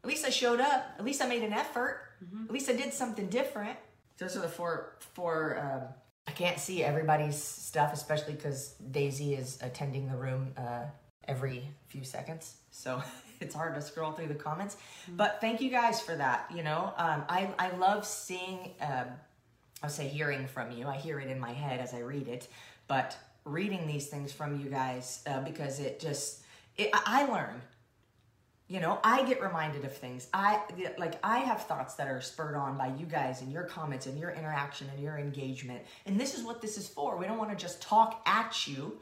At 0.04 0.10
least 0.10 0.26
I 0.26 0.30
showed 0.30 0.60
up. 0.60 0.88
At 1.00 1.06
least 1.06 1.22
I 1.22 1.28
made 1.28 1.44
an 1.44 1.54
effort. 1.54 2.02
At 2.44 2.52
least 2.52 2.70
I 2.70 2.74
did 2.74 2.94
something 2.94 3.28
different. 3.28 3.78
Those 4.22 4.38
are 4.38 4.42
the 4.42 4.48
four 4.48 4.94
four. 5.00 5.58
Um, 5.60 5.82
I 6.28 6.32
can't 6.32 6.60
see 6.60 6.84
everybody's 6.84 7.42
stuff, 7.42 7.92
especially 7.92 8.34
because 8.34 8.76
Daisy 8.92 9.34
is 9.34 9.58
attending 9.64 10.08
the 10.08 10.16
room 10.16 10.54
uh, 10.56 10.84
every 11.28 11.64
few 11.88 12.04
seconds, 12.04 12.58
so 12.70 13.02
it's 13.40 13.56
hard 13.56 13.74
to 13.74 13.82
scroll 13.82 14.12
through 14.12 14.28
the 14.28 14.36
comments. 14.36 14.78
But 15.10 15.42
thank 15.42 15.60
you 15.60 15.72
guys 15.72 16.00
for 16.02 16.16
that. 16.16 16.52
You 16.56 16.62
know, 16.62 16.94
um, 16.98 17.24
I 17.28 17.50
I 17.58 17.72
love 17.78 18.06
seeing. 18.06 18.70
Um, 18.80 19.08
I'll 19.82 19.90
say 19.90 20.08
hearing 20.08 20.46
from 20.46 20.70
you. 20.70 20.86
I 20.86 20.98
hear 20.98 21.20
it 21.20 21.28
in 21.28 21.40
my 21.40 21.52
head 21.52 21.80
as 21.80 21.96
I 21.96 22.02
read 22.02 22.28
it, 22.28 22.48
but 22.88 23.18
reading 23.44 23.88
these 23.88 24.06
things 24.06 24.32
from 24.32 24.62
you 24.62 24.70
guys 24.70 25.24
uh, 25.26 25.42
because 25.42 25.80
it 25.80 26.00
just 26.00 26.44
it, 26.78 26.92
I 26.94 27.24
I 27.24 27.26
learn 27.26 27.60
you 28.72 28.80
know 28.80 29.00
i 29.04 29.22
get 29.24 29.42
reminded 29.42 29.84
of 29.84 29.94
things. 29.94 30.30
I 30.34 30.62
like 30.98 31.20
i 31.26 31.40
have 31.40 31.66
thoughts 31.66 31.96
that 31.96 32.08
are 32.08 32.22
spurred 32.22 32.56
on 32.56 32.78
by 32.78 32.94
you 32.98 33.06
guys 33.06 33.42
and 33.42 33.52
your 33.52 33.64
comments 33.64 34.06
and 34.06 34.18
your 34.18 34.32
interaction 34.32 34.88
and 34.94 35.04
your 35.04 35.18
engagement. 35.18 35.82
And 36.06 36.18
this 36.18 36.38
is 36.38 36.44
what 36.46 36.62
this 36.62 36.78
is 36.78 36.88
for. 36.88 37.18
We 37.18 37.26
don't 37.26 37.38
want 37.38 37.50
to 37.50 37.58
just 37.58 37.82
talk 37.82 38.22
at 38.26 38.66
you. 38.68 38.98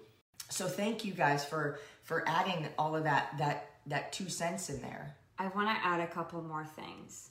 So 0.50 0.66
thank 0.68 1.06
you 1.06 1.14
guys 1.14 1.46
for 1.46 1.80
for 2.02 2.28
adding 2.28 2.68
all 2.80 2.96
of 2.96 3.04
that 3.04 3.36
that 3.38 3.70
that 3.86 4.12
two 4.12 4.28
cents 4.28 4.72
in 4.72 4.82
there. 4.82 5.16
I 5.38 5.50
want 5.50 5.68
to 5.70 5.86
add 5.86 6.00
a 6.00 6.08
couple 6.08 6.42
more 6.42 6.66
things. 6.66 7.30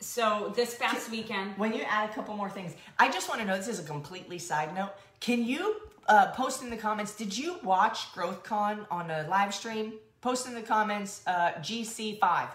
So 0.00 0.54
this 0.56 0.74
past 0.74 1.10
weekend, 1.10 1.58
when 1.58 1.74
you 1.74 1.82
add 1.82 2.08
a 2.08 2.12
couple 2.14 2.34
more 2.34 2.48
things 2.48 2.72
i 2.98 3.10
just 3.10 3.28
want 3.28 3.42
to 3.42 3.46
know 3.46 3.58
this 3.58 3.68
is 3.68 3.78
a 3.78 3.88
completely 3.96 4.38
side 4.38 4.74
note. 4.74 4.92
Can 5.20 5.44
you 5.44 5.76
uh, 6.06 6.32
post 6.32 6.62
in 6.62 6.70
the 6.70 6.78
comments 6.78 7.14
did 7.14 7.36
you 7.36 7.58
watch 7.62 8.10
growthcon 8.14 8.86
on 8.90 9.10
a 9.10 9.26
live 9.28 9.54
stream 9.54 9.92
post 10.20 10.46
in 10.46 10.54
the 10.54 10.62
comments 10.62 11.22
uh, 11.26 11.52
gc5 11.58 12.48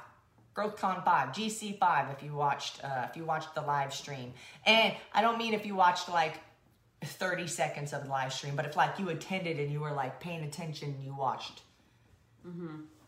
growthcon 0.55 1.03
5 1.03 1.29
gc5 1.29 2.13
if 2.13 2.23
you 2.23 2.33
watched 2.33 2.83
uh, 2.83 3.07
if 3.09 3.17
you 3.17 3.25
watched 3.25 3.55
the 3.55 3.61
live 3.61 3.93
stream 3.93 4.33
and 4.65 4.93
i 5.13 5.21
don't 5.21 5.37
mean 5.37 5.53
if 5.53 5.65
you 5.65 5.75
watched 5.75 6.09
like 6.09 6.35
30 7.03 7.47
seconds 7.47 7.93
of 7.93 8.03
the 8.03 8.09
live 8.09 8.31
stream 8.31 8.55
but 8.55 8.65
if 8.65 8.75
like 8.75 8.97
you 8.99 9.09
attended 9.09 9.59
and 9.59 9.71
you 9.71 9.79
were 9.79 9.91
like 9.91 10.19
paying 10.19 10.43
attention 10.43 10.89
and 10.89 11.03
you 11.03 11.15
watched 11.15 11.61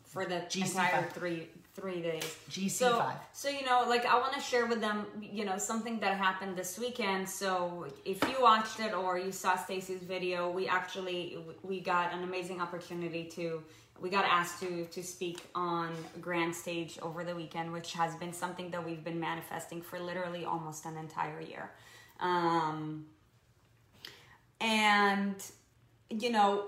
for 0.03 0.25
the 0.25 0.35
GC5. 0.49 0.65
entire 0.65 1.09
three 1.09 1.47
three 1.73 2.01
days. 2.01 2.23
GC5. 2.49 2.69
So, 2.69 3.11
so 3.33 3.49
you 3.49 3.65
know, 3.65 3.83
like 3.87 4.05
I 4.05 4.17
want 4.17 4.33
to 4.33 4.39
share 4.39 4.65
with 4.65 4.79
them, 4.79 5.05
you 5.21 5.43
know, 5.43 5.57
something 5.57 5.99
that 5.99 6.17
happened 6.17 6.55
this 6.55 6.79
weekend. 6.79 7.27
So 7.27 7.87
if 8.05 8.23
you 8.29 8.41
watched 8.41 8.79
it 8.79 8.93
or 8.93 9.19
you 9.19 9.33
saw 9.33 9.57
Stacy's 9.57 10.01
video, 10.01 10.49
we 10.49 10.67
actually 10.67 11.37
we 11.63 11.81
got 11.81 12.13
an 12.13 12.23
amazing 12.23 12.61
opportunity 12.61 13.25
to 13.35 13.61
we 13.99 14.09
got 14.09 14.25
asked 14.25 14.59
to 14.61 14.85
to 14.85 15.03
speak 15.03 15.39
on 15.55 15.91
grand 16.21 16.55
stage 16.55 16.99
over 17.01 17.23
the 17.23 17.35
weekend, 17.35 17.71
which 17.71 17.93
has 17.93 18.15
been 18.15 18.33
something 18.33 18.69
that 18.71 18.85
we've 18.85 19.03
been 19.03 19.19
manifesting 19.19 19.81
for 19.81 19.99
literally 19.99 20.45
almost 20.45 20.85
an 20.85 20.97
entire 20.97 21.41
year. 21.41 21.71
Um, 22.19 23.05
and 24.61 25.35
you 26.09 26.31
know 26.31 26.65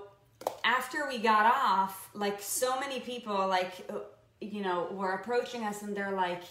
after 0.64 1.06
we 1.08 1.18
got 1.18 1.46
off 1.46 2.10
like 2.14 2.40
so 2.40 2.78
many 2.78 3.00
people 3.00 3.46
like 3.48 3.90
you 4.40 4.62
know 4.62 4.88
were 4.92 5.12
approaching 5.12 5.64
us 5.64 5.82
and 5.82 5.96
they're 5.96 6.12
like 6.12 6.42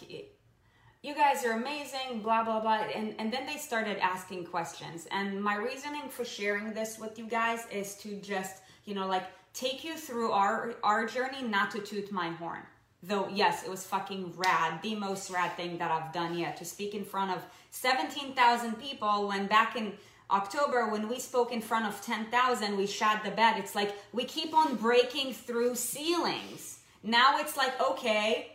you 1.04 1.16
guys 1.16 1.46
are 1.46 1.52
amazing 1.52 2.22
blah 2.22 2.44
blah 2.44 2.60
blah 2.60 2.84
and 2.96 3.16
and 3.20 3.32
then 3.32 3.46
they 3.46 3.58
started 3.58 3.98
asking 4.00 4.46
questions 4.46 5.08
and 5.12 5.42
my 5.42 5.56
reasoning 5.56 6.10
for 6.10 6.26
sharing 6.26 6.74
this 6.74 6.98
with 7.00 7.18
you 7.18 7.28
guys 7.28 7.66
is 7.72 7.96
to 7.96 8.20
just 8.20 8.58
you 8.86 8.94
know 8.94 9.08
like 9.08 9.26
take 9.58 9.84
you 9.84 9.96
through 9.98 10.32
our 10.32 10.76
our 10.84 11.06
journey 11.06 11.42
not 11.42 11.72
to 11.72 11.80
toot 11.80 12.12
my 12.12 12.30
horn 12.30 12.62
though 13.02 13.28
yes 13.30 13.64
it 13.64 13.70
was 13.70 13.84
fucking 13.84 14.32
rad 14.36 14.80
the 14.84 14.94
most 14.96 15.32
rad 15.32 15.52
thing 15.58 15.78
that 15.78 15.92
i've 15.92 16.14
done 16.14 16.38
yet 16.38 16.56
to 16.58 16.66
speak 16.66 16.94
in 16.94 17.04
front 17.04 17.32
of 17.32 17.44
17000 17.72 18.80
people 18.80 19.28
when 19.28 19.48
back 19.48 19.76
in 19.76 19.94
October, 20.30 20.90
when 20.90 21.08
we 21.08 21.20
spoke 21.20 21.54
in 21.54 21.62
front 21.62 21.86
of 21.86 22.02
10,000, 22.02 22.76
we 22.76 22.86
shot 22.86 23.24
the 23.24 23.32
bed. 23.32 23.58
It's 23.58 23.76
like 23.76 23.96
we 24.12 24.26
keep 24.26 24.54
on 24.54 24.76
breaking 24.76 25.34
through 25.34 25.76
ceilings. 25.76 26.80
Now 27.02 27.40
it's 27.40 27.56
like, 27.56 27.80
okay, 27.82 28.52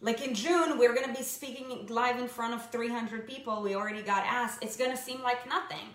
like 0.00 0.26
in 0.26 0.34
June, 0.34 0.78
we're 0.78 0.94
gonna 0.94 1.14
be 1.14 1.22
speaking 1.22 1.86
live 1.88 2.18
in 2.18 2.28
front 2.28 2.54
of 2.54 2.70
300 2.70 3.28
people. 3.28 3.60
We 3.60 3.74
already 3.74 4.00
got 4.00 4.24
asked. 4.24 4.62
It's 4.62 4.76
gonna 4.76 4.96
seem 4.96 5.22
like 5.22 5.46
nothing 5.46 5.86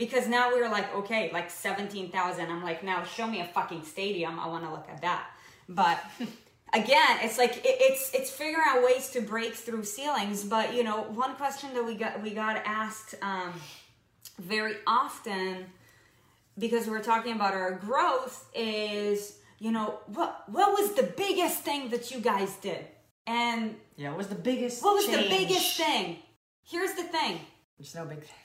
because 0.00 0.26
now 0.26 0.50
we're 0.52 0.68
like, 0.68 0.92
okay, 0.96 1.30
like 1.32 1.48
17,000. 1.50 2.50
I'm 2.50 2.64
like, 2.64 2.82
now 2.82 3.04
show 3.04 3.26
me 3.28 3.40
a 3.40 3.44
fucking 3.44 3.84
stadium. 3.84 4.40
I 4.40 4.48
wanna 4.48 4.72
look 4.72 4.88
at 4.88 5.02
that. 5.02 5.26
But 5.68 6.02
again 6.72 7.18
it's 7.22 7.36
like 7.36 7.56
it, 7.58 7.76
it's 7.88 8.14
it's 8.14 8.30
figuring 8.30 8.64
out 8.68 8.84
ways 8.84 9.10
to 9.10 9.20
break 9.20 9.54
through 9.54 9.82
ceilings 9.82 10.44
but 10.44 10.72
you 10.72 10.84
know 10.84 11.02
one 11.24 11.34
question 11.34 11.74
that 11.74 11.84
we 11.84 11.96
got 11.96 12.22
we 12.22 12.30
got 12.30 12.62
asked 12.64 13.16
um, 13.22 13.52
very 14.38 14.76
often 14.86 15.66
because 16.58 16.86
we're 16.86 17.02
talking 17.02 17.32
about 17.32 17.54
our 17.54 17.72
growth 17.72 18.48
is 18.54 19.38
you 19.58 19.72
know 19.72 19.98
what 20.06 20.44
what 20.48 20.70
was 20.70 20.94
the 20.94 21.02
biggest 21.16 21.58
thing 21.62 21.90
that 21.90 22.12
you 22.12 22.20
guys 22.20 22.54
did 22.56 22.84
and 23.26 23.74
Yeah, 23.96 24.12
it 24.12 24.16
was 24.16 24.28
the 24.28 24.34
biggest. 24.36 24.82
what 24.84 24.94
was 24.94 25.06
the 25.06 25.26
biggest 25.28 25.76
thing 25.76 26.18
here's 26.62 26.92
the 26.92 27.02
thing 27.02 27.40
There's 27.78 27.94
no 27.96 28.04
big 28.04 28.20
thing. 28.20 28.44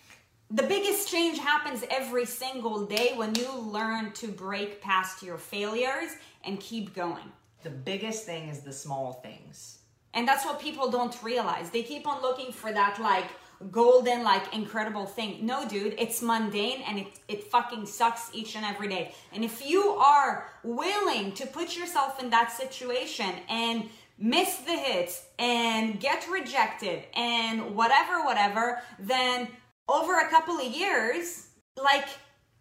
The 0.51 0.63
biggest 0.63 1.09
change 1.09 1.39
happens 1.39 1.83
every 1.89 2.25
single 2.25 2.85
day 2.85 3.13
when 3.15 3.33
you 3.35 3.51
learn 3.59 4.11
to 4.13 4.27
break 4.27 4.81
past 4.81 5.23
your 5.23 5.37
failures 5.37 6.11
and 6.43 6.59
keep 6.59 6.93
going 6.93 7.31
The 7.63 7.71
biggest 7.71 8.25
thing 8.25 8.49
is 8.49 8.59
the 8.59 8.73
small 8.73 9.13
things. 9.13 9.79
And 10.13 10.27
that's 10.27 10.45
what 10.45 10.59
people 10.59 10.89
don't 10.91 11.17
realize. 11.23 11.71
They 11.71 11.83
keep 11.83 12.07
on 12.07 12.21
looking 12.21 12.51
for 12.51 12.71
that 12.71 12.99
like 12.99 13.25
golden, 13.71 14.23
like 14.23 14.53
incredible 14.53 15.05
thing. 15.05 15.45
No, 15.45 15.67
dude, 15.67 15.95
it's 15.97 16.21
mundane 16.21 16.81
and 16.87 16.99
it, 16.99 17.07
it 17.27 17.43
fucking 17.45 17.85
sucks 17.87 18.29
each 18.33 18.55
and 18.55 18.65
every 18.65 18.87
day. 18.87 19.13
And 19.33 19.43
if 19.43 19.67
you 19.67 19.81
are 19.81 20.47
willing 20.63 21.31
to 21.33 21.47
put 21.47 21.75
yourself 21.75 22.21
in 22.21 22.29
that 22.29 22.51
situation 22.51 23.33
and 23.49 23.89
miss 24.17 24.57
the 24.57 24.77
hits 24.77 25.25
and 25.39 25.99
get 25.99 26.27
rejected 26.29 27.03
and 27.15 27.75
whatever, 27.75 28.23
whatever, 28.23 28.81
then 28.99 29.47
over 29.87 30.19
a 30.19 30.29
couple 30.29 30.57
of 30.57 30.65
years, 30.65 31.47
like 31.81 32.07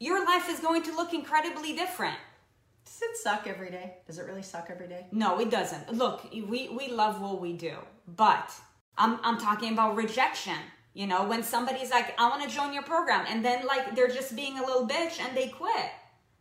your 0.00 0.24
life 0.24 0.48
is 0.50 0.60
going 0.60 0.82
to 0.84 0.94
look 0.94 1.14
incredibly 1.14 1.74
different. 1.74 2.16
Does 2.84 3.00
it 3.02 3.16
suck 3.16 3.46
every 3.46 3.70
day? 3.70 3.94
Does 4.06 4.18
it 4.18 4.26
really 4.26 4.42
suck 4.42 4.68
every 4.70 4.88
day? 4.88 5.06
No, 5.10 5.40
it 5.40 5.50
doesn't. 5.50 5.92
Look, 5.92 6.28
we 6.32 6.68
we 6.68 6.88
love 6.88 7.20
what 7.20 7.40
we 7.40 7.52
do, 7.52 7.76
but 8.06 8.52
I'm 8.98 9.18
I'm 9.22 9.38
talking 9.38 9.72
about 9.72 9.96
rejection. 9.96 10.58
You 10.92 11.06
know, 11.08 11.24
when 11.24 11.42
somebody's 11.42 11.90
like, 11.90 12.14
"I 12.20 12.28
want 12.28 12.42
to 12.48 12.54
join 12.54 12.72
your 12.72 12.84
program," 12.84 13.24
and 13.28 13.44
then 13.44 13.66
like 13.66 13.96
they're 13.96 14.08
just 14.08 14.36
being 14.36 14.58
a 14.58 14.66
little 14.66 14.86
bitch 14.86 15.20
and 15.20 15.36
they 15.36 15.48
quit, 15.48 15.90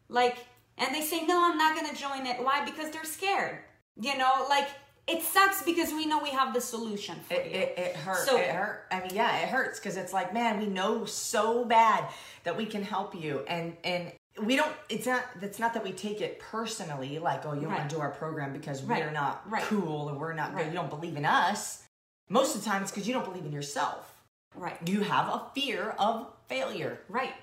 like, 0.09 0.37
and 0.77 0.93
they 0.93 1.01
say, 1.01 1.25
"No, 1.25 1.43
I'm 1.43 1.57
not 1.57 1.75
gonna 1.75 1.95
join 1.95 2.27
it." 2.27 2.43
Why? 2.43 2.63
Because 2.63 2.91
they're 2.91 3.05
scared. 3.05 3.59
You 3.99 4.17
know, 4.17 4.45
like 4.49 4.67
it 5.07 5.21
sucks 5.21 5.61
because 5.63 5.91
we 5.91 6.05
know 6.05 6.19
we 6.23 6.29
have 6.31 6.53
the 6.53 6.61
solution 6.61 7.15
for 7.27 7.33
It, 7.33 7.45
you. 7.51 7.57
it, 7.59 7.73
it 7.77 7.95
hurt. 7.95 8.25
So- 8.25 8.37
it 8.37 8.49
hurt. 8.49 8.85
I 8.91 9.01
mean, 9.01 9.11
yeah, 9.13 9.37
it 9.37 9.49
hurts 9.49 9.79
because 9.79 9.97
it's 9.97 10.13
like, 10.13 10.33
man, 10.33 10.59
we 10.59 10.65
know 10.67 11.05
so 11.05 11.65
bad 11.65 12.07
that 12.43 12.55
we 12.55 12.65
can 12.65 12.83
help 12.83 13.13
you, 13.15 13.41
and 13.47 13.75
and 13.83 14.11
we 14.41 14.55
don't. 14.55 14.71
It's 14.89 15.05
not. 15.05 15.23
It's 15.41 15.59
not 15.59 15.73
that 15.73 15.83
we 15.83 15.91
take 15.91 16.21
it 16.21 16.39
personally, 16.39 17.19
like, 17.19 17.45
oh, 17.45 17.53
you 17.53 17.61
don't 17.61 17.69
Right. 17.71 17.79
want 17.79 17.89
to 17.89 17.95
do 17.95 18.01
our 18.01 18.11
program 18.11 18.53
because 18.53 18.81
Right. 18.83 19.03
we're 19.03 19.11
not 19.11 19.43
Right. 19.49 19.63
cool 19.63 20.09
and 20.09 20.19
we're 20.19 20.33
not 20.33 20.55
good. 20.55 20.67
You 20.67 20.73
don't 20.73 20.89
believe 20.89 21.17
in 21.17 21.25
us. 21.25 21.83
Most 22.29 22.55
of 22.55 22.63
the 22.63 22.69
time, 22.69 22.81
it's 22.81 22.91
because 22.91 23.07
you 23.07 23.13
don't 23.13 23.25
believe 23.25 23.45
in 23.45 23.51
yourself. 23.51 24.09
right, 24.55 24.77
You 24.87 25.01
have 25.01 25.27
a 25.27 25.47
fear 25.55 25.95
of 25.99 26.27
failure. 26.47 26.99
right, 27.09 27.33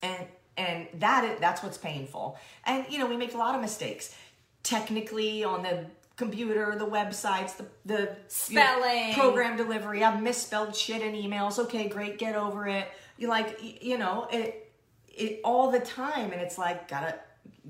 and 0.00 0.26
and 0.56 0.86
that 0.94 1.38
that's 1.40 1.62
what's 1.62 1.78
painful 1.78 2.38
and 2.64 2.84
you 2.90 2.98
know 2.98 3.06
we 3.06 3.16
make 3.16 3.32
a 3.34 3.38
lot 3.38 3.54
of 3.54 3.60
mistakes 3.62 4.14
technically 4.62 5.42
on 5.44 5.62
the 5.62 5.86
computer 6.16 6.74
the 6.78 6.86
websites 6.86 7.56
the 7.56 7.66
the 7.84 8.00
you 8.00 8.06
know, 8.06 8.14
Spelling. 8.28 9.14
program 9.14 9.56
delivery 9.56 10.04
i've 10.04 10.22
misspelled 10.22 10.74
shit 10.76 11.02
in 11.02 11.14
emails 11.14 11.58
okay 11.58 11.88
great 11.88 12.18
get 12.18 12.34
over 12.36 12.66
it 12.68 12.88
you 13.16 13.28
like 13.28 13.58
you 13.82 13.98
know 13.98 14.28
it 14.30 14.72
it 15.08 15.40
all 15.44 15.70
the 15.70 15.80
time 15.80 16.32
and 16.32 16.40
it's 16.40 16.58
like 16.58 16.88
gotta 16.88 17.18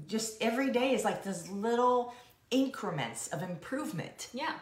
just 0.06 0.42
every 0.42 0.70
day 0.70 0.94
is 0.94 1.04
like 1.04 1.22
this 1.22 1.48
little 1.48 2.14
increments 2.50 3.28
of 3.28 3.42
improvement 3.42 4.28
yeah. 4.32 4.52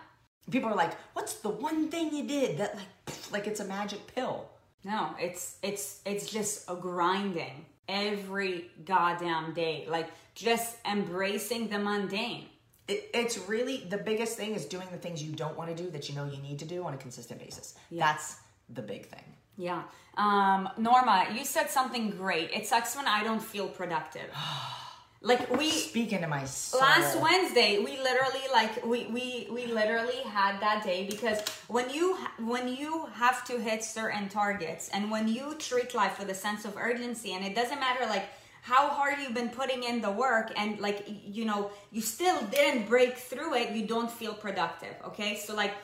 people 0.51 0.69
are 0.71 0.77
like 0.77 0.93
what's 1.15 1.35
the 1.35 1.49
one 1.49 1.89
thing 1.89 2.15
you 2.15 2.25
did 2.27 2.59
that 2.59 2.75
like 2.77 2.87
like 3.33 3.47
it's 3.47 3.61
a 3.61 3.65
magic 3.65 4.07
pill 4.15 4.49
No, 4.85 5.15
it's 5.19 5.57
it's 5.63 6.01
it's 6.07 6.31
just 6.31 6.71
a 6.71 6.75
grinding 6.75 7.67
every 7.89 8.71
goddamn 8.85 9.53
day. 9.53 9.87
Like 9.89 10.09
just 10.35 10.77
embracing 10.91 11.69
the 11.69 11.79
mundane. 11.79 12.47
It, 12.91 13.11
it's 13.15 13.39
really 13.39 13.87
the 13.89 13.99
biggest 13.99 14.37
thing 14.37 14.55
is 14.55 14.65
doing 14.67 14.89
the 14.91 14.99
things 14.99 15.23
you 15.23 15.33
don't 15.33 15.57
want 15.57 15.75
to 15.75 15.83
do 15.83 15.91
that 15.91 16.09
you 16.09 16.15
know 16.15 16.25
you 16.25 16.43
need 16.43 16.59
to 16.59 16.65
do 16.65 16.85
on 16.85 16.93
a 16.95 16.97
consistent 16.97 17.39
basis. 17.39 17.75
That's 18.01 18.37
the 18.69 18.83
big 18.83 19.07
thing. 19.07 19.23
Yeah. 19.57 19.83
Um, 20.17 20.69
Norma, 20.77 21.29
you 21.35 21.45
said 21.45 21.71
something 21.71 22.11
great. 22.11 22.51
It 22.53 22.67
sucks 22.67 22.97
when 22.97 23.07
I 23.07 23.23
don't 23.23 23.43
feel 23.43 23.69
productive. 23.69 24.29
like 25.23 25.55
we 25.57 25.71
Speaking 25.71 26.23
to 26.23 26.27
my 26.27 26.45
soul. 26.45 26.81
last 26.81 27.21
Wednesday, 27.21 27.79
we 27.79 27.99
literally 27.99 28.41
like 28.53 28.85
we 28.85 29.07
we 29.07 29.49
we 29.53 29.67
literally 29.67 30.21
had 30.25 30.59
that 30.61 30.83
day 30.83 31.07
because 31.09 31.41
when 31.69 31.91
you 31.91 32.17
when 32.39 32.69
you 32.69 33.07
have 33.15 33.45
to 33.45 33.61
hit 33.61 33.85
certain 33.85 34.29
targets 34.29 34.89
and 34.89 35.11
when 35.11 35.29
you 35.29 35.55
treat 35.59 35.95
life 35.95 36.19
with 36.19 36.31
a 36.31 36.35
sense 36.35 36.65
of 36.65 36.77
urgency 36.77 37.35
and 37.35 37.45
it 37.45 37.55
doesn't 37.55 37.79
matter 37.79 38.07
like 38.07 38.29
how 38.63 38.89
hard 38.89 39.19
you've 39.21 39.35
been 39.35 39.49
putting 39.49 39.83
in 39.83 40.01
the 40.01 40.11
work 40.11 40.53
and 40.57 40.79
like 40.81 41.07
you 41.25 41.45
know 41.45 41.71
you 41.91 42.01
still 42.01 42.41
didn't 42.47 42.89
break 42.89 43.17
through 43.17 43.55
it 43.55 43.71
you 43.71 43.87
don't 43.87 44.11
feel 44.11 44.35
productive 44.35 44.95
okay? 45.05 45.37
So 45.37 45.55
like 45.55 45.75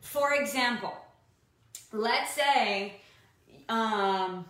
for 0.00 0.34
example 0.34 0.94
let's 1.92 2.32
say 2.32 2.94
um 3.68 4.44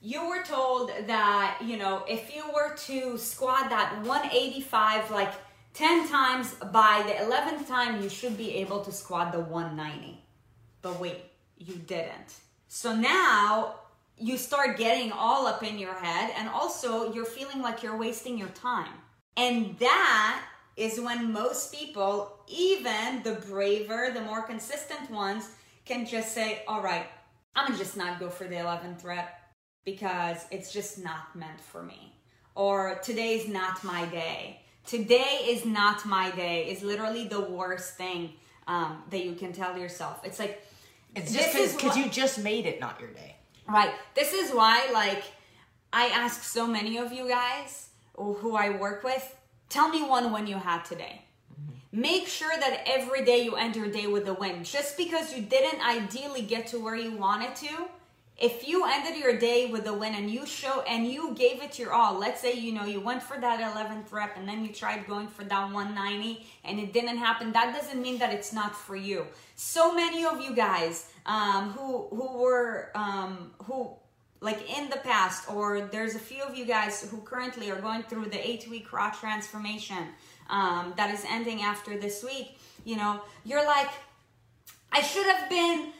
you 0.00 0.28
were 0.28 0.42
told 0.42 0.90
that 1.06 1.58
you 1.64 1.76
know 1.76 2.04
if 2.08 2.34
you 2.34 2.44
were 2.54 2.74
to 2.76 3.16
squat 3.18 3.70
that 3.70 3.96
185 4.04 5.10
like 5.10 5.32
10 5.72 6.08
times 6.08 6.54
by 6.72 7.02
the 7.06 7.14
11th 7.24 7.66
time 7.66 8.02
you 8.02 8.08
should 8.08 8.36
be 8.36 8.56
able 8.56 8.80
to 8.84 8.92
squat 8.92 9.32
the 9.32 9.40
190 9.40 10.20
but 10.82 11.00
wait 11.00 11.22
you 11.58 11.74
didn't. 11.74 12.34
So 12.68 12.94
now 12.94 13.76
you 14.18 14.36
start 14.36 14.76
getting 14.76 15.12
all 15.12 15.46
up 15.46 15.62
in 15.62 15.78
your 15.78 15.94
head 15.94 16.32
and 16.38 16.48
also 16.48 17.12
you're 17.12 17.24
feeling 17.24 17.60
like 17.60 17.82
you're 17.82 17.96
wasting 17.96 18.38
your 18.38 18.48
time 18.48 18.92
and 19.36 19.76
that 19.78 20.42
is 20.76 21.00
when 21.00 21.32
most 21.32 21.74
people 21.74 22.38
even 22.48 23.22
the 23.22 23.34
braver 23.48 24.10
the 24.14 24.20
more 24.20 24.42
consistent 24.42 25.10
ones 25.10 25.50
can 25.84 26.06
just 26.06 26.32
say 26.32 26.62
all 26.68 26.82
right 26.82 27.06
i'm 27.56 27.66
gonna 27.66 27.78
just 27.78 27.96
not 27.96 28.20
go 28.20 28.28
for 28.28 28.44
the 28.44 28.54
11th 28.54 29.04
rep 29.04 29.40
because 29.84 30.46
it's 30.50 30.72
just 30.72 31.02
not 31.02 31.34
meant 31.34 31.60
for 31.60 31.82
me. 31.82 32.12
Or 32.54 32.98
today's 33.02 33.48
not 33.48 33.82
my 33.84 34.06
day. 34.06 34.60
Today 34.86 35.46
is 35.46 35.64
not 35.64 36.04
my 36.06 36.30
day 36.32 36.70
is 36.70 36.82
literally 36.82 37.26
the 37.26 37.40
worst 37.40 37.96
thing 37.96 38.32
um, 38.66 39.02
that 39.10 39.24
you 39.24 39.34
can 39.34 39.52
tell 39.52 39.76
yourself. 39.78 40.20
It's 40.24 40.38
like, 40.38 40.62
It's 41.14 41.32
just 41.32 41.76
because 41.76 41.96
you 41.96 42.08
just 42.08 42.38
made 42.38 42.66
it 42.66 42.80
not 42.80 43.00
your 43.00 43.10
day. 43.10 43.33
Right. 43.68 43.92
This 44.14 44.32
is 44.32 44.52
why, 44.52 44.88
like, 44.92 45.24
I 45.92 46.06
ask 46.06 46.42
so 46.42 46.66
many 46.66 46.98
of 46.98 47.12
you 47.12 47.28
guys 47.28 47.88
who 48.16 48.56
I 48.56 48.70
work 48.70 49.04
with, 49.04 49.36
tell 49.68 49.88
me 49.88 50.02
one 50.02 50.32
win 50.32 50.46
you 50.46 50.56
had 50.56 50.84
today. 50.84 51.22
Mm-hmm. 51.52 52.00
Make 52.00 52.28
sure 52.28 52.52
that 52.58 52.82
every 52.86 53.24
day 53.24 53.42
you 53.42 53.56
end 53.56 53.76
your 53.76 53.88
day 53.88 54.06
with 54.06 54.28
a 54.28 54.34
win. 54.34 54.64
Just 54.64 54.96
because 54.96 55.34
you 55.34 55.42
didn't 55.42 55.80
ideally 55.84 56.42
get 56.42 56.66
to 56.68 56.78
where 56.78 56.96
you 56.96 57.16
wanted 57.16 57.56
to, 57.56 57.88
if 58.36 58.66
you 58.66 58.84
ended 58.84 59.16
your 59.16 59.38
day 59.38 59.66
with 59.66 59.86
a 59.86 59.94
win 59.94 60.14
and 60.14 60.28
you 60.28 60.44
show 60.44 60.82
and 60.82 61.06
you 61.06 61.34
gave 61.34 61.62
it 61.62 61.78
your 61.78 61.92
all, 61.92 62.18
let's 62.18 62.40
say 62.40 62.52
you 62.54 62.72
know 62.72 62.84
you 62.84 63.00
went 63.00 63.22
for 63.22 63.38
that 63.38 63.60
11th 63.60 64.10
rep 64.10 64.36
and 64.36 64.48
then 64.48 64.64
you 64.64 64.72
tried 64.72 65.06
going 65.06 65.28
for 65.28 65.44
that 65.44 65.72
190 65.72 66.44
and 66.64 66.80
it 66.80 66.92
didn't 66.92 67.18
happen, 67.18 67.52
that 67.52 67.72
doesn't 67.72 68.02
mean 68.02 68.18
that 68.18 68.32
it's 68.32 68.52
not 68.52 68.74
for 68.74 68.96
you. 68.96 69.26
So 69.54 69.94
many 69.94 70.24
of 70.24 70.40
you 70.40 70.54
guys 70.54 71.10
um, 71.26 71.70
who 71.70 72.08
who 72.10 72.38
were 72.38 72.90
um, 72.94 73.52
who 73.64 73.96
like 74.40 74.78
in 74.78 74.90
the 74.90 74.98
past, 74.98 75.50
or 75.50 75.88
there's 75.90 76.14
a 76.14 76.18
few 76.18 76.42
of 76.42 76.54
you 76.54 76.66
guys 76.66 77.08
who 77.10 77.18
currently 77.22 77.70
are 77.70 77.80
going 77.80 78.02
through 78.02 78.26
the 78.26 78.46
eight 78.46 78.68
week 78.68 78.92
raw 78.92 79.10
transformation 79.10 80.08
um, 80.50 80.92
that 80.98 81.12
is 81.14 81.24
ending 81.28 81.62
after 81.62 81.98
this 81.98 82.22
week. 82.22 82.58
You 82.84 82.96
know, 82.96 83.22
you're 83.44 83.64
like, 83.64 83.88
I 84.92 85.00
should 85.00 85.26
have 85.26 85.48
been 85.48 85.92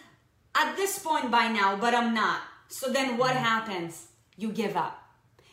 at 0.55 0.76
this 0.76 0.98
point 0.98 1.30
by 1.30 1.48
now, 1.48 1.76
but 1.76 1.94
I'm 1.94 2.14
not. 2.14 2.40
So 2.68 2.90
then 2.90 3.18
what 3.18 3.32
mm. 3.32 3.40
happens? 3.40 4.09
You 4.36 4.50
give 4.50 4.76
up. 4.76 5.00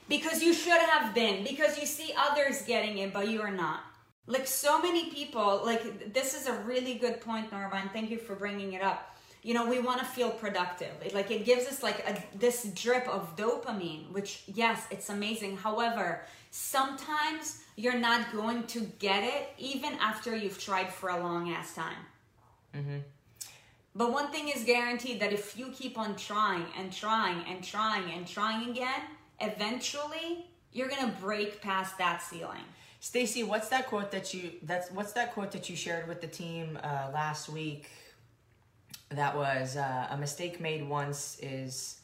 Because 0.08 0.44
you 0.44 0.54
should 0.54 0.82
have 0.82 1.14
been, 1.14 1.44
because 1.44 1.80
you 1.80 1.86
see 1.86 2.14
others 2.18 2.64
getting 2.64 2.98
it, 2.98 3.14
but 3.14 3.30
you 3.30 3.42
are 3.42 3.52
not. 3.52 3.84
Like 4.28 4.46
so 4.46 4.82
many 4.82 5.10
people, 5.10 5.62
like 5.64 6.14
this 6.14 6.34
is 6.34 6.48
a 6.48 6.54
really 6.64 6.96
good 6.96 7.22
point, 7.22 7.52
Norma, 7.52 7.90
thank 7.94 8.10
you 8.10 8.18
for 8.18 8.36
bringing 8.36 8.74
it 8.74 8.82
up. 8.82 9.18
You 9.42 9.54
know, 9.56 9.68
we 9.68 9.80
want 9.80 10.00
to 10.00 10.06
feel 10.06 10.30
productive. 10.30 10.94
It, 11.04 11.14
like 11.16 11.32
it 11.32 11.46
gives 11.46 11.66
us 11.66 11.82
like 11.82 12.00
a, 12.08 12.38
this 12.38 12.64
drip 12.76 13.08
of 13.08 13.36
dopamine, 13.36 14.12
which 14.12 14.44
yes, 14.48 14.86
it's 14.92 15.10
amazing. 15.10 15.58
However, 15.58 16.24
sometimes 16.52 17.64
you're 17.76 17.98
not 17.98 18.32
going 18.32 18.64
to 18.68 18.82
get 19.00 19.24
it 19.24 19.50
even 19.58 19.94
after 19.94 20.36
you've 20.36 20.60
tried 20.60 20.94
for 20.94 21.10
a 21.10 21.20
long 21.20 21.52
ass 21.52 21.74
time. 21.74 22.04
Mm-hmm. 22.76 22.98
But 23.96 24.12
one 24.12 24.32
thing 24.32 24.48
is 24.48 24.64
guaranteed 24.64 25.20
that 25.20 25.34
if 25.34 25.58
you 25.58 25.68
keep 25.74 25.98
on 25.98 26.16
trying 26.16 26.66
and 26.78 26.94
trying 26.94 27.44
and 27.48 27.64
trying 27.64 28.12
and 28.12 28.26
trying 28.26 28.70
again, 28.70 29.02
eventually 29.42 30.46
you're 30.72 30.88
gonna 30.88 31.14
break 31.20 31.62
past 31.62 31.98
that 31.98 32.22
ceiling. 32.22 32.64
Stacy, 33.02 33.44
what's 33.44 33.68
that 33.70 33.88
quote 33.88 34.12
that 34.12 34.34
you 34.34 34.52
that's 34.64 34.92
what's 34.92 35.12
that 35.14 35.34
quote 35.34 35.52
that 35.52 35.70
you 35.70 35.76
shared 35.76 36.08
with 36.08 36.22
the 36.22 36.28
team 36.28 36.80
uh, 36.84 37.10
last 37.14 37.50
week? 37.50 37.90
That 39.10 39.36
was 39.36 39.76
uh, 39.76 40.08
a 40.10 40.18
mistake 40.18 40.62
made 40.62 40.88
once 40.88 41.38
is 41.42 42.00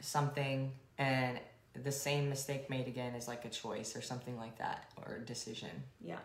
something, 0.00 0.72
and 0.96 1.38
the 1.84 1.92
same 1.92 2.28
mistake 2.28 2.68
made 2.68 2.88
again 2.88 3.14
is 3.14 3.28
like 3.28 3.44
a 3.44 3.48
choice 3.48 3.94
or 3.94 4.02
something 4.02 4.36
like 4.36 4.58
that 4.58 4.90
or 4.96 5.20
a 5.22 5.24
decision. 5.24 5.70
Yeah. 6.00 6.18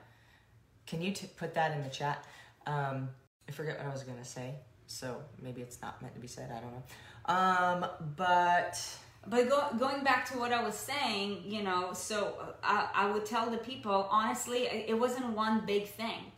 Can 0.87 1.01
you 1.01 1.11
t- 1.11 1.29
put 1.37 1.53
that 1.53 1.75
in 1.75 1.83
the 1.83 1.89
chat? 1.89 2.25
Um, 2.65 3.09
I 3.47 3.51
forget 3.51 3.77
what 3.77 3.87
I 3.87 3.91
was 3.91 4.03
gonna 4.03 4.25
say, 4.25 4.55
so 4.87 5.21
maybe 5.41 5.61
it's 5.61 5.81
not 5.81 6.01
meant 6.01 6.13
to 6.15 6.21
be 6.21 6.27
said. 6.27 6.51
I 6.51 6.59
don't 6.61 6.73
know. 6.73 6.83
Um, 7.25 7.85
but 8.15 8.79
But 9.25 9.47
go, 9.49 9.69
going 9.77 10.03
back 10.03 10.29
to 10.31 10.37
what 10.37 10.51
I 10.51 10.61
was 10.61 10.75
saying, 10.75 11.43
you 11.45 11.63
know, 11.63 11.93
so 11.93 12.35
uh, 12.41 12.45
I, 12.61 13.05
I 13.05 13.11
would 13.11 13.25
tell 13.25 13.49
the 13.49 13.57
people, 13.57 14.07
honestly, 14.11 14.63
it 14.63 14.89
it 14.89 14.99
wasn't 14.99 15.27
one 15.29 15.65
big 15.65 15.87
thing. 15.87 16.31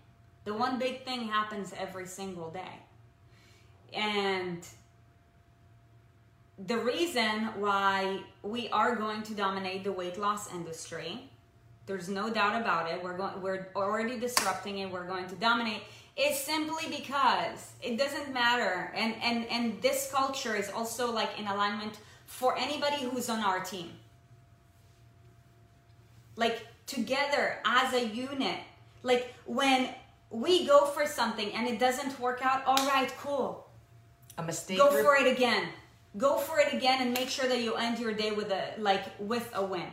The 0.43 0.53
one 0.53 0.77
big 0.77 1.03
thing 1.03 1.27
happens 1.27 1.73
every 1.75 2.05
single 2.05 2.51
day. 2.51 2.75
And 3.93 4.61
the 6.67 6.77
reason 6.77 7.49
why 7.57 8.19
we 8.43 8.69
are 8.69 8.95
going 8.95 9.23
to 9.23 9.33
dominate 9.33 9.83
the 9.83 9.91
weight 9.91 10.17
loss 10.19 10.53
industry, 10.53 11.31
there's 11.87 12.09
no 12.09 12.29
doubt 12.29 12.61
about 12.61 12.91
it. 12.91 13.03
We're 13.03 13.17
going, 13.17 13.41
we're 13.41 13.67
already 13.75 14.19
disrupting 14.19 14.79
it. 14.79 14.91
We're 14.91 15.07
going 15.07 15.27
to 15.27 15.35
dominate. 15.35 15.81
Is 16.17 16.39
simply 16.39 16.85
because 16.89 17.73
it 17.81 17.97
doesn't 17.97 18.33
matter, 18.33 18.91
and 18.95 19.15
and 19.21 19.45
and 19.47 19.81
this 19.81 20.09
culture 20.11 20.55
is 20.55 20.69
also 20.69 21.11
like 21.11 21.37
in 21.37 21.45
alignment 21.47 21.99
for 22.25 22.57
anybody 22.57 23.03
who's 23.03 23.29
on 23.29 23.39
our 23.39 23.59
team. 23.59 23.91
Like 26.37 26.65
together 26.85 27.57
as 27.65 27.93
a 27.93 28.07
unit. 28.07 28.59
Like 29.03 29.33
when 29.45 29.89
we 30.29 30.65
go 30.65 30.85
for 30.85 31.05
something 31.05 31.51
and 31.53 31.67
it 31.67 31.79
doesn't 31.79 32.17
work 32.19 32.45
out, 32.45 32.63
all 32.65 32.87
right, 32.87 33.13
cool 33.19 33.65
a 34.37 34.43
mistake. 34.43 34.77
go 34.77 34.91
for 35.03 35.15
it 35.15 35.31
again 35.31 35.67
go 36.17 36.37
for 36.37 36.59
it 36.59 36.73
again 36.73 37.01
and 37.01 37.13
make 37.13 37.29
sure 37.29 37.47
that 37.47 37.61
you 37.61 37.75
end 37.75 37.99
your 37.99 38.13
day 38.13 38.31
with 38.31 38.51
a 38.51 38.73
like 38.77 39.03
with 39.19 39.49
a 39.53 39.63
win 39.63 39.87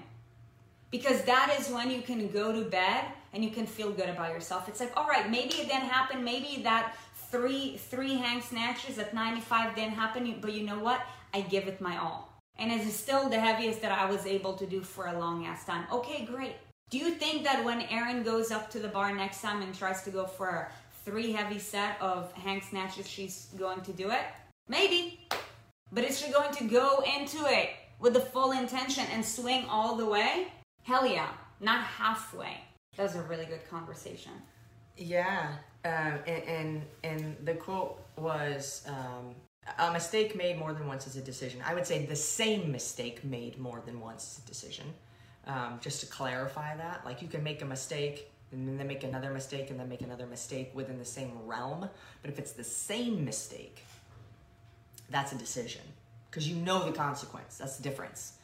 because 0.90 1.22
that 1.22 1.54
is 1.58 1.68
when 1.68 1.90
you 1.90 2.02
can 2.02 2.28
go 2.28 2.52
to 2.52 2.68
bed 2.68 3.04
and 3.32 3.44
you 3.44 3.50
can 3.50 3.66
feel 3.66 3.90
good 3.90 4.08
about 4.08 4.32
yourself 4.32 4.68
it's 4.68 4.80
like 4.80 4.92
all 4.96 5.08
right 5.08 5.30
maybe 5.30 5.54
it 5.54 5.68
didn't 5.68 5.88
happen 5.88 6.22
maybe 6.24 6.62
that 6.62 6.96
three 7.30 7.76
three 7.76 8.14
hang 8.14 8.40
snatches 8.40 8.98
at 8.98 9.14
95 9.14 9.74
didn't 9.74 9.94
happen 9.94 10.34
but 10.40 10.52
you 10.52 10.64
know 10.64 10.78
what 10.78 11.00
i 11.34 11.40
give 11.40 11.66
it 11.68 11.80
my 11.80 11.96
all 11.96 12.28
and 12.58 12.70
it 12.70 12.80
is 12.80 12.94
still 12.94 13.28
the 13.28 13.40
heaviest 13.40 13.80
that 13.80 13.92
i 13.92 14.10
was 14.10 14.26
able 14.26 14.52
to 14.54 14.66
do 14.66 14.80
for 14.80 15.06
a 15.06 15.18
long 15.18 15.46
ass 15.46 15.64
time 15.64 15.84
okay 15.92 16.24
great 16.24 16.54
do 16.92 16.98
you 16.98 17.12
think 17.12 17.44
that 17.44 17.64
when 17.64 17.80
Erin 17.88 18.22
goes 18.22 18.50
up 18.50 18.68
to 18.72 18.78
the 18.78 18.86
bar 18.86 19.14
next 19.14 19.40
time 19.40 19.62
and 19.62 19.74
tries 19.74 20.02
to 20.02 20.10
go 20.10 20.26
for 20.26 20.48
a 20.48 20.68
three 21.06 21.32
heavy 21.32 21.58
set 21.58 21.96
of 22.02 22.30
hang 22.34 22.60
snatches, 22.60 23.08
she's 23.08 23.46
going 23.58 23.80
to 23.80 23.94
do 23.94 24.10
it? 24.10 24.20
Maybe. 24.68 25.26
But 25.90 26.04
is 26.04 26.20
she 26.20 26.30
going 26.30 26.52
to 26.52 26.64
go 26.64 27.02
into 27.16 27.46
it 27.46 27.70
with 27.98 28.12
the 28.12 28.20
full 28.20 28.52
intention 28.52 29.04
and 29.10 29.24
swing 29.24 29.64
all 29.70 29.96
the 29.96 30.04
way? 30.04 30.48
Hell 30.82 31.06
yeah. 31.06 31.30
Not 31.60 31.82
halfway. 31.82 32.60
That 32.96 33.04
was 33.04 33.16
a 33.16 33.22
really 33.22 33.46
good 33.46 33.68
conversation. 33.70 34.32
Yeah, 34.98 35.54
um, 35.84 36.18
and, 36.26 36.42
and 36.44 36.82
and 37.02 37.36
the 37.44 37.54
quote 37.54 37.98
was 38.16 38.86
um, 38.86 39.34
a 39.78 39.90
mistake 39.92 40.36
made 40.36 40.58
more 40.58 40.74
than 40.74 40.86
once 40.86 41.06
is 41.06 41.16
a 41.16 41.22
decision. 41.22 41.62
I 41.66 41.74
would 41.74 41.86
say 41.86 42.04
the 42.04 42.16
same 42.16 42.70
mistake 42.70 43.24
made 43.24 43.58
more 43.58 43.82
than 43.84 43.98
once 43.98 44.32
is 44.32 44.44
a 44.44 44.46
decision. 44.46 44.86
Um, 45.46 45.80
just 45.80 46.00
to 46.00 46.06
clarify 46.06 46.76
that, 46.76 47.04
like 47.04 47.22
you 47.22 47.28
can 47.28 47.42
make 47.42 47.62
a 47.62 47.64
mistake 47.64 48.30
and 48.52 48.78
then 48.78 48.86
make 48.86 49.02
another 49.02 49.32
mistake 49.32 49.70
and 49.70 49.80
then 49.80 49.88
make 49.88 50.02
another 50.02 50.26
mistake 50.26 50.70
within 50.74 50.98
the 50.98 51.04
same 51.04 51.32
realm. 51.46 51.88
But 52.20 52.30
if 52.30 52.38
it's 52.38 52.52
the 52.52 52.62
same 52.62 53.24
mistake, 53.24 53.84
that's 55.10 55.32
a 55.32 55.38
decision 55.38 55.82
because 56.30 56.46
you 56.46 56.56
know 56.56 56.84
the 56.84 56.92
consequence. 56.92 57.56
That's 57.56 57.76
the 57.78 57.82
difference. 57.82 58.34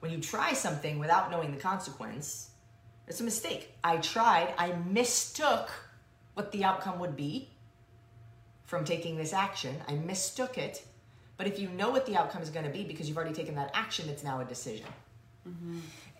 When 0.00 0.10
you 0.10 0.18
try 0.18 0.52
something 0.52 0.98
without 0.98 1.30
knowing 1.30 1.52
the 1.54 1.60
consequence, 1.60 2.50
it's 3.08 3.20
a 3.20 3.24
mistake. 3.24 3.72
I 3.82 3.98
tried, 3.98 4.54
I 4.58 4.72
mistook 4.90 5.70
what 6.34 6.52
the 6.52 6.64
outcome 6.64 6.98
would 7.00 7.16
be 7.16 7.48
from 8.64 8.84
taking 8.84 9.16
this 9.16 9.32
action. 9.32 9.76
I 9.88 9.94
mistook 9.94 10.58
it. 10.58 10.84
But 11.36 11.46
if 11.46 11.58
you 11.58 11.68
know 11.68 11.90
what 11.90 12.06
the 12.06 12.16
outcome 12.16 12.42
is 12.42 12.50
going 12.50 12.64
to 12.64 12.70
be 12.72 12.84
because 12.84 13.08
you've 13.08 13.16
already 13.16 13.34
taken 13.34 13.54
that 13.56 13.70
action, 13.74 14.08
it's 14.08 14.22
now 14.24 14.40
a 14.40 14.44
decision. 14.44 14.86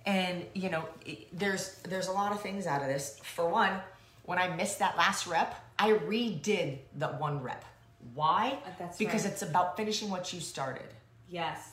And 0.07 0.45
you 0.55 0.69
know, 0.71 0.85
it- 1.07 1.29
there's 1.37 1.77
there's 1.85 2.09
a 2.09 2.13
lot 2.13 2.33
of 2.33 2.43
things 2.43 2.67
out 2.67 2.83
of 2.83 2.89
this. 2.89 3.19
For 3.23 3.49
one, 3.49 3.81
when 4.25 4.39
I 4.39 4.49
missed 4.55 4.79
that 4.81 4.97
last 4.99 5.27
rep, 5.27 5.55
I 5.79 5.93
redid 5.93 6.79
the 6.99 7.09
one 7.09 7.43
rep. 7.43 7.65
Why? 8.13 8.59
Uh, 8.67 8.71
that's 8.79 8.99
because 8.99 9.25
right. 9.25 9.33
it's 9.33 9.43
about 9.43 9.77
finishing 9.79 10.11
what 10.11 10.33
you 10.33 10.41
started. 10.41 10.87
Yes. 11.29 11.71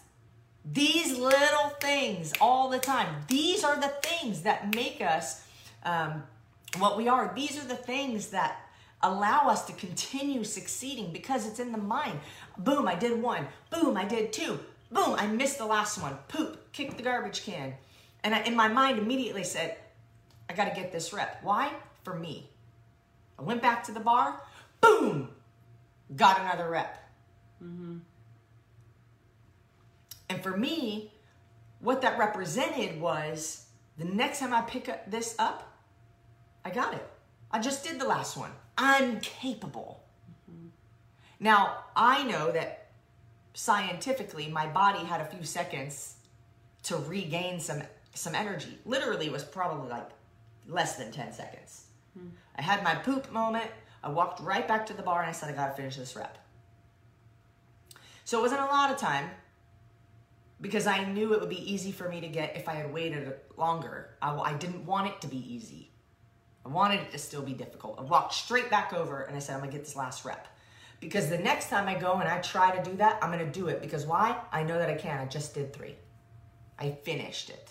These 0.63 1.17
little 1.17 1.69
things 1.79 2.33
all 2.39 2.69
the 2.69 2.79
time. 2.79 3.23
These 3.27 3.63
are 3.63 3.79
the 3.79 3.93
things 4.03 4.41
that 4.43 4.75
make 4.75 5.01
us 5.01 5.43
um, 5.83 6.23
what 6.77 6.97
we 6.97 7.07
are. 7.07 7.31
These 7.35 7.57
are 7.57 7.67
the 7.67 7.75
things 7.75 8.27
that 8.27 8.57
allow 9.01 9.47
us 9.47 9.65
to 9.65 9.73
continue 9.73 10.43
succeeding 10.43 11.11
because 11.11 11.47
it's 11.47 11.59
in 11.59 11.71
the 11.71 11.77
mind. 11.77 12.19
Boom, 12.57 12.87
I 12.87 12.95
did 12.95 13.21
one. 13.21 13.47
Boom, 13.71 13.97
I 13.97 14.05
did 14.05 14.31
two. 14.31 14.59
Boom, 14.91 15.15
I 15.17 15.25
missed 15.27 15.57
the 15.57 15.65
last 15.65 16.01
one. 16.01 16.17
Poop, 16.27 16.71
kicked 16.73 16.97
the 16.97 17.03
garbage 17.03 17.43
can. 17.43 17.73
And 18.23 18.35
I, 18.35 18.41
in 18.43 18.55
my 18.55 18.67
mind, 18.67 18.99
immediately 18.99 19.43
said, 19.43 19.77
I 20.49 20.53
got 20.53 20.65
to 20.65 20.79
get 20.79 20.91
this 20.91 21.13
rep. 21.13 21.39
Why? 21.43 21.71
For 22.03 22.13
me. 22.13 22.49
I 23.39 23.41
went 23.41 23.61
back 23.61 23.83
to 23.85 23.91
the 23.91 23.99
bar. 23.99 24.41
Boom, 24.81 25.29
got 26.15 26.39
another 26.39 26.69
rep. 26.69 26.97
And 30.31 30.41
for 30.41 30.55
me, 30.55 31.11
what 31.81 32.01
that 32.03 32.17
represented 32.17 33.01
was 33.01 33.65
the 33.97 34.05
next 34.05 34.39
time 34.39 34.53
I 34.53 34.61
pick 34.61 34.87
up 34.87 35.11
this 35.11 35.35
up, 35.37 35.77
I 36.63 36.69
got 36.69 36.93
it. 36.93 37.05
I 37.51 37.59
just 37.59 37.83
did 37.83 37.99
the 37.99 38.07
last 38.07 38.37
one. 38.37 38.51
I'm 38.77 39.19
capable. 39.19 40.05
Mm-hmm. 40.49 40.67
Now, 41.41 41.83
I 41.97 42.23
know 42.23 42.49
that 42.51 42.91
scientifically 43.53 44.47
my 44.47 44.67
body 44.67 45.03
had 45.03 45.19
a 45.19 45.25
few 45.25 45.43
seconds 45.43 46.15
to 46.83 46.95
regain 46.95 47.59
some 47.59 47.83
some 48.13 48.33
energy. 48.33 48.79
Literally 48.85 49.25
it 49.25 49.33
was 49.33 49.43
probably 49.43 49.89
like 49.89 50.09
less 50.65 50.95
than 50.95 51.11
10 51.11 51.33
seconds. 51.33 51.87
Mm-hmm. 52.17 52.29
I 52.57 52.61
had 52.61 52.85
my 52.85 52.95
poop 52.95 53.29
moment. 53.33 53.69
I 54.01 54.09
walked 54.09 54.39
right 54.39 54.65
back 54.65 54.85
to 54.85 54.93
the 54.93 55.03
bar 55.03 55.19
and 55.19 55.29
I 55.29 55.33
said 55.33 55.49
I 55.49 55.53
got 55.53 55.67
to 55.67 55.73
finish 55.73 55.97
this 55.97 56.15
rep. 56.15 56.37
So 58.23 58.39
it 58.39 58.41
wasn't 58.43 58.61
a 58.61 58.65
lot 58.65 58.91
of 58.91 58.97
time, 58.97 59.29
because 60.61 60.87
I 60.87 61.03
knew 61.05 61.33
it 61.33 61.39
would 61.39 61.49
be 61.49 61.71
easy 61.71 61.91
for 61.91 62.07
me 62.07 62.21
to 62.21 62.27
get 62.27 62.55
if 62.55 62.69
I 62.69 62.73
had 62.73 62.93
waited 62.93 63.33
longer. 63.57 64.11
I, 64.21 64.35
I 64.35 64.53
didn't 64.53 64.85
want 64.85 65.07
it 65.07 65.19
to 65.21 65.27
be 65.27 65.37
easy. 65.53 65.91
I 66.65 66.69
wanted 66.69 67.01
it 67.01 67.11
to 67.11 67.17
still 67.17 67.41
be 67.41 67.53
difficult. 67.53 67.99
I 67.99 68.03
walked 68.03 68.33
straight 68.33 68.69
back 68.69 68.93
over 68.93 69.23
and 69.23 69.35
I 69.35 69.39
said, 69.39 69.55
I'm 69.55 69.61
gonna 69.61 69.71
get 69.71 69.83
this 69.83 69.95
last 69.95 70.23
rep. 70.23 70.47
Because 70.99 71.29
the 71.29 71.37
next 71.39 71.69
time 71.69 71.87
I 71.87 71.95
go 71.95 72.13
and 72.13 72.29
I 72.29 72.39
try 72.41 72.75
to 72.75 72.89
do 72.89 72.95
that, 72.97 73.17
I'm 73.23 73.31
gonna 73.31 73.51
do 73.51 73.67
it. 73.67 73.81
Because 73.81 74.05
why? 74.05 74.37
I 74.51 74.61
know 74.61 74.77
that 74.77 74.89
I 74.89 74.93
can. 74.93 75.19
I 75.19 75.25
just 75.25 75.55
did 75.55 75.73
three. 75.73 75.95
I 76.77 76.91
finished 76.91 77.49
it. 77.49 77.69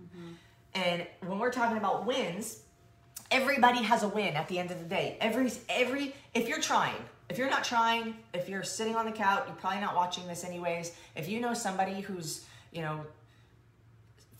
Mm-hmm. 0.00 0.32
And 0.74 1.06
when 1.26 1.38
we're 1.38 1.52
talking 1.52 1.76
about 1.76 2.06
wins, 2.06 2.62
everybody 3.30 3.82
has 3.82 4.02
a 4.02 4.08
win 4.08 4.34
at 4.34 4.48
the 4.48 4.58
end 4.58 4.70
of 4.70 4.78
the 4.78 4.86
day. 4.86 5.18
Every 5.20 5.52
every 5.68 6.14
if 6.32 6.48
you're 6.48 6.60
trying, 6.60 6.96
if 7.30 7.38
you're 7.38 7.48
not 7.48 7.62
trying, 7.62 8.16
if 8.34 8.48
you're 8.48 8.64
sitting 8.64 8.96
on 8.96 9.06
the 9.06 9.12
couch, 9.12 9.44
you're 9.46 9.56
probably 9.56 9.80
not 9.80 9.94
watching 9.94 10.26
this 10.26 10.44
anyways. 10.44 10.92
If 11.14 11.28
you 11.28 11.40
know 11.40 11.54
somebody 11.54 12.00
who's, 12.00 12.44
you 12.72 12.82
know, 12.82 13.06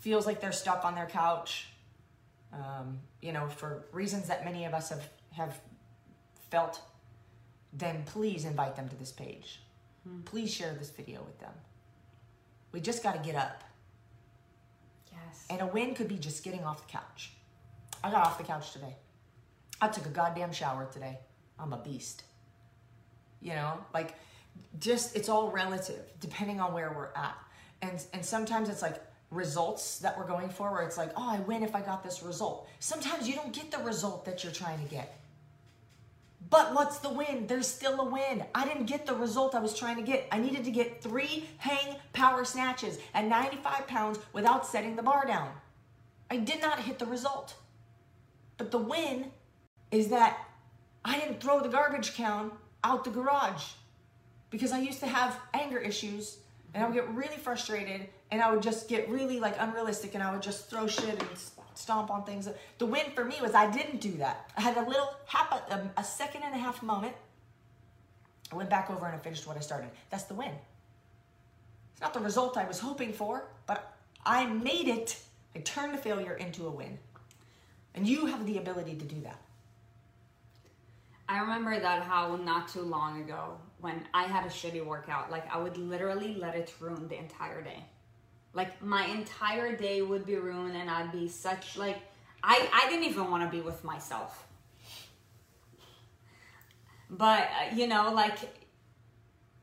feels 0.00 0.26
like 0.26 0.40
they're 0.40 0.50
stuck 0.50 0.84
on 0.84 0.96
their 0.96 1.06
couch, 1.06 1.68
um, 2.52 2.98
you 3.22 3.32
know, 3.32 3.46
for 3.46 3.84
reasons 3.92 4.26
that 4.26 4.44
many 4.44 4.64
of 4.64 4.74
us 4.74 4.88
have 4.88 5.08
have 5.32 5.60
felt, 6.50 6.80
then 7.72 8.02
please 8.06 8.44
invite 8.44 8.74
them 8.74 8.88
to 8.88 8.96
this 8.96 9.12
page. 9.12 9.60
Please 10.24 10.52
share 10.52 10.74
this 10.74 10.90
video 10.90 11.22
with 11.22 11.38
them. 11.38 11.52
We 12.72 12.80
just 12.80 13.04
got 13.04 13.12
to 13.12 13.20
get 13.20 13.36
up. 13.36 13.62
Yes. 15.12 15.46
And 15.48 15.60
a 15.60 15.66
win 15.66 15.94
could 15.94 16.08
be 16.08 16.18
just 16.18 16.42
getting 16.42 16.64
off 16.64 16.84
the 16.84 16.92
couch. 16.92 17.32
I 18.02 18.10
got 18.10 18.26
off 18.26 18.38
the 18.38 18.44
couch 18.44 18.72
today. 18.72 18.96
I 19.80 19.88
took 19.88 20.06
a 20.06 20.10
goddamn 20.10 20.52
shower 20.52 20.88
today. 20.92 21.20
I'm 21.58 21.72
a 21.72 21.76
beast. 21.76 22.24
You 23.40 23.54
know, 23.54 23.78
like 23.94 24.14
just 24.78 25.16
it's 25.16 25.28
all 25.28 25.50
relative 25.50 26.02
depending 26.20 26.60
on 26.60 26.72
where 26.72 26.92
we're 26.92 27.20
at. 27.20 27.36
And 27.82 28.02
and 28.12 28.24
sometimes 28.24 28.68
it's 28.68 28.82
like 28.82 29.02
results 29.30 29.98
that 30.00 30.18
we're 30.18 30.26
going 30.26 30.48
for 30.48 30.70
where 30.70 30.82
it's 30.82 30.98
like, 30.98 31.12
"Oh, 31.16 31.30
I 31.30 31.40
win 31.40 31.62
if 31.62 31.74
I 31.74 31.80
got 31.80 32.02
this 32.02 32.22
result." 32.22 32.68
Sometimes 32.78 33.28
you 33.28 33.34
don't 33.34 33.52
get 33.52 33.70
the 33.70 33.78
result 33.78 34.24
that 34.24 34.44
you're 34.44 34.52
trying 34.52 34.82
to 34.82 34.90
get. 34.90 35.20
But 36.50 36.74
what's 36.74 36.98
the 36.98 37.10
win? 37.10 37.46
There's 37.46 37.68
still 37.68 38.00
a 38.00 38.04
win. 38.04 38.44
I 38.54 38.66
didn't 38.66 38.86
get 38.86 39.06
the 39.06 39.14
result 39.14 39.54
I 39.54 39.60
was 39.60 39.72
trying 39.72 39.96
to 39.96 40.02
get. 40.02 40.26
I 40.32 40.38
needed 40.38 40.64
to 40.64 40.72
get 40.72 41.00
three 41.00 41.48
hang 41.58 41.96
power 42.12 42.44
snatches 42.44 42.98
at 43.14 43.26
95 43.26 43.86
pounds 43.86 44.18
without 44.32 44.66
setting 44.66 44.96
the 44.96 45.02
bar 45.02 45.24
down. 45.26 45.48
I 46.28 46.38
did 46.38 46.60
not 46.60 46.80
hit 46.80 46.98
the 46.98 47.06
result. 47.06 47.54
But 48.58 48.72
the 48.72 48.78
win 48.78 49.30
is 49.92 50.08
that 50.08 50.38
I 51.04 51.18
didn't 51.18 51.40
throw 51.40 51.60
the 51.60 51.68
garbage 51.68 52.14
can 52.14 52.50
out 52.84 53.04
the 53.04 53.10
garage 53.10 53.64
because 54.50 54.72
I 54.72 54.80
used 54.80 55.00
to 55.00 55.06
have 55.06 55.38
anger 55.54 55.78
issues 55.78 56.38
and 56.74 56.82
I 56.82 56.86
would 56.86 56.94
get 56.94 57.08
really 57.14 57.36
frustrated 57.36 58.08
and 58.30 58.40
I 58.40 58.52
would 58.52 58.62
just 58.62 58.88
get 58.88 59.08
really 59.08 59.40
like 59.40 59.56
unrealistic 59.58 60.14
and 60.14 60.22
I 60.22 60.32
would 60.32 60.42
just 60.42 60.70
throw 60.70 60.86
shit 60.86 61.20
and 61.20 61.28
stomp 61.74 62.10
on 62.10 62.24
things. 62.24 62.48
The 62.78 62.86
win 62.86 63.06
for 63.14 63.24
me 63.24 63.36
was 63.40 63.54
I 63.54 63.70
didn't 63.70 64.00
do 64.00 64.12
that. 64.12 64.50
I 64.56 64.60
had 64.60 64.76
a 64.76 64.88
little 64.88 65.14
half 65.26 65.52
a, 65.52 65.74
um, 65.74 65.90
a 65.96 66.04
second 66.04 66.42
and 66.42 66.54
a 66.54 66.58
half 66.58 66.82
moment. 66.82 67.14
I 68.52 68.56
went 68.56 68.70
back 68.70 68.90
over 68.90 69.06
and 69.06 69.14
I 69.14 69.18
finished 69.18 69.46
what 69.46 69.56
I 69.56 69.60
started. 69.60 69.90
That's 70.10 70.24
the 70.24 70.34
win. 70.34 70.52
It's 71.92 72.00
not 72.00 72.14
the 72.14 72.20
result 72.20 72.56
I 72.56 72.66
was 72.66 72.80
hoping 72.80 73.12
for, 73.12 73.44
but 73.66 73.96
I 74.24 74.46
made 74.46 74.88
it. 74.88 75.18
I 75.54 75.60
turned 75.60 75.94
the 75.94 75.98
failure 75.98 76.34
into 76.34 76.66
a 76.66 76.70
win. 76.70 76.98
And 77.94 78.06
you 78.06 78.26
have 78.26 78.46
the 78.46 78.58
ability 78.58 78.94
to 78.96 79.04
do 79.04 79.20
that. 79.22 79.40
I 81.30 81.38
remember 81.38 81.78
that 81.78 82.02
how 82.02 82.34
not 82.34 82.66
too 82.66 82.82
long 82.82 83.20
ago 83.20 83.56
when 83.78 84.02
I 84.12 84.24
had 84.24 84.44
a 84.44 84.48
shitty 84.48 84.84
workout, 84.84 85.30
like 85.30 85.48
I 85.54 85.58
would 85.58 85.76
literally 85.78 86.34
let 86.34 86.56
it 86.56 86.74
ruin 86.80 87.06
the 87.06 87.16
entire 87.16 87.62
day. 87.62 87.84
Like 88.52 88.82
my 88.82 89.06
entire 89.06 89.76
day 89.76 90.02
would 90.02 90.26
be 90.26 90.34
ruined 90.34 90.76
and 90.76 90.90
I'd 90.90 91.12
be 91.12 91.28
such 91.28 91.76
like 91.76 91.98
I 92.42 92.68
I 92.72 92.90
didn't 92.90 93.04
even 93.04 93.30
want 93.30 93.48
to 93.48 93.56
be 93.56 93.62
with 93.62 93.84
myself. 93.84 94.44
But 97.08 97.42
uh, 97.42 97.76
you 97.76 97.86
know, 97.86 98.12
like 98.12 98.38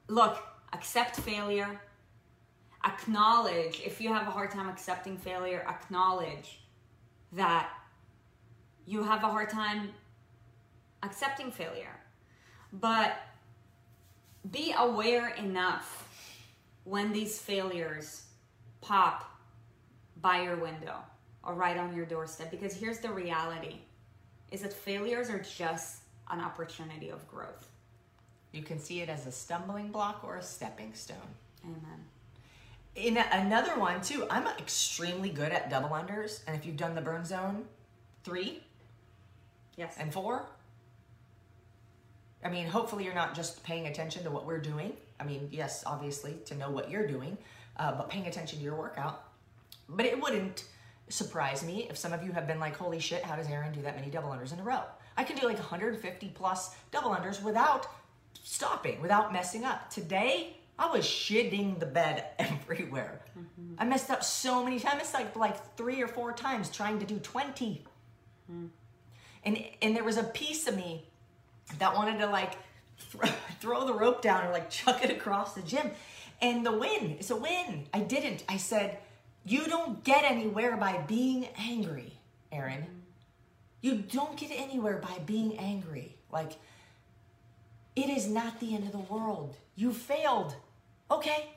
look, 0.07 0.41
accept 0.72 1.18
failure. 1.18 1.82
Acknowledge 2.86 3.82
if 3.86 3.99
you 3.99 4.13
have 4.13 4.26
a 4.26 4.32
hard 4.32 4.51
time 4.51 4.70
accepting 4.70 5.18
failure, 5.18 5.65
acknowledge 5.68 6.61
that 7.34 7.70
you 8.86 9.03
have 9.03 9.22
a 9.26 9.28
hard 9.28 9.49
time 9.49 9.89
accepting 11.07 11.51
failure. 11.51 11.99
But 12.73 13.17
be 14.51 14.73
aware 14.77 15.29
enough 15.29 16.07
when 16.83 17.11
these 17.11 17.39
failures 17.39 18.23
pop 18.81 19.25
by 20.21 20.41
your 20.43 20.55
window 20.57 20.95
or 21.43 21.53
right 21.53 21.77
on 21.77 21.95
your 21.95 22.05
doorstep 22.05 22.51
because 22.51 22.73
here's 22.73 22.99
the 22.99 23.09
reality 23.11 23.77
is 24.51 24.61
that 24.61 24.71
failures 24.73 25.29
are 25.29 25.39
just 25.57 26.01
an 26.29 26.39
opportunity 26.39 27.09
of 27.09 27.27
growth. 27.27 27.67
You 28.51 28.63
can 28.63 28.79
see 28.79 29.01
it 29.01 29.09
as 29.09 29.25
a 29.27 29.31
stumbling 29.31 29.89
block 29.91 30.21
or 30.23 30.37
a 30.37 30.41
stepping 30.43 30.93
stone. 30.93 31.17
Amen. 31.65 32.05
In 32.95 33.17
a- 33.17 33.27
another 33.31 33.77
one 33.77 34.01
too, 34.01 34.25
I'm 34.29 34.47
extremely 34.57 35.29
good 35.29 35.51
at 35.51 35.69
double 35.69 35.89
unders, 35.89 36.41
and 36.47 36.55
if 36.55 36.65
you've 36.65 36.77
done 36.77 36.95
the 36.95 37.01
burn 37.01 37.25
zone 37.25 37.65
three 38.23 38.63
Yes. 39.75 39.95
and 39.99 40.11
four, 40.11 40.45
I 42.43 42.49
mean, 42.49 42.67
hopefully 42.67 43.03
you're 43.03 43.15
not 43.15 43.35
just 43.35 43.63
paying 43.63 43.88
attention 43.88 44.23
to 44.23 44.31
what 44.31 44.45
we're 44.45 44.59
doing. 44.59 44.93
I 45.19 45.23
mean, 45.23 45.49
yes, 45.51 45.83
obviously 45.85 46.33
to 46.45 46.55
know 46.55 46.69
what 46.69 46.89
you're 46.89 47.07
doing, 47.07 47.38
uh, 47.77 47.93
but 47.93 48.09
paying 48.09 48.27
attention 48.27 48.59
to 48.59 48.63
your 48.63 48.75
workout. 48.75 49.23
But 49.89 50.05
it 50.05 50.21
wouldn't 50.21 50.65
surprise 51.09 51.63
me 51.63 51.88
if 51.89 51.97
some 51.97 52.13
of 52.13 52.23
you 52.23 52.31
have 52.31 52.47
been 52.47 52.59
like, 52.59 52.75
holy 52.75 52.99
shit, 52.99 53.23
how 53.23 53.35
does 53.35 53.47
Erin 53.49 53.71
do 53.71 53.81
that 53.81 53.95
many 53.95 54.11
double 54.11 54.29
unders 54.29 54.53
in 54.53 54.59
a 54.59 54.63
row? 54.63 54.81
I 55.15 55.23
can 55.23 55.35
do 55.35 55.47
like 55.47 55.57
150 55.57 56.31
plus 56.35 56.75
double 56.91 57.09
unders 57.11 57.41
without 57.41 57.88
stopping, 58.43 59.01
without 59.01 59.33
messing 59.33 59.63
up. 59.65 59.89
Today, 59.89 60.57
I 60.77 60.91
was 60.91 61.05
shitting 61.05 61.79
the 61.79 61.88
bed 61.88 62.25
everywhere. 62.39 63.21
I 63.79 63.85
messed 63.85 64.11
up 64.11 64.23
so 64.23 64.63
many 64.63 64.79
times. 64.79 64.93
I 64.93 64.97
messed 64.97 65.15
up 65.15 65.35
like 65.35 65.75
three 65.75 66.01
or 66.01 66.07
four 66.07 66.33
times 66.33 66.69
trying 66.69 66.99
to 66.99 67.05
do 67.05 67.17
20. 67.19 67.83
And, 69.43 69.63
and 69.81 69.95
there 69.95 70.03
was 70.03 70.17
a 70.17 70.23
piece 70.23 70.67
of 70.67 70.75
me 70.75 71.07
that 71.80 71.95
wanted 71.95 72.20
to 72.20 72.28
like 72.28 72.53
th- 73.11 73.34
throw 73.59 73.86
the 73.86 73.93
rope 73.93 74.22
down 74.22 74.45
or 74.45 74.51
like 74.51 74.70
chuck 74.70 75.03
it 75.03 75.11
across 75.11 75.53
the 75.53 75.61
gym. 75.61 75.91
And 76.41 76.65
the 76.65 76.72
win 76.72 77.18
is 77.20 77.32
a 77.32 77.36
win. 77.36 77.88
I 77.93 77.99
didn't. 78.01 78.43
I 78.47 78.57
said, 78.57 78.99
You 79.45 79.65
don't 79.65 80.03
get 80.03 80.24
anywhere 80.24 80.78
by 80.78 80.97
being 81.07 81.47
angry, 81.57 82.13
Erin. 82.51 82.86
You 83.82 83.95
don't 83.95 84.38
get 84.38 84.51
anywhere 84.51 84.97
by 84.97 85.20
being 85.26 85.57
angry. 85.57 86.15
Like, 86.32 86.53
it 87.95 88.09
is 88.09 88.28
not 88.28 88.59
the 88.59 88.76
end 88.76 88.84
of 88.86 88.91
the 88.91 88.97
world. 88.99 89.55
You 89.76 89.93
failed. 89.93 90.55
Okay. 91.09 91.49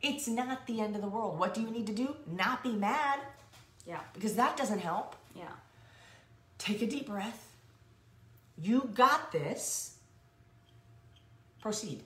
It's 0.00 0.26
not 0.28 0.66
the 0.66 0.80
end 0.80 0.96
of 0.96 1.02
the 1.02 1.08
world. 1.08 1.38
What 1.38 1.54
do 1.54 1.60
you 1.60 1.70
need 1.70 1.86
to 1.86 1.92
do? 1.94 2.16
Not 2.26 2.62
be 2.62 2.72
mad 2.72 3.20
Yeah. 3.86 4.00
because 4.12 4.34
that 4.34 4.56
doesn't 4.56 4.80
help. 4.80 5.16
Yeah. 5.34 5.44
Take 6.58 6.82
a 6.82 6.86
deep 6.86 7.06
breath. 7.06 7.51
You 8.60 8.90
got 8.94 9.32
this. 9.32 9.96
Proceed. 11.60 12.02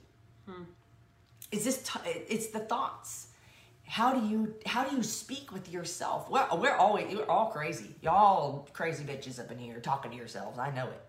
Hmm. 0.48 0.64
Is 1.50 1.64
this? 1.64 1.82
T- 1.82 2.10
it's 2.28 2.48
the 2.48 2.60
thoughts. 2.60 3.28
How 3.86 4.12
do 4.12 4.26
you 4.26 4.54
how 4.66 4.84
do 4.84 4.96
you 4.96 5.02
speak 5.02 5.52
with 5.52 5.70
yourself? 5.70 6.28
We're, 6.30 6.46
we're 6.56 6.76
always 6.76 7.14
we're 7.14 7.28
all 7.28 7.50
crazy. 7.50 7.94
Y'all 8.02 8.68
crazy 8.72 9.04
bitches 9.04 9.38
up 9.38 9.50
in 9.50 9.58
here 9.58 9.80
talking 9.80 10.10
to 10.10 10.16
yourselves. 10.16 10.58
I 10.58 10.70
know 10.70 10.86
it 10.86 11.02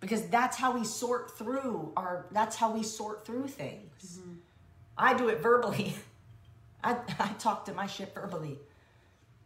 because 0.00 0.26
that's 0.28 0.56
how 0.56 0.72
we 0.72 0.84
sort 0.84 1.36
through 1.36 1.92
our. 1.96 2.26
That's 2.30 2.56
how 2.56 2.72
we 2.72 2.82
sort 2.82 3.26
through 3.26 3.48
things. 3.48 4.20
Mm-hmm. 4.20 4.32
I 4.96 5.14
do 5.14 5.28
it 5.28 5.40
verbally. 5.40 5.94
I 6.84 6.96
I 7.18 7.28
talk 7.38 7.64
to 7.66 7.72
my 7.72 7.86
shit 7.86 8.14
verbally, 8.14 8.58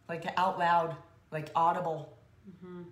like 0.07 0.25
out 0.37 0.59
loud, 0.59 0.95
like 1.31 1.49
audible 1.55 2.15
mm-hmm. 2.47 2.83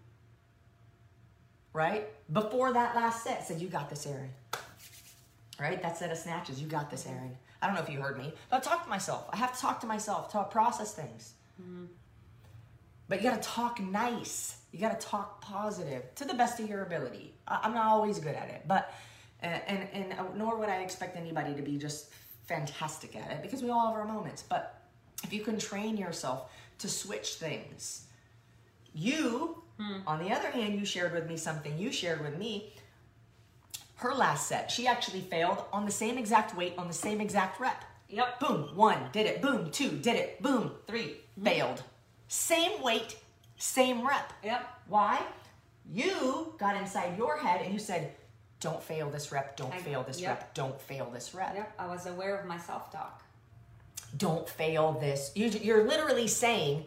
Right? 1.80 2.10
Before 2.34 2.74
that 2.74 2.94
last 2.94 3.24
set, 3.24 3.48
said, 3.48 3.62
You 3.62 3.70
got 3.70 3.90
this, 3.90 4.06
Erin. 4.06 4.32
Right? 5.58 5.82
That 5.82 5.98
set 5.98 6.12
of 6.12 6.18
snatches, 6.18 6.62
you 6.62 6.68
got 6.68 6.92
this, 6.92 7.08
Erin. 7.08 7.38
I 7.62 7.68
don't 7.68 7.76
know 7.76 7.82
if 7.82 7.90
you 7.90 8.02
heard 8.02 8.18
me, 8.18 8.34
but 8.50 8.58
I 8.58 8.60
talk 8.60 8.84
to 8.84 8.90
myself. 8.90 9.30
I 9.32 9.38
have 9.38 9.56
to 9.56 9.62
talk 9.62 9.80
to 9.80 9.88
myself 9.88 10.30
to 10.34 10.44
process 10.44 10.94
things. 10.94 11.36
Mm-hmm. 11.62 11.86
But 13.08 13.22
you 13.22 13.30
got 13.30 13.42
to 13.42 13.48
talk 13.48 13.80
nice. 13.80 14.58
You 14.74 14.80
got 14.82 15.00
to 15.00 15.08
talk 15.08 15.40
positive 15.40 16.04
to 16.16 16.26
the 16.26 16.34
best 16.34 16.60
of 16.60 16.68
your 16.68 16.84
ability. 16.84 17.34
I- 17.48 17.62
I'm 17.64 17.74
not 17.74 17.86
always 17.86 18.20
good 18.20 18.36
at 18.36 18.50
it, 18.50 18.64
but 18.68 18.94
and, 19.42 19.62
and 19.68 20.12
and 20.12 20.38
nor 20.38 20.58
would 20.58 20.68
I 20.68 20.82
expect 20.82 21.16
anybody 21.16 21.54
to 21.56 21.62
be 21.62 21.78
just 21.78 22.10
fantastic 22.44 23.16
at 23.16 23.32
it 23.32 23.42
because 23.42 23.64
we 23.64 23.70
all 23.70 23.88
have 23.88 23.96
our 23.96 24.06
moments. 24.06 24.44
But 24.44 24.82
if 25.24 25.32
you 25.32 25.44
can 25.44 25.58
train 25.58 25.96
yourself 25.96 26.52
to 26.80 26.90
switch 26.90 27.36
things, 27.36 28.06
you, 28.94 29.64
on 30.08 30.20
the 30.24 30.32
other 30.32 30.50
hand, 30.52 30.78
you 30.80 30.86
shared 30.86 31.14
with 31.14 31.28
me 31.28 31.38
something 31.38 31.78
you 31.78 31.92
shared 31.92 32.22
with 32.22 32.38
me. 32.38 32.74
Her 33.96 34.14
last 34.14 34.48
set, 34.48 34.72
she 34.72 34.88
actually 34.88 35.22
failed 35.22 35.64
on 35.74 35.86
the 35.86 35.92
same 35.92 36.18
exact 36.18 36.56
weight, 36.56 36.74
on 36.78 36.88
the 36.88 36.94
same 36.94 37.20
exact 37.22 37.60
rep. 37.60 37.84
Yep. 38.10 38.40
Boom, 38.40 38.70
one, 38.76 38.98
did 39.12 39.26
it. 39.26 39.42
Boom, 39.42 39.70
two, 39.72 39.90
did 39.92 40.16
it. 40.16 40.42
Boom, 40.42 40.72
3 40.88 41.16
failed. 41.44 41.84
Same 42.28 42.82
weight, 42.82 43.18
same 43.58 44.06
rep. 44.06 44.34
Yep. 44.44 44.66
Why? 44.88 45.22
You 45.92 46.54
got 46.58 46.76
inside 46.78 47.18
your 47.18 47.38
head 47.38 47.62
and 47.62 47.74
you 47.74 47.80
said, 47.80 48.14
don't 48.60 48.82
fail 48.84 49.10
this 49.10 49.32
rep, 49.32 49.56
don't 49.58 49.74
I- 49.74 49.80
fail 49.80 50.04
this 50.04 50.20
yep. 50.20 50.30
rep, 50.40 50.54
don't 50.54 50.80
fail 50.82 51.10
this 51.14 51.34
rep 51.34 51.54
Yep. 51.56 51.74
I 51.80 51.88
was 51.88 52.06
aware 52.06 52.38
of 52.38 52.46
my 52.46 52.58
self 52.58 52.92
talk. 52.92 53.22
don't 54.18 54.48
fail 54.50 54.94
this. 54.94 55.32
You- 55.36 55.50
You're 55.50 55.86
literally 55.88 56.28
saying, 56.28 56.86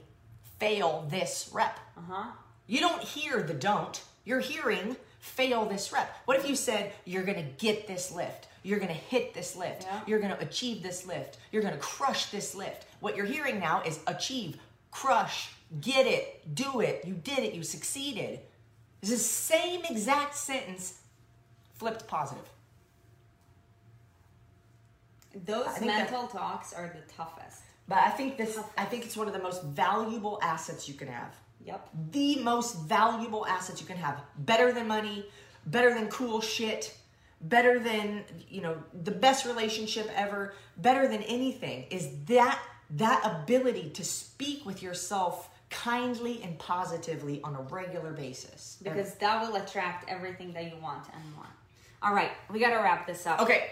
fail 0.58 1.06
this 1.10 1.50
rep. 1.52 1.78
Uh 1.96 2.00
huh. 2.08 2.30
You 2.66 2.80
don't 2.80 3.02
hear 3.02 3.42
the 3.42 3.54
don't, 3.54 4.00
you're 4.24 4.40
hearing, 4.40 4.96
fail 5.18 5.66
this 5.66 5.92
rep. 5.92 6.14
What 6.24 6.38
if 6.38 6.48
you 6.48 6.56
said, 6.56 6.92
you're 7.04 7.24
gonna 7.24 7.46
get 7.58 7.86
this 7.86 8.10
lift? 8.12 8.48
You're 8.62 8.78
gonna 8.78 8.92
hit 8.92 9.34
this 9.34 9.56
lift. 9.56 9.82
Yeah. 9.82 10.00
You're 10.06 10.20
gonna 10.20 10.38
achieve 10.40 10.82
this 10.82 11.06
lift. 11.06 11.38
You're 11.50 11.62
gonna 11.62 11.76
crush 11.78 12.26
this 12.26 12.54
lift. 12.54 12.86
What 13.00 13.16
you're 13.16 13.26
hearing 13.26 13.58
now 13.58 13.82
is 13.82 13.98
achieve, 14.06 14.58
crush, 14.90 15.50
get 15.80 16.06
it, 16.06 16.54
do 16.54 16.80
it. 16.80 17.04
You 17.04 17.14
did 17.14 17.40
it, 17.40 17.54
you 17.54 17.62
succeeded. 17.62 18.40
It's 19.00 19.10
the 19.10 19.16
same 19.16 19.84
exact 19.84 20.36
sentence 20.36 21.00
flipped 21.74 22.06
positive. 22.06 22.48
Those 25.34 25.66
think 25.66 25.86
that- 25.86 26.10
mental 26.10 26.28
talks 26.28 26.72
are 26.72 26.94
the 26.94 27.12
toughest. 27.12 27.62
But 27.88 27.98
I 27.98 28.10
think 28.10 28.36
this 28.36 28.58
I 28.78 28.84
think 28.84 29.04
it's 29.04 29.16
one 29.16 29.26
of 29.26 29.32
the 29.32 29.40
most 29.42 29.64
valuable 29.64 30.38
assets 30.40 30.88
you 30.88 30.94
can 30.94 31.08
have. 31.08 31.34
Yep. 31.64 31.88
the 32.12 32.36
most 32.42 32.80
valuable 32.80 33.46
assets 33.46 33.80
you 33.80 33.86
can 33.86 33.96
have. 33.96 34.20
Better 34.38 34.72
than 34.72 34.86
money, 34.88 35.26
better 35.66 35.94
than 35.94 36.08
cool 36.08 36.40
shit, 36.40 36.96
better 37.40 37.78
than, 37.78 38.24
you 38.48 38.60
know, 38.60 38.76
the 39.04 39.10
best 39.10 39.46
relationship 39.46 40.10
ever, 40.14 40.54
better 40.76 41.06
than 41.08 41.22
anything 41.22 41.84
is 41.90 42.08
that 42.26 42.60
that 42.90 43.22
ability 43.24 43.90
to 43.90 44.04
speak 44.04 44.66
with 44.66 44.82
yourself 44.82 45.48
kindly 45.70 46.42
and 46.42 46.58
positively 46.58 47.40
on 47.42 47.54
a 47.56 47.62
regular 47.62 48.12
basis. 48.12 48.76
Because 48.82 49.14
that 49.14 49.40
will 49.40 49.56
attract 49.56 50.08
everything 50.10 50.52
that 50.52 50.64
you 50.64 50.76
want 50.82 51.04
and 51.14 51.34
more. 51.34 51.46
All 52.02 52.12
right, 52.14 52.32
we 52.50 52.58
got 52.60 52.70
to 52.70 52.76
wrap 52.82 53.06
this 53.06 53.26
up. 53.26 53.40
okay. 53.40 53.70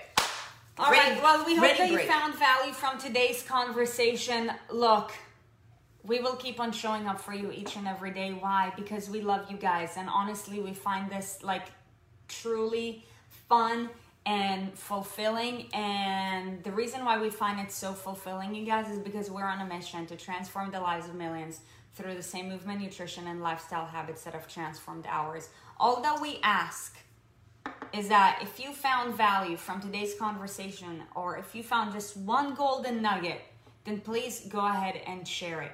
All 0.78 0.90
right. 0.90 1.08
Ready- 1.10 1.20
Well, 1.20 1.44
we 1.44 1.56
hope 1.56 1.64
ready 1.64 1.78
that 1.78 1.88
you 1.90 1.94
break. 1.96 2.08
found 2.08 2.34
value 2.36 2.72
from 2.72 2.98
today's 2.98 3.42
conversation. 3.42 4.50
Look, 4.70 5.12
we 6.04 6.20
will 6.20 6.36
keep 6.36 6.60
on 6.60 6.72
showing 6.72 7.06
up 7.06 7.20
for 7.20 7.34
you 7.34 7.50
each 7.52 7.76
and 7.76 7.86
every 7.86 8.10
day. 8.10 8.30
Why? 8.32 8.72
Because 8.76 9.10
we 9.10 9.20
love 9.20 9.50
you 9.50 9.56
guys. 9.56 9.94
And 9.96 10.08
honestly, 10.08 10.60
we 10.60 10.72
find 10.72 11.10
this 11.10 11.42
like 11.42 11.66
truly 12.28 13.04
fun 13.48 13.90
and 14.26 14.72
fulfilling. 14.74 15.68
And 15.74 16.62
the 16.62 16.72
reason 16.72 17.04
why 17.04 17.20
we 17.20 17.30
find 17.30 17.60
it 17.60 17.72
so 17.72 17.92
fulfilling, 17.92 18.54
you 18.54 18.64
guys, 18.64 18.90
is 18.90 18.98
because 18.98 19.30
we're 19.30 19.44
on 19.44 19.60
a 19.60 19.66
mission 19.66 20.06
to 20.06 20.16
transform 20.16 20.70
the 20.70 20.80
lives 20.80 21.08
of 21.08 21.14
millions 21.14 21.60
through 21.94 22.14
the 22.14 22.22
same 22.22 22.48
movement, 22.48 22.80
nutrition, 22.80 23.26
and 23.26 23.42
lifestyle 23.42 23.86
habits 23.86 24.22
that 24.24 24.34
have 24.34 24.48
transformed 24.48 25.06
ours. 25.08 25.48
All 25.78 26.00
that 26.02 26.20
we 26.20 26.38
ask 26.42 26.96
is 27.92 28.08
that 28.08 28.38
if 28.42 28.60
you 28.60 28.72
found 28.72 29.14
value 29.14 29.56
from 29.56 29.80
today's 29.80 30.14
conversation 30.14 31.02
or 31.14 31.36
if 31.36 31.54
you 31.54 31.62
found 31.62 31.92
just 31.92 32.16
one 32.16 32.54
golden 32.54 33.02
nugget, 33.02 33.40
then 33.84 34.00
please 34.00 34.46
go 34.48 34.60
ahead 34.60 35.00
and 35.06 35.26
share 35.26 35.62
it. 35.62 35.72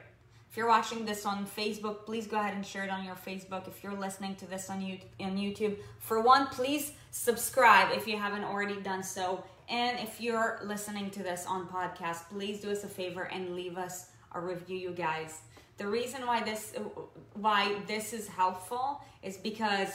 If 0.57 0.61
you're 0.61 0.69
watching 0.69 1.05
this 1.05 1.27
on 1.27 1.45
Facebook, 1.45 2.07
please 2.07 2.27
go 2.27 2.41
ahead 2.41 2.55
and 2.55 2.65
share 2.65 2.83
it 2.83 2.89
on 2.89 3.05
your 3.05 3.15
Facebook. 3.15 3.69
If 3.69 3.85
you're 3.85 3.93
listening 3.93 4.37
to 4.37 4.47
this 4.47 4.71
on 4.71 4.81
YouTube, 4.81 5.77
for 5.99 6.23
one, 6.23 6.47
please 6.47 6.93
subscribe 7.11 7.95
if 7.95 8.09
you 8.09 8.17
haven't 8.17 8.43
already 8.43 8.81
done 8.81 9.03
so. 9.03 9.45
And 9.69 9.99
if 9.99 10.19
you're 10.19 10.59
listening 10.65 11.11
to 11.11 11.23
this 11.23 11.45
on 11.47 11.69
podcast, 11.69 12.31
please 12.31 12.63
do 12.63 12.71
us 12.71 12.85
a 12.85 12.89
favor 12.89 13.25
and 13.25 13.55
leave 13.55 13.77
us 13.77 14.07
a 14.33 14.41
review, 14.41 14.79
you 14.79 14.93
guys. 14.93 15.43
The 15.77 15.87
reason 15.87 16.27
why 16.27 16.43
this 16.43 16.73
why 17.35 17.77
this 17.87 18.15
is 18.15 18.27
helpful 18.27 19.03
is 19.23 19.37
because 19.37 19.91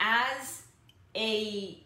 as 0.00 0.62
a 1.14 1.83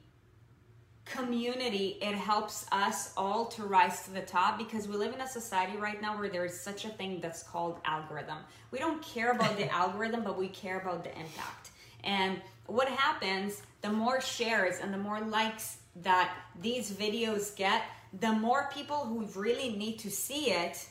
community, 1.11 1.98
it 2.00 2.14
helps 2.14 2.66
us 2.72 3.12
all 3.16 3.46
to 3.46 3.64
rise 3.64 4.04
to 4.04 4.11
the 4.11 4.20
top 4.20 4.59
because 4.59 4.88
we 4.88 4.96
live 4.96 5.14
in 5.14 5.20
a 5.20 5.28
society 5.28 5.76
right 5.76 6.00
now 6.00 6.18
where 6.18 6.28
there 6.28 6.44
is 6.44 6.59
such 6.59 6.84
a 6.84 6.88
thing 6.88 7.20
that's 7.20 7.42
called 7.42 7.78
algorithm. 7.84 8.38
We 8.70 8.78
don't 8.78 9.02
care 9.02 9.32
about 9.32 9.56
the 9.56 9.70
algorithm, 9.72 10.22
but 10.22 10.38
we 10.38 10.48
care 10.48 10.78
about 10.80 11.04
the 11.04 11.11
impact. 11.11 11.70
And 12.04 12.40
what 12.66 12.88
happens, 12.88 13.62
the 13.80 13.90
more 13.90 14.20
shares 14.20 14.78
and 14.80 14.92
the 14.92 14.98
more 14.98 15.20
likes 15.20 15.78
that 16.02 16.34
these 16.61 16.90
videos 16.90 17.56
get, 17.56 17.82
the 18.20 18.32
more 18.32 18.70
people 18.72 19.04
who 19.04 19.26
really 19.40 19.70
need 19.70 19.98
to 20.00 20.11
see 20.11 20.50
it 20.50 20.86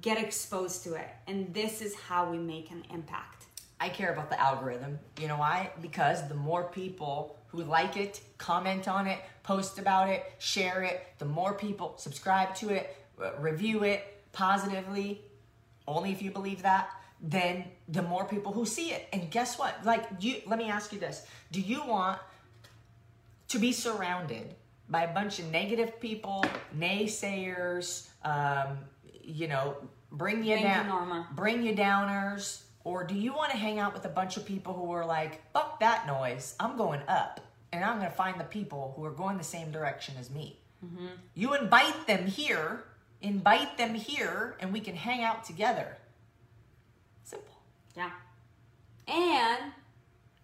get 0.00 0.18
exposed 0.18 0.82
to 0.84 0.94
it. 0.94 1.08
And 1.26 1.52
this 1.54 1.80
is 1.80 1.94
how 1.94 2.30
we 2.30 2.38
make 2.38 2.70
an 2.70 2.84
impact. 2.92 3.46
I 3.80 3.88
care 3.88 4.12
about 4.12 4.30
the 4.30 4.40
algorithm. 4.40 4.98
You 5.20 5.28
know 5.28 5.38
why? 5.38 5.70
Because 5.80 6.28
the 6.28 6.34
more 6.34 6.64
people 6.64 7.36
who 7.48 7.64
like 7.64 7.96
it, 7.96 8.20
comment 8.38 8.88
on 8.88 9.06
it, 9.06 9.18
post 9.42 9.78
about 9.78 10.08
it, 10.08 10.24
share 10.38 10.82
it, 10.82 11.04
the 11.18 11.24
more 11.24 11.54
people 11.54 11.94
subscribe 11.98 12.54
to 12.56 12.70
it, 12.70 12.96
review 13.38 13.84
it 13.84 14.22
positively, 14.32 15.20
only 15.86 16.12
if 16.12 16.22
you 16.22 16.30
believe 16.30 16.62
that, 16.62 16.90
then 17.20 17.64
the 17.88 18.02
more 18.02 18.24
people 18.24 18.52
who 18.52 18.66
see 18.66 18.90
it. 18.90 19.06
And 19.12 19.30
guess 19.30 19.58
what? 19.58 19.84
Like 19.84 20.04
you 20.20 20.36
let 20.46 20.58
me 20.58 20.68
ask 20.68 20.92
you 20.92 20.98
this. 20.98 21.26
Do 21.50 21.60
you 21.60 21.84
want 21.84 22.18
to 23.48 23.58
be 23.58 23.72
surrounded 23.72 24.54
by 24.88 25.04
a 25.04 25.14
bunch 25.14 25.38
of 25.38 25.50
negative 25.50 26.00
people, 26.00 26.44
naysayers, 26.78 28.08
um, 28.24 28.78
you 29.22 29.46
know, 29.46 29.76
bring 30.10 30.42
you 30.42 30.58
down, 30.58 30.88
Norma. 30.88 31.28
bring 31.32 31.62
you 31.62 31.74
downers, 31.74 32.62
or 32.84 33.04
do 33.04 33.14
you 33.14 33.32
want 33.32 33.52
to 33.52 33.56
hang 33.56 33.78
out 33.78 33.94
with 33.94 34.04
a 34.04 34.08
bunch 34.08 34.36
of 34.36 34.44
people 34.44 34.74
who 34.74 34.90
are 34.92 35.06
like, 35.06 35.40
"Fuck 35.52 35.80
that 35.80 36.06
noise! 36.06 36.54
I'm 36.58 36.76
going 36.76 37.00
up, 37.08 37.40
and 37.72 37.84
I'm 37.84 37.98
going 37.98 38.10
to 38.10 38.16
find 38.16 38.38
the 38.38 38.44
people 38.44 38.92
who 38.96 39.04
are 39.04 39.10
going 39.10 39.38
the 39.38 39.44
same 39.44 39.70
direction 39.70 40.14
as 40.18 40.30
me." 40.30 40.58
Mm-hmm. 40.84 41.06
You 41.34 41.54
invite 41.54 42.06
them 42.06 42.26
here, 42.26 42.84
invite 43.20 43.78
them 43.78 43.94
here, 43.94 44.56
and 44.60 44.72
we 44.72 44.80
can 44.80 44.96
hang 44.96 45.22
out 45.22 45.44
together. 45.44 45.96
Simple. 47.24 47.54
Yeah. 47.96 48.10
And 49.06 49.72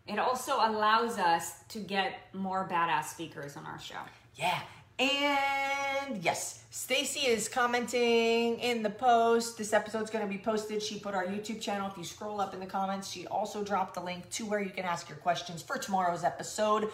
it 0.06 0.18
also 0.18 0.54
allows 0.56 1.18
us 1.18 1.54
to 1.68 1.78
get 1.80 2.14
more 2.32 2.68
badass 2.70 3.06
speakers 3.06 3.56
on 3.56 3.66
our 3.66 3.78
show. 3.78 4.00
Yeah. 4.36 4.60
And 4.98 6.22
yes, 6.22 6.64
Stacy 6.70 7.26
is 7.26 7.48
commenting 7.48 8.58
in 8.58 8.82
the 8.82 8.90
post. 8.90 9.58
This 9.58 9.72
episode's 9.72 10.10
going 10.10 10.26
to 10.26 10.30
be 10.30 10.38
posted. 10.38 10.82
She 10.82 10.98
put 10.98 11.14
our 11.14 11.26
YouTube 11.26 11.60
channel. 11.60 11.88
If 11.90 11.96
you 11.96 12.04
scroll 12.04 12.40
up 12.40 12.54
in 12.54 12.60
the 12.60 12.66
comments, 12.66 13.10
she 13.10 13.26
also 13.26 13.62
dropped 13.62 13.94
the 13.94 14.00
link 14.00 14.28
to 14.30 14.46
where 14.46 14.60
you 14.60 14.70
can 14.70 14.84
ask 14.84 15.08
your 15.08 15.18
questions 15.18 15.62
for 15.62 15.76
tomorrow's 15.78 16.24
episode. 16.24 16.90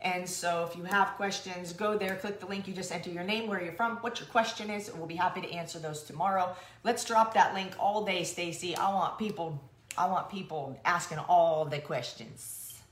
And 0.00 0.28
so 0.28 0.68
if 0.68 0.76
you 0.76 0.84
have 0.84 1.08
questions, 1.16 1.72
go 1.72 1.96
there, 1.96 2.16
click 2.16 2.38
the 2.40 2.46
link. 2.46 2.68
You 2.68 2.74
just 2.74 2.92
enter 2.92 3.08
your 3.10 3.24
name, 3.24 3.48
where 3.48 3.62
you're 3.62 3.72
from, 3.72 3.96
what 3.98 4.20
your 4.20 4.28
question 4.28 4.68
is, 4.68 4.88
and 4.88 4.98
we'll 4.98 5.06
be 5.06 5.14
happy 5.14 5.40
to 5.40 5.50
answer 5.50 5.78
those 5.78 6.02
tomorrow. 6.02 6.54
Let's 6.82 7.04
drop 7.04 7.32
that 7.34 7.54
link 7.54 7.72
all 7.78 8.04
day, 8.04 8.24
Stacy. 8.24 8.76
I 8.76 8.92
want 8.92 9.18
people 9.18 9.62
I 9.96 10.06
want 10.06 10.28
people 10.28 10.78
asking 10.84 11.18
all 11.18 11.64
the 11.64 11.78
questions 11.78 12.82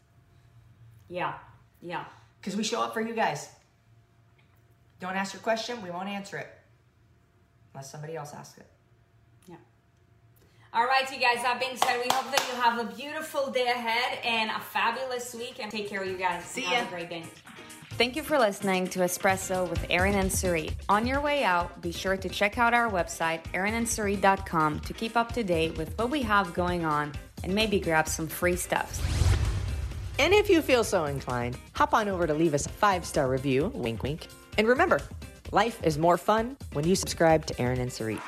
Yeah. 1.09 1.35
Yeah. 1.81 2.05
cuz 2.43 2.57
we 2.57 2.63
show 2.63 2.81
up 2.81 2.95
for 2.95 3.01
you 3.01 3.15
guys. 3.15 3.49
Don't 5.03 5.17
ask 5.17 5.33
your 5.33 5.43
question, 5.43 5.83
we 5.83 5.91
won't 5.91 6.09
answer 6.09 6.37
it. 6.37 6.47
Unless 7.75 7.91
somebody 7.91 8.15
else 8.15 8.33
asks 8.35 8.57
it. 8.57 8.67
Yeah. 9.49 9.57
All 10.73 10.87
right, 10.87 11.11
you 11.11 11.19
guys. 11.19 11.43
That 11.43 11.59
being 11.59 11.77
said, 11.77 11.97
we 11.97 12.09
hope 12.15 12.31
that 12.31 12.47
you 12.49 12.63
have 12.63 12.79
a 12.79 12.95
beautiful 12.95 13.51
day 13.51 13.67
ahead 13.67 14.21
and 14.25 14.53
a 14.53 14.61
fabulous 14.61 15.35
week. 15.35 15.59
And 15.61 15.73
take 15.73 15.89
care, 15.89 16.03
of 16.03 16.09
you 16.09 16.17
guys. 16.17 16.45
See 16.45 16.61
Have 16.61 16.87
a 16.87 16.91
great 16.91 17.11
day. 17.11 17.25
Thank 17.95 18.15
you 18.15 18.23
for 18.23 18.39
listening 18.39 18.87
to 18.91 19.01
Espresso 19.01 19.69
with 19.69 19.85
Erin 19.91 20.15
and 20.15 20.31
Sarit. 20.31 20.75
On 20.89 21.05
your 21.05 21.21
way 21.21 21.43
out, 21.43 21.83
be 21.83 21.91
sure 21.91 22.17
to 22.17 22.29
check 22.29 22.57
out 22.57 22.73
our 22.73 22.89
website, 22.89 23.43
erinandsarit.com, 23.55 24.81
to 24.81 24.93
keep 24.93 25.17
up 25.17 25.33
to 25.33 25.43
date 25.43 25.77
with 25.77 25.99
what 25.99 26.11
we 26.11 26.23
have 26.23 26.55
going 26.55 26.85
on 26.85 27.11
and 27.43 27.53
maybe 27.53 27.81
grab 27.81 28.07
some 28.07 28.29
free 28.29 28.55
stuff. 28.55 29.01
And 30.21 30.33
if 30.33 30.49
you 30.49 30.63
feel 30.63 30.85
so 30.85 31.07
inclined, 31.07 31.59
hop 31.73 31.93
on 31.93 32.09
over 32.09 32.29
to 32.29 32.35
leave 32.35 32.55
us 32.55 32.67
a 32.67 32.69
five 32.69 33.05
star 33.05 33.29
review, 33.29 33.73
wink 33.75 34.05
wink. 34.05 34.29
And 34.59 34.69
remember, 34.69 35.01
life 35.51 35.83
is 35.83 35.99
more 35.99 36.17
fun 36.17 36.57
when 36.73 36.87
you 36.87 36.95
subscribe 36.95 37.47
to 37.47 37.61
Erin 37.61 37.81
and 37.81 37.91
Sarit. 37.91 38.21